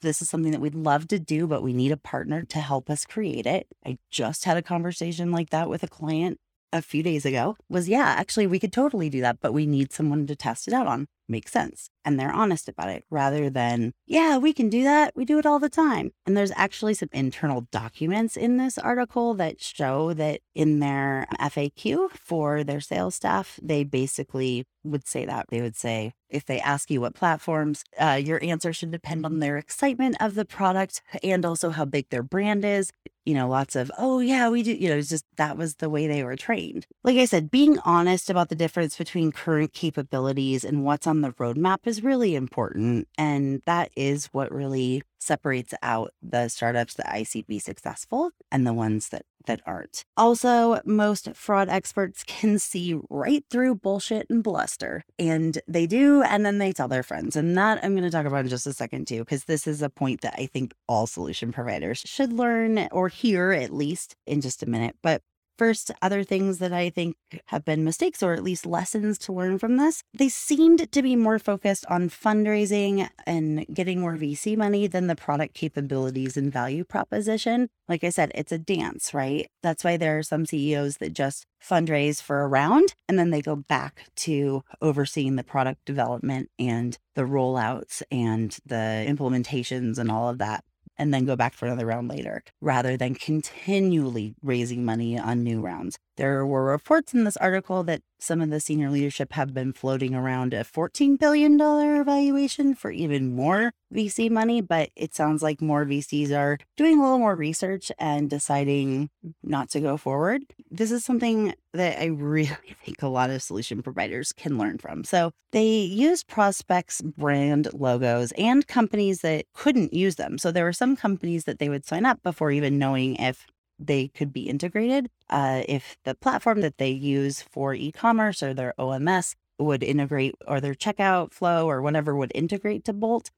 this 0.00 0.22
is 0.22 0.28
something 0.30 0.52
that 0.52 0.60
we'd 0.60 0.74
love 0.74 1.08
to 1.08 1.18
do, 1.18 1.46
but 1.46 1.62
we 1.62 1.72
need 1.72 1.92
a 1.92 1.96
partner 1.96 2.42
to 2.44 2.60
help 2.60 2.90
us 2.90 3.04
create 3.04 3.46
it. 3.46 3.66
I 3.84 3.98
just 4.10 4.44
had 4.44 4.56
a 4.56 4.62
conversation 4.62 5.30
like 5.30 5.50
that 5.50 5.68
with 5.68 5.82
a 5.82 5.88
client 5.88 6.38
a 6.72 6.82
few 6.82 7.02
days 7.02 7.24
ago 7.24 7.56
was 7.68 7.88
yeah, 7.88 8.14
actually, 8.18 8.46
we 8.46 8.58
could 8.58 8.72
totally 8.72 9.08
do 9.10 9.20
that, 9.20 9.40
but 9.40 9.52
we 9.52 9.66
need 9.66 9.92
someone 9.92 10.26
to 10.26 10.36
test 10.36 10.68
it 10.68 10.74
out 10.74 10.86
on. 10.86 11.06
Makes 11.28 11.52
sense. 11.52 11.90
And 12.04 12.20
they're 12.20 12.32
honest 12.32 12.68
about 12.68 12.88
it 12.88 13.04
rather 13.10 13.50
than, 13.50 13.92
yeah, 14.06 14.38
we 14.38 14.52
can 14.52 14.68
do 14.68 14.84
that. 14.84 15.12
We 15.16 15.24
do 15.24 15.38
it 15.38 15.46
all 15.46 15.58
the 15.58 15.68
time. 15.68 16.12
And 16.24 16.36
there's 16.36 16.52
actually 16.54 16.94
some 16.94 17.08
internal 17.12 17.66
documents 17.72 18.36
in 18.36 18.58
this 18.58 18.78
article 18.78 19.34
that 19.34 19.60
show 19.60 20.12
that 20.14 20.40
in 20.54 20.78
their 20.78 21.26
FAQ 21.40 22.10
for 22.12 22.62
their 22.62 22.80
sales 22.80 23.16
staff, 23.16 23.58
they 23.60 23.82
basically 23.82 24.64
would 24.84 25.08
say 25.08 25.24
that. 25.24 25.46
They 25.50 25.60
would 25.60 25.74
say, 25.74 26.12
if 26.30 26.44
they 26.44 26.60
ask 26.60 26.90
you 26.90 27.00
what 27.00 27.14
platforms, 27.14 27.82
uh, 27.98 28.20
your 28.22 28.42
answer 28.42 28.72
should 28.72 28.92
depend 28.92 29.26
on 29.26 29.40
their 29.40 29.56
excitement 29.56 30.16
of 30.20 30.36
the 30.36 30.44
product 30.44 31.02
and 31.24 31.44
also 31.44 31.70
how 31.70 31.84
big 31.84 32.08
their 32.10 32.22
brand 32.22 32.64
is 32.64 32.92
you 33.26 33.34
know, 33.34 33.48
lots 33.48 33.74
of, 33.74 33.90
oh, 33.98 34.20
yeah, 34.20 34.48
we 34.48 34.62
do, 34.62 34.72
you 34.72 34.88
know, 34.88 34.96
it's 34.96 35.08
just 35.08 35.24
that 35.36 35.58
was 35.58 35.74
the 35.74 35.90
way 35.90 36.06
they 36.06 36.22
were 36.22 36.36
trained. 36.36 36.86
Like 37.02 37.16
I 37.16 37.24
said, 37.24 37.50
being 37.50 37.78
honest 37.80 38.30
about 38.30 38.48
the 38.48 38.54
difference 38.54 38.96
between 38.96 39.32
current 39.32 39.72
capabilities 39.72 40.64
and 40.64 40.84
what's 40.84 41.08
on 41.08 41.15
the 41.22 41.32
roadmap 41.32 41.78
is 41.86 42.02
really 42.02 42.34
important. 42.34 43.08
And 43.18 43.62
that 43.66 43.90
is 43.96 44.26
what 44.26 44.52
really 44.52 45.02
separates 45.18 45.74
out 45.82 46.12
the 46.22 46.48
startups 46.48 46.94
that 46.94 47.12
I 47.12 47.22
see 47.24 47.42
be 47.42 47.58
successful 47.58 48.30
and 48.52 48.66
the 48.66 48.72
ones 48.72 49.08
that 49.08 49.22
that 49.46 49.60
aren't. 49.64 50.04
Also, 50.16 50.80
most 50.84 51.34
fraud 51.34 51.68
experts 51.68 52.24
can 52.26 52.58
see 52.58 52.98
right 53.08 53.44
through 53.50 53.76
bullshit 53.76 54.26
and 54.28 54.42
bluster, 54.42 55.04
and 55.18 55.58
they 55.66 55.86
do, 55.86 56.22
and 56.22 56.44
then 56.44 56.58
they 56.58 56.72
tell 56.72 56.88
their 56.88 57.02
friends. 57.02 57.36
And 57.36 57.56
that 57.56 57.82
I'm 57.82 57.92
going 57.92 58.04
to 58.04 58.10
talk 58.10 58.26
about 58.26 58.40
in 58.40 58.48
just 58.48 58.66
a 58.66 58.72
second 58.72 59.06
too, 59.06 59.20
because 59.20 59.44
this 59.44 59.66
is 59.66 59.82
a 59.82 59.90
point 59.90 60.20
that 60.22 60.34
I 60.36 60.46
think 60.46 60.72
all 60.88 61.06
solution 61.06 61.52
providers 61.52 62.02
should 62.04 62.32
learn 62.32 62.88
or 62.92 63.08
hear 63.08 63.52
at 63.52 63.72
least 63.72 64.16
in 64.26 64.40
just 64.40 64.62
a 64.62 64.66
minute. 64.66 64.96
But 65.02 65.22
First, 65.58 65.90
other 66.02 66.22
things 66.22 66.58
that 66.58 66.72
I 66.72 66.90
think 66.90 67.16
have 67.46 67.64
been 67.64 67.84
mistakes 67.84 68.22
or 68.22 68.34
at 68.34 68.42
least 68.42 68.66
lessons 68.66 69.16
to 69.18 69.32
learn 69.32 69.58
from 69.58 69.76
this, 69.76 70.02
they 70.12 70.28
seemed 70.28 70.90
to 70.92 71.02
be 71.02 71.16
more 71.16 71.38
focused 71.38 71.86
on 71.86 72.10
fundraising 72.10 73.08
and 73.26 73.66
getting 73.72 74.00
more 74.00 74.16
VC 74.16 74.56
money 74.56 74.86
than 74.86 75.06
the 75.06 75.16
product 75.16 75.54
capabilities 75.54 76.36
and 76.36 76.52
value 76.52 76.84
proposition. 76.84 77.68
Like 77.88 78.04
I 78.04 78.10
said, 78.10 78.32
it's 78.34 78.52
a 78.52 78.58
dance, 78.58 79.14
right? 79.14 79.48
That's 79.62 79.84
why 79.84 79.96
there 79.96 80.18
are 80.18 80.22
some 80.22 80.44
CEOs 80.44 80.98
that 80.98 81.14
just 81.14 81.46
fundraise 81.62 82.20
for 82.20 82.42
a 82.42 82.48
round 82.48 82.94
and 83.08 83.18
then 83.18 83.30
they 83.30 83.40
go 83.40 83.56
back 83.56 84.04
to 84.16 84.62
overseeing 84.82 85.36
the 85.36 85.44
product 85.44 85.84
development 85.84 86.50
and 86.58 86.98
the 87.14 87.22
rollouts 87.22 88.02
and 88.10 88.58
the 88.66 89.04
implementations 89.08 89.98
and 89.98 90.10
all 90.10 90.28
of 90.28 90.38
that 90.38 90.64
and 90.98 91.12
then 91.12 91.24
go 91.24 91.36
back 91.36 91.54
for 91.54 91.66
another 91.66 91.86
round 91.86 92.08
later 92.08 92.42
rather 92.60 92.96
than 92.96 93.14
continually 93.14 94.34
raising 94.42 94.84
money 94.84 95.18
on 95.18 95.42
new 95.42 95.60
rounds. 95.60 95.98
There 96.16 96.46
were 96.46 96.64
reports 96.64 97.12
in 97.12 97.24
this 97.24 97.36
article 97.36 97.82
that 97.84 98.02
some 98.18 98.40
of 98.40 98.50
the 98.50 98.60
senior 98.60 98.90
leadership 98.90 99.32
have 99.32 99.52
been 99.52 99.72
floating 99.72 100.14
around 100.14 100.54
a 100.54 100.64
$14 100.64 101.18
billion 101.18 101.58
valuation 101.58 102.74
for 102.74 102.90
even 102.90 103.34
more 103.34 103.72
VC 103.94 104.30
money, 104.30 104.60
but 104.60 104.90
it 104.96 105.14
sounds 105.14 105.42
like 105.42 105.60
more 105.60 105.84
VCs 105.84 106.36
are 106.36 106.58
doing 106.76 106.98
a 106.98 107.02
little 107.02 107.18
more 107.18 107.36
research 107.36 107.92
and 107.98 108.28
deciding 108.28 109.10
not 109.42 109.70
to 109.70 109.80
go 109.80 109.96
forward. 109.96 110.42
This 110.70 110.90
is 110.90 111.04
something 111.04 111.54
that 111.72 112.00
I 112.00 112.06
really 112.06 112.46
think 112.84 113.02
a 113.02 113.08
lot 113.08 113.30
of 113.30 113.42
solution 113.42 113.82
providers 113.82 114.32
can 114.32 114.58
learn 114.58 114.78
from. 114.78 115.04
So 115.04 115.32
they 115.52 115.66
use 115.66 116.24
prospects' 116.24 117.00
brand 117.00 117.68
logos 117.72 118.32
and 118.32 118.66
companies 118.66 119.20
that 119.20 119.46
couldn't 119.54 119.92
use 119.92 120.16
them. 120.16 120.38
So 120.38 120.50
there 120.50 120.64
were 120.64 120.72
some 120.72 120.96
companies 120.96 121.44
that 121.44 121.58
they 121.58 121.68
would 121.68 121.86
sign 121.86 122.04
up 122.04 122.22
before 122.22 122.50
even 122.50 122.78
knowing 122.78 123.16
if 123.16 123.46
they 123.78 124.08
could 124.08 124.32
be 124.32 124.48
integrated. 124.48 125.10
Uh, 125.28 125.62
if 125.68 125.96
the 126.04 126.14
platform 126.14 126.60
that 126.60 126.78
they 126.78 126.90
use 126.90 127.42
for 127.42 127.74
e 127.74 127.92
commerce 127.92 128.42
or 128.42 128.54
their 128.54 128.74
OMS 128.78 129.34
would 129.58 129.82
integrate, 129.82 130.34
or 130.46 130.60
their 130.60 130.74
checkout 130.74 131.32
flow 131.32 131.68
or 131.68 131.80
whatever 131.82 132.14
would 132.14 132.32
integrate 132.34 132.84
to 132.84 132.92
Bolt, 132.92 133.30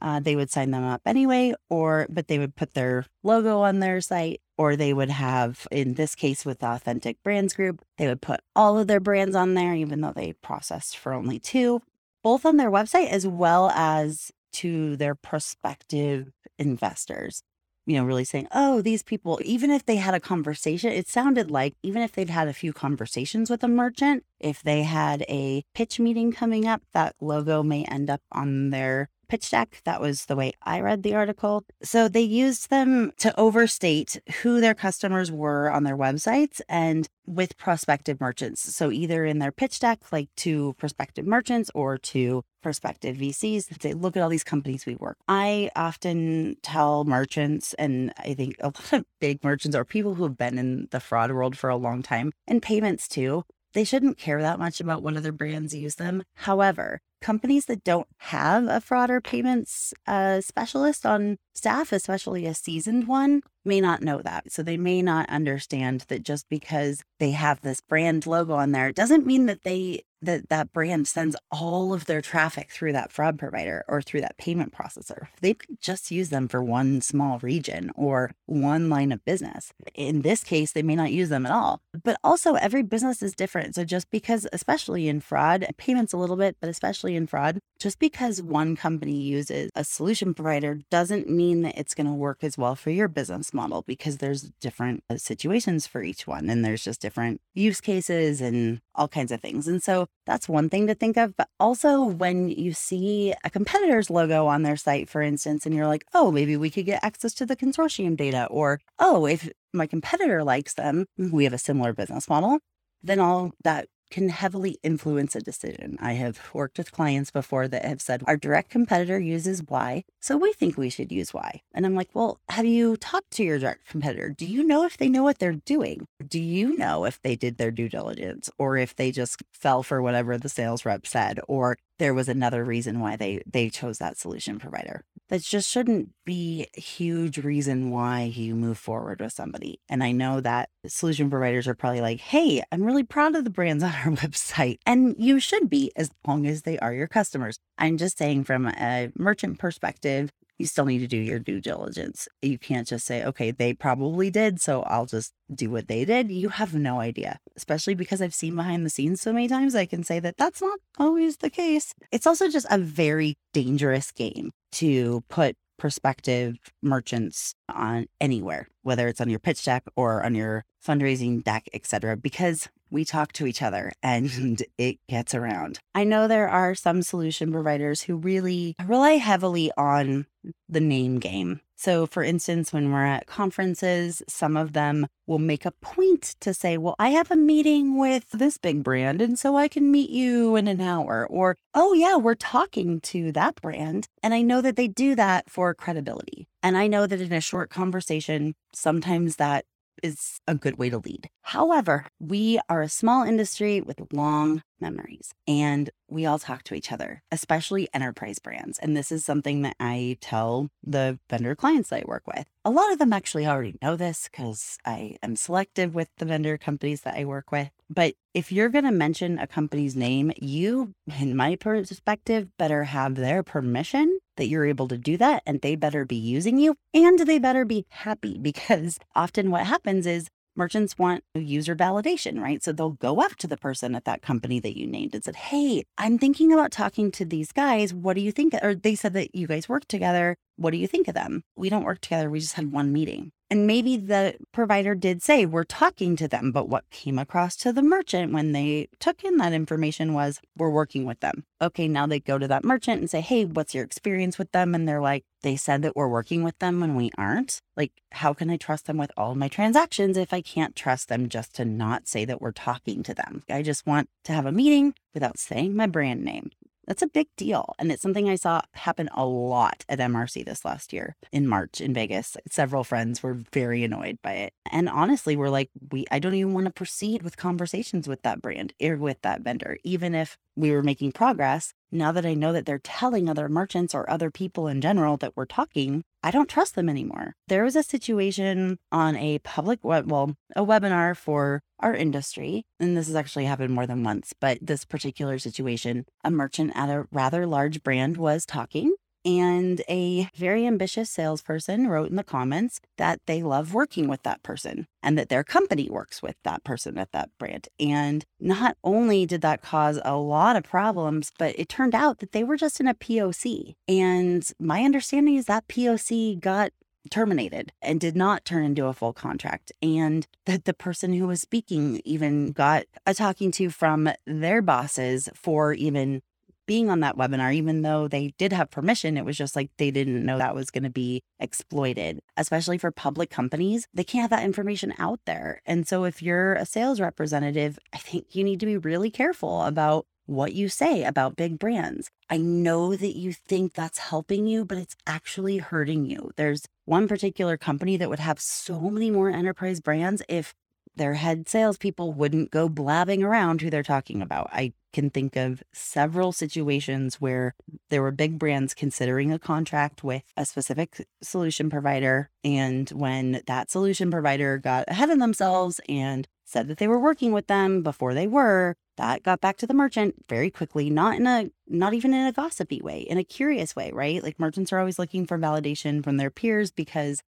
uh, 0.00 0.20
they 0.20 0.34
would 0.34 0.50
sign 0.50 0.70
them 0.72 0.84
up 0.84 1.00
anyway, 1.06 1.54
or 1.70 2.06
but 2.10 2.26
they 2.26 2.38
would 2.38 2.56
put 2.56 2.74
their 2.74 3.06
logo 3.22 3.60
on 3.60 3.78
their 3.78 4.00
site, 4.00 4.40
or 4.58 4.74
they 4.74 4.92
would 4.92 5.10
have, 5.10 5.66
in 5.70 5.94
this 5.94 6.14
case 6.14 6.44
with 6.44 6.58
the 6.58 6.66
Authentic 6.66 7.22
Brands 7.22 7.54
Group, 7.54 7.82
they 7.98 8.08
would 8.08 8.20
put 8.20 8.40
all 8.56 8.78
of 8.78 8.88
their 8.88 9.00
brands 9.00 9.36
on 9.36 9.54
there, 9.54 9.74
even 9.74 10.00
though 10.00 10.12
they 10.12 10.32
processed 10.34 10.96
for 10.96 11.12
only 11.12 11.38
two, 11.38 11.80
both 12.22 12.44
on 12.44 12.56
their 12.56 12.70
website 12.70 13.08
as 13.08 13.26
well 13.26 13.70
as 13.70 14.32
to 14.52 14.96
their 14.96 15.14
prospective 15.14 16.32
investors 16.58 17.42
you 17.86 17.96
know, 17.96 18.04
really 18.04 18.24
saying, 18.24 18.48
oh, 18.52 18.80
these 18.80 19.02
people, 19.02 19.40
even 19.44 19.70
if 19.70 19.84
they 19.84 19.96
had 19.96 20.14
a 20.14 20.20
conversation, 20.20 20.92
it 20.92 21.08
sounded 21.08 21.50
like 21.50 21.74
even 21.82 22.02
if 22.02 22.12
they'd 22.12 22.30
had 22.30 22.48
a 22.48 22.52
few 22.52 22.72
conversations 22.72 23.50
with 23.50 23.64
a 23.64 23.68
merchant, 23.68 24.24
if 24.38 24.62
they 24.62 24.82
had 24.82 25.22
a 25.28 25.64
pitch 25.74 25.98
meeting 25.98 26.32
coming 26.32 26.66
up, 26.66 26.82
that 26.92 27.16
logo 27.20 27.62
may 27.62 27.84
end 27.84 28.08
up 28.08 28.20
on 28.30 28.70
their 28.70 29.08
pitch 29.32 29.50
deck. 29.50 29.80
That 29.84 30.00
was 30.00 30.26
the 30.26 30.36
way 30.36 30.52
I 30.62 30.80
read 30.80 31.02
the 31.02 31.14
article. 31.14 31.64
So 31.82 32.06
they 32.06 32.20
used 32.20 32.68
them 32.68 33.12
to 33.18 33.38
overstate 33.40 34.20
who 34.42 34.60
their 34.60 34.74
customers 34.74 35.32
were 35.32 35.70
on 35.70 35.84
their 35.84 35.96
websites 35.96 36.60
and 36.68 37.08
with 37.26 37.56
prospective 37.56 38.20
merchants. 38.20 38.74
So 38.74 38.90
either 38.90 39.24
in 39.24 39.38
their 39.38 39.50
pitch 39.50 39.80
deck, 39.80 40.00
like 40.12 40.28
to 40.38 40.74
prospective 40.74 41.26
merchants 41.26 41.70
or 41.74 41.96
to 41.98 42.44
prospective 42.62 43.16
VCs, 43.16 43.80
say 43.80 43.92
look 43.92 44.16
at 44.16 44.22
all 44.22 44.28
these 44.28 44.44
companies 44.44 44.86
we 44.86 44.94
work. 44.96 45.18
I 45.28 45.70
often 45.76 46.56
tell 46.62 47.04
merchants, 47.04 47.74
and 47.74 48.12
I 48.18 48.34
think 48.34 48.56
a 48.60 48.66
lot 48.66 48.92
of 48.92 49.04
big 49.20 49.42
merchants 49.44 49.76
or 49.76 49.84
people 49.84 50.14
who 50.14 50.24
have 50.24 50.38
been 50.38 50.58
in 50.58 50.88
the 50.90 51.00
fraud 51.00 51.30
world 51.32 51.56
for 51.56 51.70
a 51.70 51.76
long 51.76 52.02
time 52.02 52.32
and 52.46 52.62
payments 52.62 53.08
too, 53.08 53.44
they 53.74 53.84
shouldn't 53.84 54.18
care 54.18 54.40
that 54.40 54.58
much 54.58 54.80
about 54.80 55.02
what 55.02 55.16
other 55.16 55.32
brands 55.32 55.74
use 55.74 55.96
them. 55.96 56.22
However, 56.34 57.00
companies 57.22 57.66
that 57.66 57.84
don't 57.84 58.08
have 58.18 58.66
a 58.66 58.80
fraud 58.80 59.10
or 59.10 59.20
payments 59.20 59.94
uh, 60.06 60.40
specialist 60.40 61.06
on 61.06 61.38
staff, 61.54 61.92
especially 61.92 62.44
a 62.44 62.54
seasoned 62.54 63.06
one, 63.06 63.42
may 63.64 63.80
not 63.80 64.02
know 64.02 64.20
that. 64.22 64.52
So 64.52 64.62
they 64.62 64.76
may 64.76 65.00
not 65.00 65.28
understand 65.30 66.04
that 66.08 66.24
just 66.24 66.48
because 66.50 67.02
they 67.18 67.30
have 67.30 67.60
this 67.60 67.80
brand 67.80 68.26
logo 68.26 68.54
on 68.54 68.72
there 68.72 68.92
doesn't 68.92 69.26
mean 69.26 69.46
that 69.46 69.62
they 69.62 70.02
that 70.22 70.48
that 70.48 70.72
brand 70.72 71.08
sends 71.08 71.36
all 71.50 71.92
of 71.92 72.06
their 72.06 72.22
traffic 72.22 72.70
through 72.70 72.92
that 72.92 73.12
fraud 73.12 73.38
provider 73.38 73.84
or 73.88 74.00
through 74.00 74.20
that 74.20 74.38
payment 74.38 74.72
processor. 74.72 75.26
They 75.40 75.56
just 75.80 76.10
use 76.10 76.30
them 76.30 76.48
for 76.48 76.62
one 76.62 77.00
small 77.00 77.38
region 77.40 77.90
or 77.94 78.32
one 78.46 78.88
line 78.88 79.12
of 79.12 79.24
business. 79.24 79.72
In 79.94 80.22
this 80.22 80.44
case, 80.44 80.72
they 80.72 80.82
may 80.82 80.96
not 80.96 81.12
use 81.12 81.28
them 81.28 81.44
at 81.44 81.52
all. 81.52 81.80
But 82.04 82.16
also 82.22 82.54
every 82.54 82.82
business 82.82 83.22
is 83.22 83.34
different. 83.34 83.74
So 83.74 83.84
just 83.84 84.10
because 84.10 84.46
especially 84.52 85.08
in 85.08 85.20
fraud, 85.20 85.66
payments 85.76 86.12
a 86.12 86.16
little 86.16 86.36
bit, 86.36 86.56
but 86.60 86.70
especially 86.70 87.16
in 87.16 87.26
fraud, 87.26 87.58
just 87.78 87.98
because 87.98 88.40
one 88.40 88.76
company 88.76 89.20
uses 89.20 89.70
a 89.74 89.84
solution 89.84 90.34
provider 90.34 90.78
doesn't 90.90 91.28
mean 91.28 91.62
that 91.62 91.76
it's 91.76 91.94
going 91.94 92.06
to 92.06 92.12
work 92.12 92.44
as 92.44 92.56
well 92.56 92.76
for 92.76 92.90
your 92.90 93.08
business 93.08 93.52
model 93.52 93.82
because 93.86 94.18
there's 94.18 94.52
different 94.60 95.02
uh, 95.10 95.16
situations 95.16 95.86
for 95.86 96.02
each 96.02 96.26
one 96.26 96.48
and 96.48 96.64
there's 96.64 96.84
just 96.84 97.00
different 97.00 97.40
use 97.54 97.80
cases 97.80 98.40
and 98.40 98.80
all 98.94 99.08
kinds 99.08 99.32
of 99.32 99.40
things. 99.40 99.68
And 99.68 99.82
so 99.82 100.06
that's 100.26 100.48
one 100.48 100.68
thing 100.68 100.86
to 100.86 100.94
think 100.94 101.16
of. 101.16 101.36
But 101.36 101.48
also, 101.58 102.02
when 102.04 102.48
you 102.48 102.72
see 102.72 103.34
a 103.44 103.50
competitor's 103.50 104.10
logo 104.10 104.46
on 104.46 104.62
their 104.62 104.76
site, 104.76 105.08
for 105.08 105.22
instance, 105.22 105.66
and 105.66 105.74
you're 105.74 105.86
like, 105.86 106.04
oh, 106.14 106.30
maybe 106.30 106.56
we 106.56 106.70
could 106.70 106.86
get 106.86 107.02
access 107.04 107.34
to 107.34 107.46
the 107.46 107.56
consortium 107.56 108.16
data, 108.16 108.46
or 108.50 108.80
oh, 108.98 109.26
if 109.26 109.50
my 109.72 109.86
competitor 109.86 110.44
likes 110.44 110.74
them, 110.74 111.06
we 111.16 111.44
have 111.44 111.52
a 111.52 111.58
similar 111.58 111.92
business 111.92 112.28
model, 112.28 112.58
then 113.02 113.18
all 113.20 113.52
that 113.64 113.88
can 114.12 114.28
heavily 114.28 114.78
influence 114.82 115.34
a 115.34 115.40
decision. 115.40 115.96
I 116.00 116.12
have 116.12 116.38
worked 116.54 116.78
with 116.78 116.92
clients 116.92 117.30
before 117.30 117.66
that 117.66 117.84
have 117.84 118.00
said, 118.00 118.22
our 118.26 118.36
direct 118.36 118.70
competitor 118.70 119.18
uses 119.18 119.62
Y, 119.64 120.04
so 120.20 120.36
we 120.36 120.52
think 120.52 120.76
we 120.76 120.90
should 120.90 121.10
use 121.10 121.34
Y. 121.34 121.62
And 121.74 121.84
I'm 121.84 121.96
like, 121.96 122.10
well, 122.14 122.38
have 122.50 122.66
you 122.66 122.96
talked 122.98 123.32
to 123.32 123.42
your 123.42 123.58
direct 123.58 123.88
competitor? 123.88 124.28
Do 124.28 124.46
you 124.46 124.64
know 124.64 124.84
if 124.84 124.98
they 124.98 125.08
know 125.08 125.22
what 125.22 125.38
they're 125.38 125.52
doing? 125.64 126.06
Do 126.28 126.40
you 126.40 126.76
know 126.76 127.06
if 127.06 127.20
they 127.22 127.34
did 127.34 127.56
their 127.56 127.70
due 127.70 127.88
diligence 127.88 128.50
or 128.58 128.76
if 128.76 128.94
they 128.94 129.10
just 129.10 129.42
fell 129.52 129.82
for 129.82 130.02
whatever 130.02 130.38
the 130.38 130.48
sales 130.48 130.84
rep 130.84 131.06
said 131.06 131.40
or 131.48 131.78
there 131.98 132.14
was 132.14 132.28
another 132.28 132.64
reason 132.64 133.00
why 133.00 133.16
they 133.16 133.42
they 133.46 133.70
chose 133.70 133.98
that 133.98 134.18
solution 134.18 134.58
provider? 134.58 135.04
That 135.32 135.40
just 135.40 135.70
shouldn't 135.70 136.10
be 136.26 136.66
a 136.76 136.80
huge 136.80 137.38
reason 137.38 137.90
why 137.90 138.20
you 138.20 138.54
move 138.54 138.76
forward 138.76 139.18
with 139.18 139.32
somebody. 139.32 139.80
And 139.88 140.04
I 140.04 140.12
know 140.12 140.42
that 140.42 140.68
solution 140.86 141.30
providers 141.30 141.66
are 141.66 141.74
probably 141.74 142.02
like, 142.02 142.20
hey, 142.20 142.62
I'm 142.70 142.82
really 142.82 143.02
proud 143.02 143.34
of 143.34 143.44
the 143.44 143.50
brands 143.50 143.82
on 143.82 143.92
our 143.92 144.12
website. 144.16 144.76
And 144.84 145.16
you 145.18 145.40
should 145.40 145.70
be 145.70 145.90
as 145.96 146.10
long 146.28 146.46
as 146.46 146.62
they 146.62 146.78
are 146.80 146.92
your 146.92 147.08
customers. 147.08 147.58
I'm 147.78 147.96
just 147.96 148.18
saying 148.18 148.44
from 148.44 148.66
a 148.66 149.10
merchant 149.16 149.58
perspective, 149.58 150.30
you 150.58 150.66
still 150.66 150.84
need 150.84 150.98
to 151.00 151.06
do 151.06 151.16
your 151.16 151.38
due 151.38 151.60
diligence. 151.60 152.28
You 152.40 152.58
can't 152.58 152.86
just 152.86 153.06
say, 153.06 153.24
okay, 153.24 153.50
they 153.50 153.74
probably 153.74 154.30
did, 154.30 154.60
so 154.60 154.82
I'll 154.82 155.06
just 155.06 155.32
do 155.52 155.70
what 155.70 155.88
they 155.88 156.04
did. 156.04 156.30
You 156.30 156.50
have 156.50 156.74
no 156.74 157.00
idea, 157.00 157.38
especially 157.56 157.94
because 157.94 158.22
I've 158.22 158.34
seen 158.34 158.56
behind 158.56 158.86
the 158.86 158.90
scenes 158.90 159.20
so 159.20 159.32
many 159.32 159.48
times. 159.48 159.74
I 159.74 159.86
can 159.86 160.04
say 160.04 160.20
that 160.20 160.36
that's 160.36 160.62
not 160.62 160.78
always 160.98 161.38
the 161.38 161.50
case. 161.50 161.94
It's 162.10 162.26
also 162.26 162.48
just 162.48 162.66
a 162.70 162.78
very 162.78 163.36
dangerous 163.52 164.12
game 164.12 164.52
to 164.72 165.22
put 165.28 165.56
prospective 165.78 166.58
merchants 166.80 167.54
on 167.68 168.06
anywhere, 168.20 168.68
whether 168.82 169.08
it's 169.08 169.20
on 169.20 169.28
your 169.28 169.40
pitch 169.40 169.64
deck 169.64 169.82
or 169.96 170.24
on 170.24 170.34
your 170.34 170.64
fundraising 170.84 171.42
deck, 171.42 171.68
etc., 171.72 172.16
because 172.16 172.68
we 172.92 173.04
talk 173.04 173.32
to 173.32 173.46
each 173.46 173.62
other 173.62 173.92
and 174.02 174.62
it 174.78 174.98
gets 175.08 175.34
around. 175.34 175.80
I 175.94 176.04
know 176.04 176.28
there 176.28 176.48
are 176.48 176.74
some 176.74 177.02
solution 177.02 177.50
providers 177.50 178.02
who 178.02 178.16
really 178.16 178.76
rely 178.86 179.12
heavily 179.12 179.72
on 179.76 180.26
the 180.68 180.80
name 180.80 181.18
game. 181.18 181.60
So, 181.76 182.06
for 182.06 182.22
instance, 182.22 182.72
when 182.72 182.92
we're 182.92 183.04
at 183.04 183.26
conferences, 183.26 184.22
some 184.28 184.56
of 184.56 184.72
them 184.72 185.08
will 185.26 185.40
make 185.40 185.66
a 185.66 185.72
point 185.72 186.36
to 186.38 186.54
say, 186.54 186.78
Well, 186.78 186.94
I 186.96 187.08
have 187.08 187.32
a 187.32 187.36
meeting 187.36 187.98
with 187.98 188.30
this 188.30 188.56
big 188.56 188.84
brand, 188.84 189.20
and 189.20 189.36
so 189.36 189.56
I 189.56 189.66
can 189.66 189.90
meet 189.90 190.10
you 190.10 190.54
in 190.54 190.68
an 190.68 190.80
hour. 190.80 191.26
Or, 191.28 191.56
Oh, 191.74 191.92
yeah, 191.92 192.16
we're 192.16 192.36
talking 192.36 193.00
to 193.00 193.32
that 193.32 193.60
brand. 193.60 194.06
And 194.22 194.32
I 194.32 194.42
know 194.42 194.60
that 194.60 194.76
they 194.76 194.86
do 194.86 195.16
that 195.16 195.50
for 195.50 195.74
credibility. 195.74 196.46
And 196.62 196.76
I 196.76 196.86
know 196.86 197.08
that 197.08 197.20
in 197.20 197.32
a 197.32 197.40
short 197.40 197.68
conversation, 197.68 198.54
sometimes 198.72 199.36
that 199.36 199.64
is 200.02 200.40
a 200.46 200.54
good 200.54 200.78
way 200.78 200.90
to 200.90 200.98
lead. 200.98 201.28
However, 201.42 202.06
we 202.18 202.60
are 202.68 202.82
a 202.82 202.88
small 202.88 203.24
industry 203.24 203.80
with 203.80 204.00
long 204.12 204.62
memories 204.80 205.32
and 205.46 205.90
we 206.08 206.26
all 206.26 206.38
talk 206.38 206.64
to 206.64 206.74
each 206.74 206.92
other, 206.92 207.22
especially 207.30 207.88
enterprise 207.94 208.38
brands. 208.38 208.78
And 208.78 208.96
this 208.96 209.10
is 209.12 209.24
something 209.24 209.62
that 209.62 209.76
I 209.80 210.18
tell 210.20 210.68
the 210.82 211.18
vendor 211.30 211.54
clients 211.54 211.90
that 211.90 212.02
I 212.02 212.04
work 212.06 212.26
with. 212.26 212.46
A 212.64 212.70
lot 212.70 212.92
of 212.92 212.98
them 212.98 213.12
actually 213.12 213.46
already 213.46 213.76
know 213.80 213.96
this 213.96 214.28
because 214.30 214.78
I 214.84 215.16
am 215.22 215.36
selective 215.36 215.94
with 215.94 216.08
the 216.18 216.24
vendor 216.24 216.58
companies 216.58 217.02
that 217.02 217.16
I 217.16 217.24
work 217.24 217.50
with. 217.50 217.70
But 217.94 218.14
if 218.32 218.50
you're 218.50 218.70
going 218.70 218.84
to 218.84 218.90
mention 218.90 219.38
a 219.38 219.46
company's 219.46 219.94
name, 219.94 220.32
you, 220.40 220.92
in 221.20 221.36
my 221.36 221.56
perspective, 221.56 222.48
better 222.56 222.84
have 222.84 223.16
their 223.16 223.42
permission 223.42 224.18
that 224.38 224.46
you're 224.46 224.64
able 224.64 224.88
to 224.88 224.96
do 224.96 225.18
that 225.18 225.42
and 225.46 225.60
they 225.60 225.76
better 225.76 226.06
be 226.06 226.16
using 226.16 226.56
you 226.56 226.74
and 226.94 227.18
they 227.18 227.38
better 227.38 227.66
be 227.66 227.84
happy 227.90 228.38
because 228.38 228.98
often 229.14 229.50
what 229.50 229.66
happens 229.66 230.06
is 230.06 230.28
merchants 230.56 230.96
want 230.98 231.22
user 231.34 231.76
validation, 231.76 232.40
right? 232.40 232.62
So 232.62 232.72
they'll 232.72 232.90
go 232.90 233.20
up 233.20 233.36
to 233.36 233.46
the 233.46 233.58
person 233.58 233.94
at 233.94 234.06
that 234.06 234.22
company 234.22 234.58
that 234.60 234.78
you 234.78 234.86
named 234.86 235.14
and 235.14 235.22
said, 235.22 235.36
Hey, 235.36 235.84
I'm 235.98 236.18
thinking 236.18 236.50
about 236.50 236.72
talking 236.72 237.10
to 237.12 237.26
these 237.26 237.52
guys. 237.52 237.92
What 237.92 238.14
do 238.14 238.22
you 238.22 238.32
think? 238.32 238.54
Or 238.62 238.74
they 238.74 238.94
said 238.94 239.12
that 239.14 239.34
you 239.34 239.46
guys 239.46 239.68
work 239.68 239.86
together. 239.86 240.36
What 240.56 240.70
do 240.70 240.78
you 240.78 240.86
think 240.86 241.08
of 241.08 241.14
them? 241.14 241.42
We 241.56 241.68
don't 241.68 241.84
work 241.84 242.00
together. 242.00 242.30
We 242.30 242.40
just 242.40 242.54
had 242.54 242.72
one 242.72 242.92
meeting. 242.92 243.32
And 243.52 243.66
maybe 243.66 243.98
the 243.98 244.36
provider 244.50 244.94
did 244.94 245.22
say, 245.22 245.44
We're 245.44 245.64
talking 245.64 246.16
to 246.16 246.26
them. 246.26 246.52
But 246.52 246.70
what 246.70 246.88
came 246.88 247.18
across 247.18 247.54
to 247.56 247.70
the 247.70 247.82
merchant 247.82 248.32
when 248.32 248.52
they 248.52 248.88
took 248.98 249.22
in 249.24 249.36
that 249.36 249.52
information 249.52 250.14
was, 250.14 250.40
We're 250.56 250.70
working 250.70 251.04
with 251.04 251.20
them. 251.20 251.44
Okay, 251.60 251.86
now 251.86 252.06
they 252.06 252.18
go 252.18 252.38
to 252.38 252.48
that 252.48 252.64
merchant 252.64 253.00
and 253.00 253.10
say, 253.10 253.20
Hey, 253.20 253.44
what's 253.44 253.74
your 253.74 253.84
experience 253.84 254.38
with 254.38 254.50
them? 254.52 254.74
And 254.74 254.88
they're 254.88 255.02
like, 255.02 255.26
They 255.42 255.56
said 255.56 255.82
that 255.82 255.94
we're 255.94 256.08
working 256.08 256.42
with 256.42 256.58
them 256.60 256.80
when 256.80 256.96
we 256.96 257.10
aren't. 257.18 257.60
Like, 257.76 257.92
how 258.12 258.32
can 258.32 258.48
I 258.48 258.56
trust 258.56 258.86
them 258.86 258.96
with 258.96 259.12
all 259.18 259.34
my 259.34 259.48
transactions 259.48 260.16
if 260.16 260.32
I 260.32 260.40
can't 260.40 260.74
trust 260.74 261.10
them 261.10 261.28
just 261.28 261.54
to 261.56 261.66
not 261.66 262.08
say 262.08 262.24
that 262.24 262.40
we're 262.40 262.52
talking 262.52 263.02
to 263.02 263.12
them? 263.12 263.42
I 263.50 263.60
just 263.60 263.86
want 263.86 264.08
to 264.24 264.32
have 264.32 264.46
a 264.46 264.52
meeting 264.52 264.94
without 265.12 265.38
saying 265.38 265.76
my 265.76 265.86
brand 265.86 266.24
name. 266.24 266.52
That's 266.86 267.02
a 267.02 267.06
big 267.06 267.28
deal. 267.36 267.74
And 267.78 267.92
it's 267.92 268.02
something 268.02 268.28
I 268.28 268.34
saw 268.34 268.62
happen 268.72 269.08
a 269.14 269.24
lot 269.24 269.84
at 269.88 269.98
MRC 269.98 270.44
this 270.44 270.64
last 270.64 270.92
year 270.92 271.16
in 271.30 271.46
March 271.46 271.80
in 271.80 271.94
Vegas. 271.94 272.36
Several 272.48 272.84
friends 272.84 273.22
were 273.22 273.38
very 273.52 273.84
annoyed 273.84 274.18
by 274.22 274.32
it. 274.32 274.54
And 274.70 274.88
honestly, 274.88 275.36
we're 275.36 275.48
like, 275.48 275.70
we 275.90 276.04
I 276.10 276.18
don't 276.18 276.34
even 276.34 276.54
want 276.54 276.66
to 276.66 276.72
proceed 276.72 277.22
with 277.22 277.36
conversations 277.36 278.08
with 278.08 278.22
that 278.22 278.42
brand 278.42 278.72
or 278.82 278.96
with 278.96 279.22
that 279.22 279.42
vendor, 279.42 279.78
even 279.84 280.14
if 280.14 280.38
we 280.56 280.70
were 280.70 280.82
making 280.82 281.12
progress. 281.12 281.72
Now 281.90 282.12
that 282.12 282.24
I 282.24 282.34
know 282.34 282.52
that 282.52 282.64
they're 282.64 282.78
telling 282.78 283.28
other 283.28 283.48
merchants 283.48 283.94
or 283.94 284.08
other 284.08 284.30
people 284.30 284.66
in 284.66 284.80
general 284.80 285.16
that 285.18 285.36
we're 285.36 285.44
talking, 285.44 286.04
I 286.22 286.30
don't 286.30 286.48
trust 286.48 286.74
them 286.74 286.88
anymore. 286.88 287.34
There 287.48 287.64
was 287.64 287.76
a 287.76 287.82
situation 287.82 288.78
on 288.90 289.16
a 289.16 289.40
public 289.40 289.84
web, 289.84 290.10
well, 290.10 290.34
a 290.56 290.64
webinar 290.64 291.16
for 291.16 291.62
our 291.80 291.94
industry, 291.94 292.64
and 292.80 292.96
this 292.96 293.08
has 293.08 293.16
actually 293.16 293.44
happened 293.44 293.74
more 293.74 293.86
than 293.86 294.04
once, 294.04 294.32
but 294.40 294.58
this 294.62 294.84
particular 294.84 295.38
situation, 295.38 296.06
a 296.24 296.30
merchant 296.30 296.72
at 296.74 296.88
a 296.88 297.06
rather 297.10 297.46
large 297.46 297.82
brand 297.82 298.16
was 298.16 298.46
talking 298.46 298.94
and 299.24 299.82
a 299.88 300.28
very 300.34 300.66
ambitious 300.66 301.10
salesperson 301.10 301.86
wrote 301.86 302.10
in 302.10 302.16
the 302.16 302.24
comments 302.24 302.80
that 302.96 303.20
they 303.26 303.42
love 303.42 303.74
working 303.74 304.08
with 304.08 304.22
that 304.22 304.42
person 304.42 304.86
and 305.02 305.16
that 305.18 305.28
their 305.28 305.44
company 305.44 305.88
works 305.90 306.22
with 306.22 306.36
that 306.44 306.64
person 306.64 306.98
at 306.98 307.12
that 307.12 307.30
brand. 307.38 307.68
And 307.78 308.24
not 308.40 308.76
only 308.82 309.26
did 309.26 309.40
that 309.42 309.62
cause 309.62 310.00
a 310.04 310.16
lot 310.16 310.56
of 310.56 310.64
problems, 310.64 311.32
but 311.38 311.58
it 311.58 311.68
turned 311.68 311.94
out 311.94 312.18
that 312.18 312.32
they 312.32 312.44
were 312.44 312.56
just 312.56 312.80
in 312.80 312.88
a 312.88 312.94
POC. 312.94 313.74
And 313.88 314.48
my 314.58 314.82
understanding 314.82 315.36
is 315.36 315.46
that 315.46 315.68
POC 315.68 316.40
got 316.40 316.72
terminated 317.10 317.72
and 317.80 318.00
did 318.00 318.16
not 318.16 318.44
turn 318.44 318.64
into 318.64 318.86
a 318.86 318.92
full 318.92 319.12
contract 319.12 319.72
and 319.82 320.26
that 320.46 320.64
the 320.64 320.74
person 320.74 321.12
who 321.14 321.26
was 321.26 321.40
speaking 321.40 322.00
even 322.04 322.52
got 322.52 322.84
a 323.06 323.14
talking 323.14 323.50
to 323.52 323.70
from 323.70 324.08
their 324.26 324.62
bosses 324.62 325.28
for 325.34 325.72
even 325.72 326.22
being 326.66 326.90
on 326.90 327.00
that 327.00 327.16
webinar, 327.16 327.54
even 327.54 327.82
though 327.82 328.08
they 328.08 328.34
did 328.38 328.52
have 328.52 328.70
permission, 328.70 329.16
it 329.16 329.24
was 329.24 329.36
just 329.36 329.56
like 329.56 329.70
they 329.76 329.90
didn't 329.90 330.24
know 330.24 330.38
that 330.38 330.54
was 330.54 330.70
going 330.70 330.84
to 330.84 330.90
be 330.90 331.22
exploited, 331.40 332.20
especially 332.36 332.78
for 332.78 332.90
public 332.90 333.30
companies. 333.30 333.86
They 333.92 334.04
can't 334.04 334.22
have 334.22 334.38
that 334.38 334.44
information 334.44 334.94
out 334.98 335.20
there. 335.26 335.60
And 335.66 335.86
so, 335.86 336.04
if 336.04 336.22
you're 336.22 336.54
a 336.54 336.66
sales 336.66 337.00
representative, 337.00 337.78
I 337.92 337.98
think 337.98 338.34
you 338.34 338.44
need 338.44 338.60
to 338.60 338.66
be 338.66 338.76
really 338.76 339.10
careful 339.10 339.62
about 339.62 340.06
what 340.26 340.54
you 340.54 340.68
say 340.68 341.04
about 341.04 341.36
big 341.36 341.58
brands. 341.58 342.10
I 342.30 342.36
know 342.36 342.94
that 342.96 343.16
you 343.16 343.32
think 343.32 343.74
that's 343.74 343.98
helping 343.98 344.46
you, 344.46 344.64
but 344.64 344.78
it's 344.78 344.96
actually 345.06 345.58
hurting 345.58 346.06
you. 346.06 346.30
There's 346.36 346.64
one 346.84 347.08
particular 347.08 347.56
company 347.56 347.96
that 347.96 348.08
would 348.08 348.20
have 348.20 348.40
so 348.40 348.80
many 348.80 349.10
more 349.10 349.30
enterprise 349.30 349.80
brands 349.80 350.22
if 350.28 350.54
their 350.96 351.14
head 351.14 351.48
salespeople 351.48 352.12
wouldn't 352.12 352.50
go 352.50 352.68
blabbing 352.68 353.22
around 353.22 353.60
who 353.60 353.70
they're 353.70 353.82
talking 353.82 354.20
about. 354.22 354.50
I 354.52 354.72
can 354.92 355.10
think 355.10 355.36
of 355.36 355.62
several 355.72 356.32
situations 356.32 357.20
where 357.20 357.54
there 357.88 358.02
were 358.02 358.10
big 358.10 358.38
brands 358.38 358.74
considering 358.74 359.32
a 359.32 359.38
contract 359.38 360.04
with 360.04 360.22
a 360.36 360.44
specific 360.44 361.06
solution 361.22 361.70
provider. 361.70 362.30
And 362.44 362.90
when 362.90 363.42
that 363.46 363.70
solution 363.70 364.10
provider 364.10 364.58
got 364.58 364.84
ahead 364.88 365.10
of 365.10 365.18
themselves 365.18 365.80
and 365.88 366.28
said 366.44 366.68
that 366.68 366.78
they 366.78 366.88
were 366.88 367.00
working 367.00 367.32
with 367.32 367.46
them 367.46 367.82
before 367.82 368.12
they 368.12 368.26
were, 368.26 368.76
that 368.98 369.22
got 369.22 369.40
back 369.40 369.56
to 369.58 369.66
the 369.66 369.72
merchant 369.74 370.14
very 370.28 370.50
quickly, 370.50 370.90
not 370.90 371.16
in 371.16 371.26
a 371.26 371.50
not 371.66 371.94
even 371.94 372.12
in 372.12 372.26
a 372.26 372.32
gossipy 372.32 372.82
way, 372.82 373.00
in 373.00 373.16
a 373.16 373.24
curious 373.24 373.74
way, 373.74 373.90
right? 373.92 374.22
Like 374.22 374.38
merchants 374.38 374.72
are 374.72 374.78
always 374.78 374.98
looking 374.98 375.26
for 375.26 375.38
validation 375.38 376.04
from 376.04 376.18
their 376.18 376.30
peers 376.30 376.70
because 376.70 377.22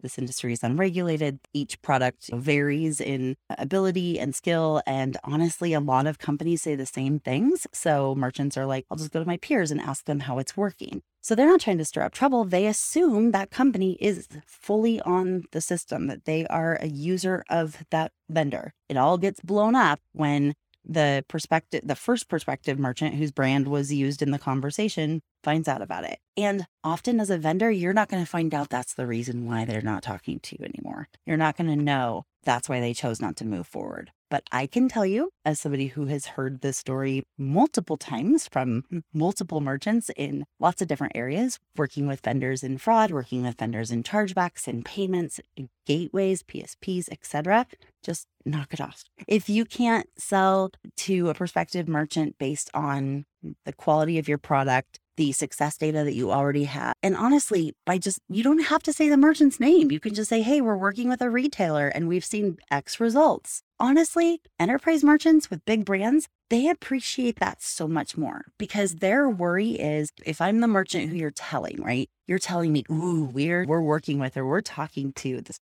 this 0.00 0.18
industry 0.18 0.52
is 0.52 0.62
unregulated. 0.62 1.40
Each 1.52 1.80
product 1.82 2.30
varies 2.32 3.00
in 3.00 3.36
ability 3.50 4.18
and 4.18 4.34
skill. 4.34 4.82
And 4.86 5.16
honestly, 5.24 5.72
a 5.72 5.80
lot 5.80 6.06
of 6.06 6.18
companies 6.18 6.62
say 6.62 6.74
the 6.74 6.86
same 6.86 7.18
things. 7.18 7.66
So 7.72 8.14
merchants 8.14 8.56
are 8.56 8.66
like, 8.66 8.86
I'll 8.90 8.96
just 8.96 9.12
go 9.12 9.20
to 9.20 9.26
my 9.26 9.36
peers 9.36 9.70
and 9.70 9.80
ask 9.80 10.04
them 10.04 10.20
how 10.20 10.38
it's 10.38 10.56
working. 10.56 11.02
So 11.22 11.34
they're 11.34 11.48
not 11.48 11.60
trying 11.60 11.78
to 11.78 11.84
stir 11.84 12.02
up 12.02 12.12
trouble. 12.12 12.44
They 12.44 12.66
assume 12.66 13.32
that 13.32 13.50
company 13.50 13.98
is 14.00 14.28
fully 14.46 15.00
on 15.00 15.42
the 15.50 15.60
system, 15.60 16.06
that 16.06 16.24
they 16.24 16.46
are 16.46 16.78
a 16.80 16.86
user 16.86 17.44
of 17.50 17.84
that 17.90 18.12
vendor. 18.28 18.74
It 18.88 18.96
all 18.96 19.18
gets 19.18 19.40
blown 19.40 19.74
up 19.74 19.98
when 20.12 20.54
the 20.88 21.24
perspective 21.28 21.82
the 21.84 21.96
first 21.96 22.28
perspective 22.28 22.78
merchant 22.78 23.14
whose 23.14 23.32
brand 23.32 23.68
was 23.68 23.92
used 23.92 24.22
in 24.22 24.30
the 24.30 24.38
conversation 24.38 25.20
finds 25.42 25.68
out 25.68 25.82
about 25.82 26.04
it. 26.04 26.18
And 26.36 26.66
often 26.84 27.20
as 27.20 27.30
a 27.30 27.38
vendor 27.38 27.70
you're 27.70 27.92
not 27.92 28.08
going 28.08 28.22
to 28.22 28.30
find 28.30 28.54
out 28.54 28.70
that's 28.70 28.94
the 28.94 29.06
reason 29.06 29.46
why 29.46 29.64
they're 29.64 29.82
not 29.82 30.02
talking 30.02 30.40
to 30.40 30.56
you 30.58 30.64
anymore. 30.64 31.08
You're 31.24 31.36
not 31.36 31.56
going 31.56 31.70
to 31.70 31.82
know 31.82 32.24
that's 32.44 32.68
why 32.68 32.80
they 32.80 32.94
chose 32.94 33.20
not 33.20 33.36
to 33.36 33.44
move 33.44 33.66
forward 33.66 34.12
but 34.30 34.44
I 34.50 34.66
can 34.66 34.88
tell 34.88 35.06
you, 35.06 35.30
as 35.44 35.60
somebody 35.60 35.88
who 35.88 36.06
has 36.06 36.26
heard 36.26 36.60
this 36.60 36.78
story 36.78 37.24
multiple 37.38 37.96
times 37.96 38.48
from 38.48 38.84
multiple 39.12 39.60
merchants 39.60 40.10
in 40.16 40.44
lots 40.58 40.82
of 40.82 40.88
different 40.88 41.16
areas, 41.16 41.58
working 41.76 42.06
with 42.06 42.20
vendors 42.20 42.62
in 42.62 42.78
fraud, 42.78 43.10
working 43.10 43.42
with 43.42 43.58
vendors 43.58 43.90
in 43.90 44.02
chargebacks 44.02 44.66
and 44.66 44.84
payments, 44.84 45.40
gateways, 45.86 46.42
PSPs, 46.42 47.08
etc., 47.10 47.66
just 48.02 48.26
knock 48.44 48.72
it 48.72 48.80
off. 48.80 49.04
If 49.26 49.48
you 49.48 49.64
can't 49.64 50.08
sell 50.16 50.70
to 50.98 51.30
a 51.30 51.34
prospective 51.34 51.88
merchant 51.88 52.38
based 52.38 52.70
on 52.74 53.24
the 53.64 53.72
quality 53.72 54.18
of 54.18 54.28
your 54.28 54.38
product, 54.38 55.00
the 55.16 55.32
success 55.32 55.76
data 55.76 56.04
that 56.04 56.14
you 56.14 56.30
already 56.30 56.64
have. 56.64 56.94
And 57.02 57.16
honestly, 57.16 57.74
by 57.84 57.98
just, 57.98 58.18
you 58.28 58.42
don't 58.42 58.64
have 58.64 58.82
to 58.84 58.92
say 58.92 59.08
the 59.08 59.16
merchant's 59.16 59.60
name. 59.60 59.90
You 59.90 60.00
can 60.00 60.14
just 60.14 60.28
say, 60.28 60.42
hey, 60.42 60.60
we're 60.60 60.76
working 60.76 61.08
with 61.08 61.20
a 61.20 61.30
retailer 61.30 61.88
and 61.88 62.08
we've 62.08 62.24
seen 62.24 62.58
X 62.70 63.00
results. 63.00 63.62
Honestly, 63.78 64.40
enterprise 64.58 65.04
merchants 65.04 65.50
with 65.50 65.64
big 65.64 65.84
brands, 65.84 66.28
they 66.48 66.68
appreciate 66.68 67.40
that 67.40 67.62
so 67.62 67.88
much 67.88 68.16
more 68.16 68.46
because 68.58 68.96
their 68.96 69.28
worry 69.28 69.70
is 69.70 70.10
if 70.24 70.40
I'm 70.40 70.60
the 70.60 70.68
merchant 70.68 71.10
who 71.10 71.16
you're 71.16 71.30
telling, 71.30 71.82
right? 71.82 72.08
You're 72.26 72.38
telling 72.38 72.72
me, 72.72 72.84
ooh, 72.90 73.30
we're 73.32 73.64
we're 73.66 73.80
working 73.80 74.18
with 74.18 74.36
or 74.36 74.46
we're 74.46 74.60
talking 74.60 75.12
to 75.14 75.40
this 75.40 75.58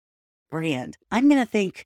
brand. 0.50 0.98
I'm 1.12 1.30
gonna 1.30 1.46
think, 1.46 1.86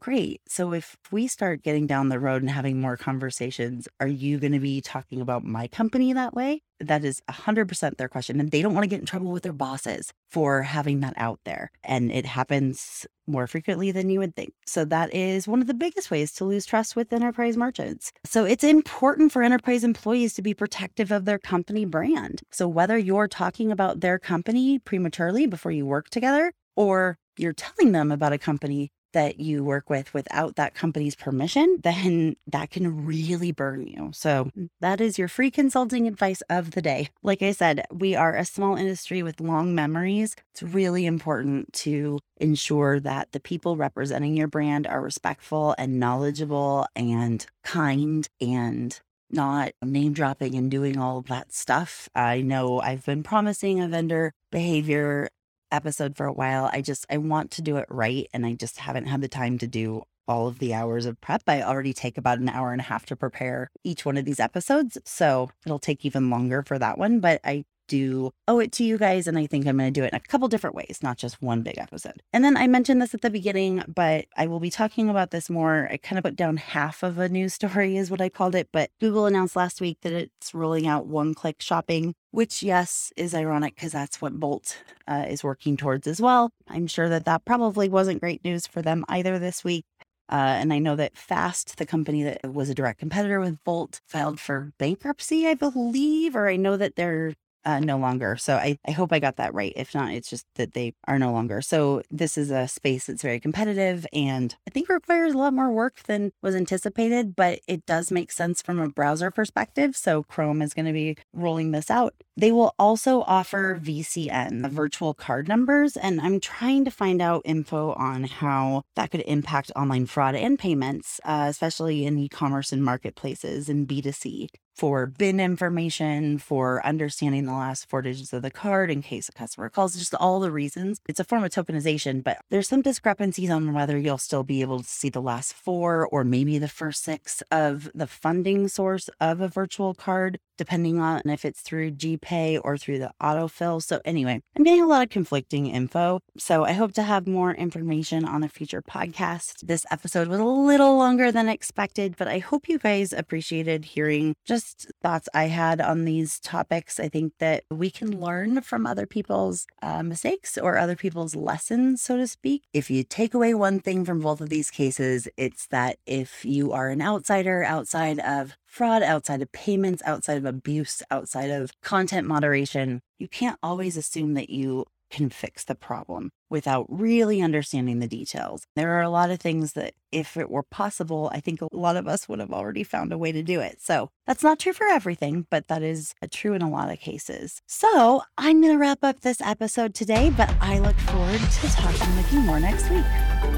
Great. 0.00 0.40
So 0.46 0.72
if 0.72 0.96
we 1.10 1.26
start 1.26 1.62
getting 1.62 1.86
down 1.86 2.08
the 2.08 2.20
road 2.20 2.42
and 2.42 2.50
having 2.50 2.80
more 2.80 2.96
conversations, 2.96 3.88
are 3.98 4.06
you 4.06 4.38
going 4.38 4.52
to 4.52 4.60
be 4.60 4.80
talking 4.80 5.20
about 5.20 5.44
my 5.44 5.66
company 5.66 6.12
that 6.12 6.34
way? 6.34 6.62
That 6.78 7.04
is 7.04 7.20
100% 7.28 7.96
their 7.96 8.08
question. 8.08 8.38
And 8.38 8.52
they 8.52 8.62
don't 8.62 8.74
want 8.74 8.84
to 8.84 8.88
get 8.88 9.00
in 9.00 9.06
trouble 9.06 9.32
with 9.32 9.42
their 9.42 9.52
bosses 9.52 10.12
for 10.30 10.62
having 10.62 11.00
that 11.00 11.14
out 11.16 11.40
there. 11.44 11.72
And 11.82 12.12
it 12.12 12.26
happens 12.26 13.06
more 13.26 13.48
frequently 13.48 13.90
than 13.90 14.08
you 14.08 14.20
would 14.20 14.36
think. 14.36 14.52
So 14.66 14.84
that 14.84 15.12
is 15.12 15.48
one 15.48 15.60
of 15.60 15.66
the 15.66 15.74
biggest 15.74 16.12
ways 16.12 16.32
to 16.34 16.44
lose 16.44 16.64
trust 16.64 16.94
with 16.94 17.12
enterprise 17.12 17.56
merchants. 17.56 18.12
So 18.24 18.44
it's 18.44 18.64
important 18.64 19.32
for 19.32 19.42
enterprise 19.42 19.82
employees 19.82 20.32
to 20.34 20.42
be 20.42 20.54
protective 20.54 21.10
of 21.10 21.24
their 21.24 21.40
company 21.40 21.84
brand. 21.84 22.42
So 22.52 22.68
whether 22.68 22.96
you're 22.96 23.28
talking 23.28 23.72
about 23.72 24.00
their 24.00 24.18
company 24.18 24.78
prematurely 24.78 25.46
before 25.46 25.72
you 25.72 25.86
work 25.86 26.08
together, 26.10 26.52
or 26.76 27.16
you're 27.36 27.52
telling 27.52 27.92
them 27.92 28.12
about 28.12 28.32
a 28.32 28.38
company 28.38 28.90
that 29.12 29.40
you 29.40 29.64
work 29.64 29.90
with 29.90 30.12
without 30.14 30.56
that 30.56 30.74
company's 30.74 31.14
permission, 31.14 31.78
then 31.82 32.36
that 32.46 32.70
can 32.70 33.06
really 33.06 33.52
burn 33.52 33.86
you. 33.86 34.10
So, 34.12 34.50
mm. 34.56 34.68
that 34.80 35.00
is 35.00 35.18
your 35.18 35.28
free 35.28 35.50
consulting 35.50 36.06
advice 36.06 36.42
of 36.48 36.72
the 36.72 36.82
day. 36.82 37.08
Like 37.22 37.42
I 37.42 37.52
said, 37.52 37.84
we 37.92 38.14
are 38.14 38.36
a 38.36 38.44
small 38.44 38.76
industry 38.76 39.22
with 39.22 39.40
long 39.40 39.74
memories. 39.74 40.36
It's 40.52 40.62
really 40.62 41.06
important 41.06 41.72
to 41.74 42.18
ensure 42.38 43.00
that 43.00 43.32
the 43.32 43.40
people 43.40 43.76
representing 43.76 44.36
your 44.36 44.48
brand 44.48 44.86
are 44.86 45.00
respectful 45.00 45.74
and 45.78 45.98
knowledgeable 45.98 46.86
and 46.94 47.44
kind 47.64 48.28
and 48.40 49.00
not 49.30 49.72
name 49.82 50.12
dropping 50.12 50.54
and 50.54 50.70
doing 50.70 50.98
all 50.98 51.20
that 51.22 51.52
stuff. 51.52 52.08
I 52.14 52.40
know 52.40 52.80
I've 52.80 53.04
been 53.04 53.22
promising 53.22 53.80
a 53.80 53.88
vendor 53.88 54.32
behavior 54.50 55.28
episode 55.70 56.16
for 56.16 56.26
a 56.26 56.32
while. 56.32 56.70
I 56.72 56.80
just 56.80 57.06
I 57.10 57.18
want 57.18 57.50
to 57.52 57.62
do 57.62 57.76
it 57.76 57.86
right 57.88 58.28
and 58.32 58.46
I 58.46 58.54
just 58.54 58.78
haven't 58.78 59.06
had 59.06 59.20
the 59.20 59.28
time 59.28 59.58
to 59.58 59.66
do 59.66 60.02
all 60.26 60.46
of 60.46 60.58
the 60.58 60.74
hours 60.74 61.06
of 61.06 61.20
prep. 61.20 61.42
I 61.46 61.62
already 61.62 61.94
take 61.94 62.18
about 62.18 62.38
an 62.38 62.48
hour 62.48 62.72
and 62.72 62.80
a 62.80 62.84
half 62.84 63.06
to 63.06 63.16
prepare 63.16 63.70
each 63.82 64.04
one 64.04 64.16
of 64.16 64.26
these 64.26 64.38
episodes, 64.38 64.98
so 65.04 65.48
it'll 65.64 65.78
take 65.78 66.04
even 66.04 66.28
longer 66.28 66.62
for 66.62 66.78
that 66.78 66.98
one, 66.98 67.20
but 67.20 67.40
I 67.44 67.64
do 67.88 68.30
owe 68.46 68.60
it 68.60 68.70
to 68.72 68.84
you 68.84 68.98
guys. 68.98 69.26
And 69.26 69.36
I 69.36 69.46
think 69.46 69.66
I'm 69.66 69.78
going 69.78 69.92
to 69.92 70.00
do 70.00 70.04
it 70.04 70.12
in 70.12 70.16
a 70.16 70.20
couple 70.20 70.46
different 70.46 70.76
ways, 70.76 71.00
not 71.02 71.16
just 71.16 71.42
one 71.42 71.62
big 71.62 71.78
episode. 71.78 72.22
And 72.32 72.44
then 72.44 72.56
I 72.56 72.66
mentioned 72.68 73.02
this 73.02 73.14
at 73.14 73.22
the 73.22 73.30
beginning, 73.30 73.82
but 73.88 74.26
I 74.36 74.46
will 74.46 74.60
be 74.60 74.70
talking 74.70 75.08
about 75.08 75.32
this 75.32 75.50
more. 75.50 75.88
I 75.90 75.96
kind 75.96 76.18
of 76.18 76.24
put 76.24 76.36
down 76.36 76.58
half 76.58 77.02
of 77.02 77.18
a 77.18 77.28
news 77.28 77.54
story, 77.54 77.96
is 77.96 78.10
what 78.10 78.20
I 78.20 78.28
called 78.28 78.54
it. 78.54 78.68
But 78.72 78.90
Google 79.00 79.26
announced 79.26 79.56
last 79.56 79.80
week 79.80 79.98
that 80.02 80.12
it's 80.12 80.54
rolling 80.54 80.86
out 80.86 81.06
one 81.06 81.34
click 81.34 81.56
shopping, 81.60 82.14
which, 82.30 82.62
yes, 82.62 83.12
is 83.16 83.34
ironic 83.34 83.74
because 83.74 83.92
that's 83.92 84.20
what 84.20 84.38
Bolt 84.38 84.82
uh, 85.06 85.26
is 85.28 85.42
working 85.42 85.76
towards 85.76 86.06
as 86.06 86.20
well. 86.20 86.50
I'm 86.68 86.86
sure 86.86 87.08
that 87.08 87.24
that 87.24 87.44
probably 87.44 87.88
wasn't 87.88 88.20
great 88.20 88.44
news 88.44 88.66
for 88.66 88.82
them 88.82 89.04
either 89.08 89.38
this 89.38 89.64
week. 89.64 89.84
Uh, 90.30 90.56
and 90.60 90.72
I 90.72 90.78
know 90.78 90.94
that 90.96 91.16
Fast, 91.16 91.78
the 91.78 91.86
company 91.86 92.22
that 92.22 92.52
was 92.52 92.68
a 92.68 92.74
direct 92.74 93.00
competitor 93.00 93.40
with 93.40 93.64
Bolt, 93.64 94.00
filed 94.06 94.38
for 94.38 94.72
bankruptcy, 94.78 95.46
I 95.46 95.54
believe, 95.54 96.36
or 96.36 96.48
I 96.48 96.56
know 96.56 96.76
that 96.76 96.96
they're 96.96 97.32
uh, 97.64 97.80
no 97.80 97.98
longer. 97.98 98.36
So 98.36 98.56
I, 98.56 98.78
I 98.86 98.92
hope 98.92 99.12
I 99.12 99.18
got 99.18 99.36
that 99.36 99.54
right. 99.54 99.72
If 99.76 99.94
not, 99.94 100.12
it's 100.12 100.30
just 100.30 100.46
that 100.54 100.74
they 100.74 100.94
are 101.06 101.18
no 101.18 101.32
longer. 101.32 101.60
So 101.60 102.02
this 102.10 102.38
is 102.38 102.50
a 102.50 102.68
space 102.68 103.06
that's 103.06 103.22
very 103.22 103.40
competitive 103.40 104.06
and 104.12 104.54
I 104.66 104.70
think 104.70 104.88
requires 104.88 105.34
a 105.34 105.38
lot 105.38 105.52
more 105.52 105.70
work 105.70 106.02
than 106.04 106.32
was 106.42 106.54
anticipated, 106.54 107.36
but 107.36 107.60
it 107.66 107.84
does 107.86 108.10
make 108.10 108.32
sense 108.32 108.62
from 108.62 108.78
a 108.78 108.88
browser 108.88 109.30
perspective. 109.30 109.96
So 109.96 110.22
Chrome 110.22 110.62
is 110.62 110.74
going 110.74 110.86
to 110.86 110.92
be 110.92 111.16
rolling 111.32 111.72
this 111.72 111.90
out. 111.90 112.14
They 112.36 112.52
will 112.52 112.74
also 112.78 113.22
offer 113.22 113.80
VCN, 113.82 114.70
virtual 114.70 115.12
card 115.12 115.48
numbers, 115.48 115.96
and 115.96 116.20
I'm 116.20 116.38
trying 116.38 116.84
to 116.84 116.90
find 116.90 117.20
out 117.20 117.42
info 117.44 117.94
on 117.94 118.24
how 118.24 118.82
that 118.94 119.10
could 119.10 119.24
impact 119.26 119.72
online 119.74 120.06
fraud 120.06 120.36
and 120.36 120.56
payments, 120.56 121.20
uh, 121.24 121.46
especially 121.48 122.06
in 122.06 122.16
e 122.16 122.28
commerce 122.28 122.72
and 122.72 122.84
marketplaces 122.84 123.68
and 123.68 123.88
B2C 123.88 124.48
for 124.78 125.06
BIN 125.06 125.40
information, 125.40 126.38
for 126.38 126.84
understanding 126.86 127.46
the 127.46 127.52
last 127.52 127.88
four 127.90 128.00
digits 128.00 128.32
of 128.32 128.42
the 128.42 128.50
card 128.50 128.92
in 128.92 129.02
case 129.02 129.28
a 129.28 129.32
customer 129.32 129.68
calls, 129.68 129.96
just 129.96 130.14
all 130.14 130.38
the 130.38 130.52
reasons. 130.52 131.00
It's 131.08 131.18
a 131.18 131.24
form 131.24 131.42
of 131.42 131.50
tokenization, 131.50 132.22
but 132.22 132.38
there's 132.48 132.68
some 132.68 132.82
discrepancies 132.82 133.50
on 133.50 133.74
whether 133.74 133.98
you'll 133.98 134.18
still 134.18 134.44
be 134.44 134.60
able 134.60 134.78
to 134.78 134.88
see 134.88 135.08
the 135.08 135.20
last 135.20 135.52
four 135.52 136.06
or 136.06 136.22
maybe 136.22 136.58
the 136.58 136.68
first 136.68 137.02
six 137.02 137.42
of 137.50 137.90
the 137.92 138.06
funding 138.06 138.68
source 138.68 139.10
of 139.20 139.40
a 139.40 139.48
virtual 139.48 139.94
card, 139.94 140.38
depending 140.56 141.00
on 141.00 141.22
if 141.24 141.44
it's 141.44 141.60
through 141.60 141.90
GPay 141.90 142.60
or 142.62 142.78
through 142.78 143.00
the 143.00 143.10
autofill. 143.20 143.82
So, 143.82 144.00
anyway, 144.04 144.40
I'm 144.56 144.62
getting 144.62 144.82
a 144.82 144.86
lot 144.86 145.02
of 145.02 145.10
conflicting 145.10 145.66
info. 145.66 146.20
So, 146.38 146.64
I 146.64 146.72
hope 146.72 146.92
to 146.92 147.02
have 147.02 147.26
more 147.26 147.52
information 147.52 148.24
on 148.24 148.44
a 148.44 148.48
future 148.48 148.82
podcast. 148.82 149.66
This 149.66 149.84
episode 149.90 150.28
was 150.28 150.38
a 150.38 150.44
little 150.44 150.96
longer 150.96 151.32
than 151.32 151.48
expected, 151.48 152.14
but 152.16 152.28
I 152.28 152.38
hope 152.38 152.68
you 152.68 152.78
guys 152.78 153.12
appreciated 153.12 153.84
hearing 153.84 154.36
just 154.44 154.67
thoughts 155.02 155.28
I 155.34 155.44
had 155.44 155.80
on 155.80 156.04
these 156.04 156.40
topics. 156.40 156.98
I 156.98 157.08
think 157.08 157.34
that 157.38 157.64
we 157.70 157.90
can 157.90 158.20
learn 158.20 158.60
from 158.62 158.86
other 158.86 159.06
people's 159.06 159.66
uh, 159.82 160.02
mistakes 160.02 160.58
or 160.58 160.78
other 160.78 160.96
people's 160.96 161.34
lessons, 161.34 162.02
so 162.02 162.16
to 162.16 162.26
speak. 162.26 162.64
If 162.72 162.90
you 162.90 163.04
take 163.04 163.34
away 163.34 163.54
one 163.54 163.80
thing 163.80 164.04
from 164.04 164.20
both 164.20 164.40
of 164.40 164.48
these 164.48 164.70
cases, 164.70 165.28
it's 165.36 165.66
that 165.68 165.98
if 166.06 166.44
you 166.44 166.72
are 166.72 166.88
an 166.88 167.02
outsider 167.02 167.64
outside 167.64 168.18
of 168.20 168.56
fraud, 168.66 169.02
outside 169.02 169.42
of 169.42 169.52
payments, 169.52 170.02
outside 170.04 170.38
of 170.38 170.44
abuse, 170.44 171.02
outside 171.10 171.50
of 171.50 171.72
content 171.82 172.26
moderation, 172.26 173.00
you 173.18 173.28
can't 173.28 173.58
always 173.62 173.96
assume 173.96 174.34
that 174.34 174.50
you 174.50 174.84
can 175.10 175.30
fix 175.30 175.64
the 175.64 175.74
problem 175.74 176.30
without 176.50 176.86
really 176.88 177.40
understanding 177.40 177.98
the 177.98 178.08
details. 178.08 178.64
There 178.74 178.92
are 178.98 179.02
a 179.02 179.10
lot 179.10 179.30
of 179.30 179.40
things 179.40 179.74
that, 179.74 179.94
if 180.10 180.36
it 180.36 180.48
were 180.48 180.62
possible, 180.62 181.30
I 181.34 181.40
think 181.40 181.60
a 181.60 181.68
lot 181.72 181.96
of 181.96 182.08
us 182.08 182.28
would 182.28 182.38
have 182.38 182.52
already 182.52 182.82
found 182.82 183.12
a 183.12 183.18
way 183.18 183.32
to 183.32 183.42
do 183.42 183.60
it. 183.60 183.80
So 183.80 184.10
that's 184.26 184.42
not 184.42 184.58
true 184.58 184.72
for 184.72 184.86
everything, 184.86 185.46
but 185.50 185.68
that 185.68 185.82
is 185.82 186.14
uh, 186.22 186.28
true 186.30 186.54
in 186.54 186.62
a 186.62 186.70
lot 186.70 186.90
of 186.90 186.98
cases. 186.98 187.60
So 187.66 188.22
I'm 188.38 188.60
going 188.62 188.72
to 188.72 188.78
wrap 188.78 189.02
up 189.02 189.20
this 189.20 189.40
episode 189.42 189.94
today, 189.94 190.30
but 190.30 190.50
I 190.60 190.78
look 190.78 190.96
forward 191.00 191.40
to 191.40 191.68
talking 191.68 192.16
with 192.16 192.32
you 192.32 192.40
more 192.40 192.60
next 192.60 192.88
week. 192.90 193.57